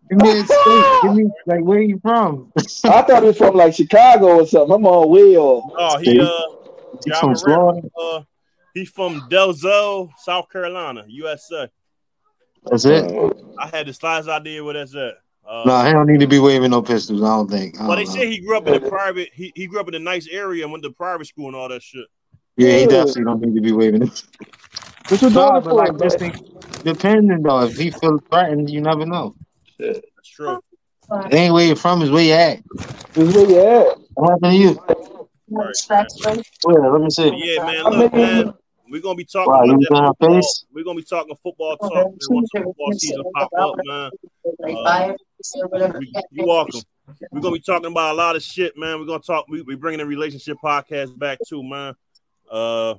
[0.10, 1.00] give me a state.
[1.04, 2.52] Give me like where are you from?
[2.58, 4.74] I thought he was from like Chicago or something.
[4.76, 5.70] I'm all way off.
[5.78, 7.88] Oh, he uh, You John from Florida?
[8.00, 8.22] Uh,
[8.74, 11.70] he's from Dalzell, South Carolina, USA.
[12.66, 13.12] That's it.
[13.60, 15.16] I had the slightest idea where that's at.
[15.48, 17.22] Uh, No, he don't need to be waving no pistols.
[17.22, 17.80] I don't think.
[17.80, 18.30] I But they don't say know.
[18.32, 19.30] he grew up in a private.
[19.34, 21.70] He, he grew up in a nice area and went to private school and all
[21.70, 22.08] that shit.
[22.58, 24.24] Yeah, he definitely don't need to be waving it.
[25.08, 25.74] What you doing No, it but for?
[25.74, 26.36] like just think,
[26.84, 29.36] depending though, if he feels threatened, you never know.
[29.78, 30.60] That's true.
[31.12, 32.64] It ain't where you're from, is where you at.
[33.14, 33.98] This where you at?
[34.16, 34.80] What happened to you?
[35.50, 35.76] Right.
[36.64, 36.92] Where?
[36.92, 37.32] Let me see.
[37.36, 37.84] Yeah, man.
[37.84, 38.54] Look, man.
[38.90, 40.36] We're gonna be talking Wow, about that football.
[40.36, 40.66] face?
[40.74, 44.12] We're gonna be talking football talk man, once the football season pop up, man.
[44.64, 45.14] Uh,
[46.00, 46.82] we, you welcome.
[47.32, 49.00] We're gonna be talking about a lot of shit, man.
[49.00, 49.46] We're gonna talk.
[49.50, 51.96] We we bringing the relationship podcast back too, man.
[52.52, 52.92] Uh,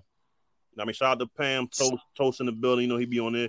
[0.78, 2.82] I mean, shout out to Pam Toast, Toast in the building.
[2.84, 3.48] You know he'd be on there.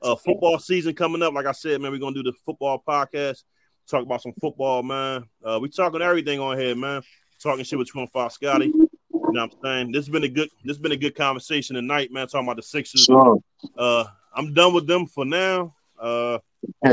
[0.00, 1.34] Uh, football season coming up.
[1.34, 3.42] Like I said, man, we're gonna do the football podcast.
[3.88, 5.24] Talk about some football, man.
[5.42, 7.02] Uh, we talking everything on here, man.
[7.42, 8.66] Talking shit with Twin Fox Scotty.
[8.66, 9.92] You know what I'm saying?
[9.92, 10.48] This has been a good.
[10.64, 12.28] This has been a good conversation tonight, man.
[12.28, 13.04] Talking about the Sixers.
[13.04, 13.38] Sure.
[13.76, 14.04] Uh,
[14.34, 15.74] I'm done with them for now.
[15.98, 16.38] Uh,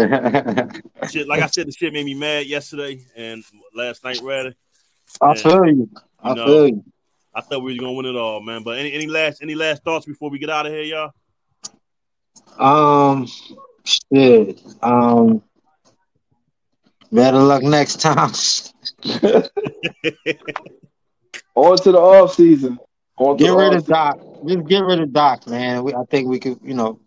[1.10, 3.44] shit, like I said, the shit made me mad yesterday and
[3.76, 4.56] last night, rather.
[5.22, 5.90] I feel you.
[6.20, 6.46] I You know.
[6.46, 6.84] feel you.
[7.36, 8.64] I thought we was gonna win it all, man.
[8.64, 11.12] But any any last any last thoughts before we get out of here, y'all?
[12.58, 13.28] Um,
[13.84, 14.62] shit.
[14.82, 15.44] Um,
[17.12, 18.32] better luck next time.
[21.56, 22.80] On to the off season.
[23.18, 24.20] On Get rid off of Doc.
[24.46, 25.84] Just get rid of Doc, man.
[25.84, 27.00] We, I think we could, you know,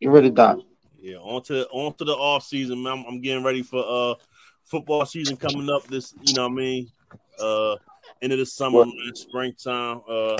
[0.00, 0.58] get rid of Doc.
[1.00, 2.98] Yeah, on to on to the off season, man.
[2.98, 4.14] I'm, I'm getting ready for uh
[4.64, 5.84] football season coming up.
[5.88, 6.88] This, you know, what I mean,
[7.40, 7.76] uh,
[8.22, 10.00] end of the summer, man, springtime.
[10.08, 10.36] Uh,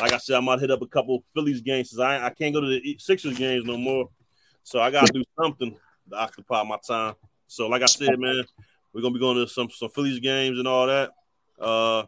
[0.00, 2.54] like I said, I might hit up a couple Phillies games because I I can't
[2.54, 4.08] go to the Sixers games no more.
[4.62, 5.74] So I gotta do something
[6.10, 7.14] to occupy my time.
[7.48, 8.44] So, like I said, man,
[8.92, 11.10] we're gonna be going to some some Phillies games and all that.
[11.60, 12.04] Uh,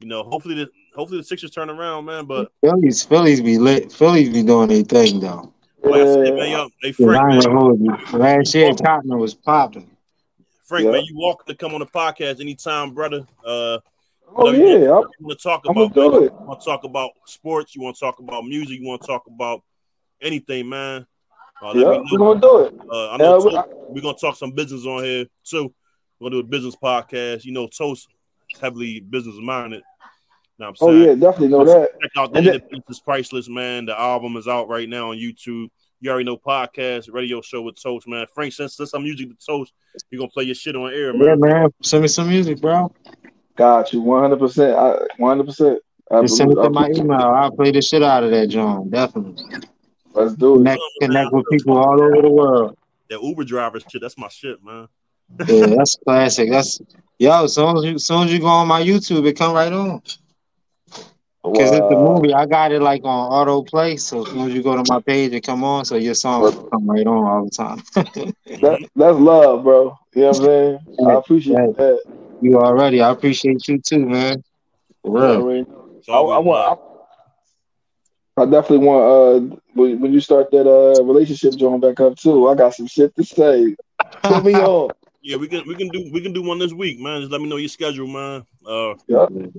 [0.00, 2.26] you know, hopefully the hopefully the Sixers turn around, man.
[2.26, 3.90] But Phillies, Phillies be lit.
[3.92, 5.52] Phillies be doing their thing though.
[5.82, 7.98] like I said, man, yo, hey Frank, man.
[8.12, 9.90] Last year, Tottenham was popping.
[10.64, 10.92] Frank, Yeah.
[10.92, 13.26] man, you welcome to come on the podcast anytime, brother.
[13.44, 13.78] Uh,
[14.34, 15.94] Oh yeah, you I'm, want to talk about?
[15.94, 16.22] do man.
[16.24, 16.32] it.
[16.32, 17.74] You want to talk about sports?
[17.74, 18.80] You want to talk about music?
[18.80, 19.62] You want to talk about
[20.20, 21.06] anything, man?
[21.62, 22.74] Uh, Yeah, we're gonna do it.
[22.90, 25.72] Uh, I know Yeah, we- Toast- we're gonna talk some business on here too.
[26.20, 27.44] We're gonna do a business podcast.
[27.44, 28.08] You know, Toast
[28.52, 29.82] is heavily business minded.
[30.58, 31.02] What I'm Oh saying?
[31.04, 31.90] yeah, definitely know that.
[32.00, 33.86] Check out the Independence is Priceless, man.
[33.86, 35.68] The album is out right now on YouTube.
[36.00, 38.26] You already know podcast, radio show with Toast, man.
[38.34, 39.72] Frank, since, since I'm using the Toast,
[40.10, 41.22] you're gonna play your shit on air, man.
[41.28, 41.70] Yeah, man.
[41.82, 42.92] Send me some music, bro.
[43.56, 44.76] Got you, one hundred percent.
[45.16, 45.80] One hundred percent.
[46.22, 47.20] Just send it to my email.
[47.20, 48.90] I'll play the shit out of that, John.
[48.90, 49.42] Definitely.
[50.12, 50.58] Let's do it.
[50.58, 52.76] Connect, connect with people all over the world.
[53.10, 54.88] That Uber driver shit, that's my shit, man.
[55.48, 56.50] Yeah, that's classic.
[56.50, 56.80] That's
[57.18, 57.44] yo.
[57.44, 59.72] As soon as you, as soon as you go on my YouTube, it come right
[59.72, 60.00] on.
[61.42, 62.34] Cause it's the movie.
[62.34, 63.96] I got it like on auto play.
[63.96, 65.84] So as soon as you go to my page, it come on.
[65.84, 67.82] So your song will come right on all the time.
[68.60, 69.98] That, that's love, bro.
[70.14, 70.78] You know what I'm saying?
[71.08, 71.76] I appreciate Right.
[71.76, 72.00] that.
[72.42, 73.00] You already.
[73.00, 74.42] I appreciate you too, man.
[75.02, 75.42] For You real.
[75.42, 75.88] already know.
[75.98, 76.80] It's I, always I want.
[78.38, 79.02] I, I definitely want.
[79.52, 82.86] Uh, when, when you start that uh relationship joint back up too, I got some
[82.86, 83.76] shit to say.
[84.22, 84.90] Put me on.
[85.22, 87.20] Yeah, we can we can do we can do one this week, man.
[87.20, 88.44] Just let me know your schedule, man.
[88.66, 89.26] Uh, Yeah.
[89.30, 89.52] you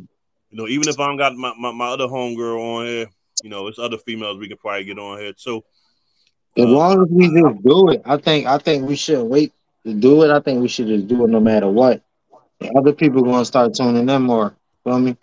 [0.52, 3.08] know, even if I don't got my, my, my other homegirl on here,
[3.44, 5.64] you know, it's other females we can probably get on here too.
[6.58, 9.54] As long as we just do it, I think I think we shouldn't wait
[9.86, 10.32] to do it.
[10.32, 12.02] I think we should just do it no matter what.
[12.76, 14.56] Other people gonna start tuning in more.
[14.84, 15.18] Feel me?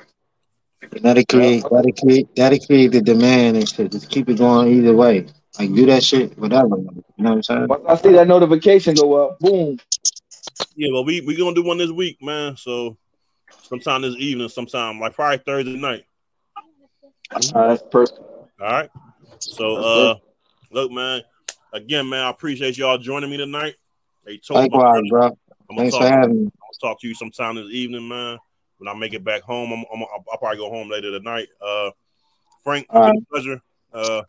[1.02, 3.92] That'll create that'll create that'll create the demand and shit.
[3.92, 5.26] Just keep it going either way.
[5.58, 6.76] Like do that shit, whatever.
[6.76, 6.84] You
[7.18, 7.66] know what I'm saying?
[7.68, 9.78] Once I see that notification go up, boom.
[10.76, 12.56] Yeah, well, we we gonna do one this week, man.
[12.56, 12.96] So
[13.62, 16.04] sometime this evening, sometime like probably Thursday night.
[17.32, 18.18] All right, that's perfect.
[18.18, 18.90] All right.
[19.38, 20.14] So uh
[20.70, 21.22] look, man,
[21.72, 23.74] again, man, I appreciate y'all joining me tonight.
[24.26, 25.38] Hey, told Likewise, brother, bro.
[25.70, 26.50] I'm gonna Thanks talk, for having me.
[26.50, 28.38] gonna talk to you sometime this evening, man.
[28.78, 31.48] When I make it back home, I'm, I'm I'll, I'll probably go home later tonight.
[31.60, 31.90] Uh
[32.62, 33.28] Frank, All right.
[33.30, 33.60] pleasure.
[33.92, 34.22] Uh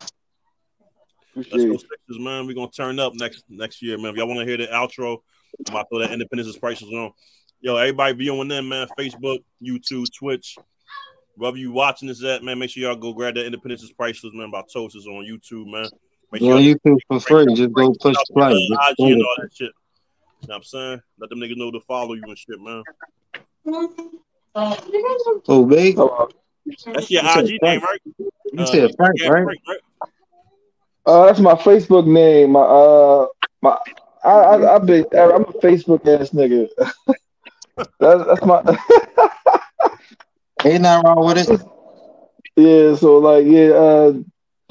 [1.35, 1.77] let's go.
[1.77, 2.47] Sixers, man.
[2.47, 4.11] We're gonna turn up next next year, man.
[4.11, 5.19] If y'all want to hear the outro,
[5.67, 7.11] I'm to throw that Independence is Priceless on.
[7.61, 8.87] Yo, everybody be on them, man.
[8.97, 10.57] Facebook, YouTube, Twitch.
[11.35, 14.33] Wherever you watching this at, man, make sure y'all go grab that Independence is Priceless,
[14.33, 14.51] man.
[14.51, 15.89] By Toast is on YouTube, man.
[16.31, 17.53] Make Go on YouTube for free.
[17.55, 18.53] Just go push play.
[18.53, 19.71] IG and all that shit.
[20.45, 21.01] You know what I'm saying?
[21.17, 22.83] Let them niggas know to follow you and shit, man.
[25.47, 25.97] Oh, big.
[25.97, 26.27] Uh,
[26.93, 27.99] That's your You said IG name, right?
[28.53, 29.43] You said Frank, yeah, right?
[29.43, 29.79] Frank, right?
[31.07, 32.51] uh, that's my Facebook name.
[32.51, 33.25] My uh,
[33.63, 33.75] my
[34.23, 36.67] I I I've been I'm a Facebook ass nigga.
[37.99, 38.61] that's that's my
[40.63, 41.61] Ain't nothing wrong with it.
[42.55, 42.93] yeah.
[42.95, 44.13] So like yeah, uh,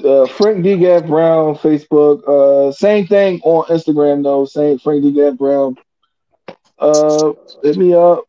[0.03, 2.23] uh Frank D Gap Brown Facebook.
[2.27, 4.45] Uh, same thing on Instagram though.
[4.45, 5.75] Same Frank D Gap Brown.
[6.77, 8.23] Uh, hit me up.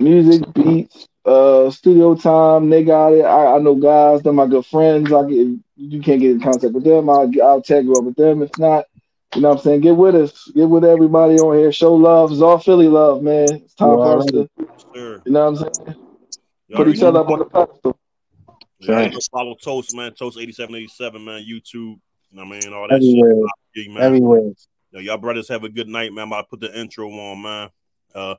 [0.00, 1.06] Music beats.
[1.24, 2.70] Uh, studio time.
[2.70, 3.22] They got it.
[3.22, 4.22] I, I know guys.
[4.22, 5.12] They're my good friends.
[5.12, 7.10] I get you can't get in contact with them.
[7.10, 8.42] I'll I'll tag you up with them.
[8.42, 8.84] If not,
[9.34, 9.80] you know what I'm saying.
[9.80, 10.50] Get with us.
[10.54, 11.72] Get with everybody on here.
[11.72, 12.32] Show love.
[12.32, 13.60] It's all Philly love, man.
[13.64, 14.48] It's time You for us to.
[14.94, 15.22] Sure.
[15.24, 15.96] You know what I'm saying.
[16.68, 17.98] You Put each other up on the pedestal.
[18.78, 19.12] Yeah, you Right.
[19.12, 20.12] know, follow Toast, man.
[20.14, 21.42] Toast eighty seven eighty seven, man.
[21.42, 21.74] YouTube.
[21.74, 21.98] You
[22.32, 22.72] know what I mean?
[22.72, 23.34] All that Everywhere.
[23.74, 23.90] shit.
[23.90, 24.02] Man.
[24.02, 24.52] Everywhere.
[24.92, 26.24] Yo, y'all brothers have a good night, man.
[26.24, 27.70] I'm about to put the intro on, man.
[28.14, 28.34] Uh,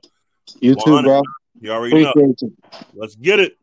[0.60, 1.22] You too, bro.
[1.60, 2.12] you already know.
[2.16, 2.36] You.
[2.94, 3.56] Let's get it.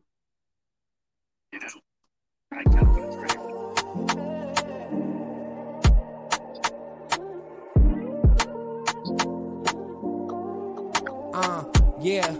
[11.34, 11.64] Uh,
[12.00, 12.34] yeah.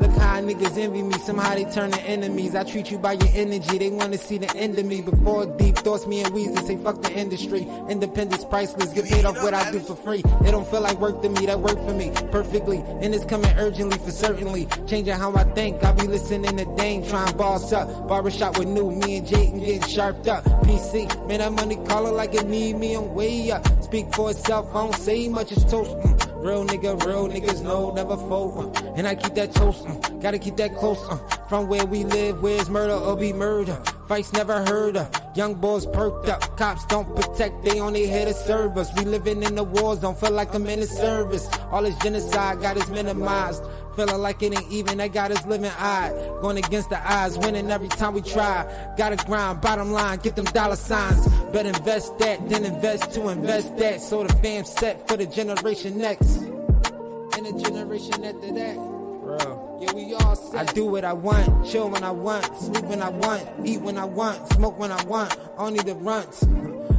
[0.00, 1.18] Look how niggas envy me.
[1.18, 2.54] Somehow they turn to enemies.
[2.54, 3.78] I treat you by your energy.
[3.78, 5.02] They wanna see the end of me.
[5.02, 7.68] Before deep thoughts, me and Weezy say fuck the industry.
[7.88, 8.92] Independence priceless.
[8.92, 10.22] Get paid off what I do for free.
[10.46, 11.46] It don't feel like work to me.
[11.46, 12.78] That work for me perfectly.
[13.02, 14.66] And it's coming urgently for certainly.
[14.86, 15.84] Changing how I think.
[15.84, 18.08] I be listening to Dame trying boss up.
[18.08, 18.90] Barbershop with new.
[18.90, 20.44] Me and Jayden getting sharped up.
[20.64, 21.28] PC.
[21.28, 22.94] Man, that money calling like it need me.
[22.94, 23.66] I'm way up.
[23.82, 24.68] Speak for itself.
[24.70, 25.52] I don't say much.
[25.52, 25.90] It's toast.
[25.90, 26.29] Mm.
[26.40, 28.74] Real nigga, real niggas know, never fold.
[28.74, 30.98] Uh, and I keep that toast, uh, gotta keep that close.
[31.10, 31.16] Uh,
[31.50, 33.76] from where we live, where's murder or be murder?
[34.08, 35.08] Fights never heard of.
[35.36, 38.90] Young boys perked up, cops don't protect, they only here to serve us.
[38.96, 41.46] We living in the wars, don't feel like I'm in the service.
[41.70, 43.62] All this genocide got us minimized.
[43.96, 46.40] Feeling like it ain't even, they got us living odd.
[46.40, 48.64] Going against the odds, winning every time we try.
[48.96, 51.26] Gotta grind, bottom line, get them dollar signs.
[51.52, 54.00] Better invest that, then invest to invest that.
[54.00, 56.36] So the fam set for the generation next.
[56.36, 58.76] And the generation after that.
[58.76, 59.78] Bro.
[59.80, 60.68] Yeah, we all set.
[60.68, 63.98] I do what I want, chill when I want, sleep when I want, eat when
[63.98, 66.42] I want, smoke when I want, only the runs.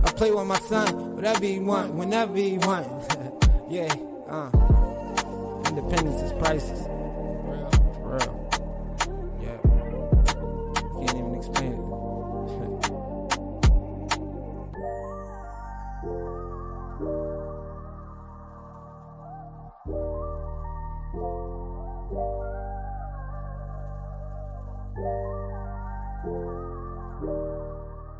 [0.03, 2.87] I play with my son, whatever he want, whenever he want.
[3.69, 3.93] yeah,
[4.27, 4.70] uh.
[5.91, 7.00] Independence is priceless.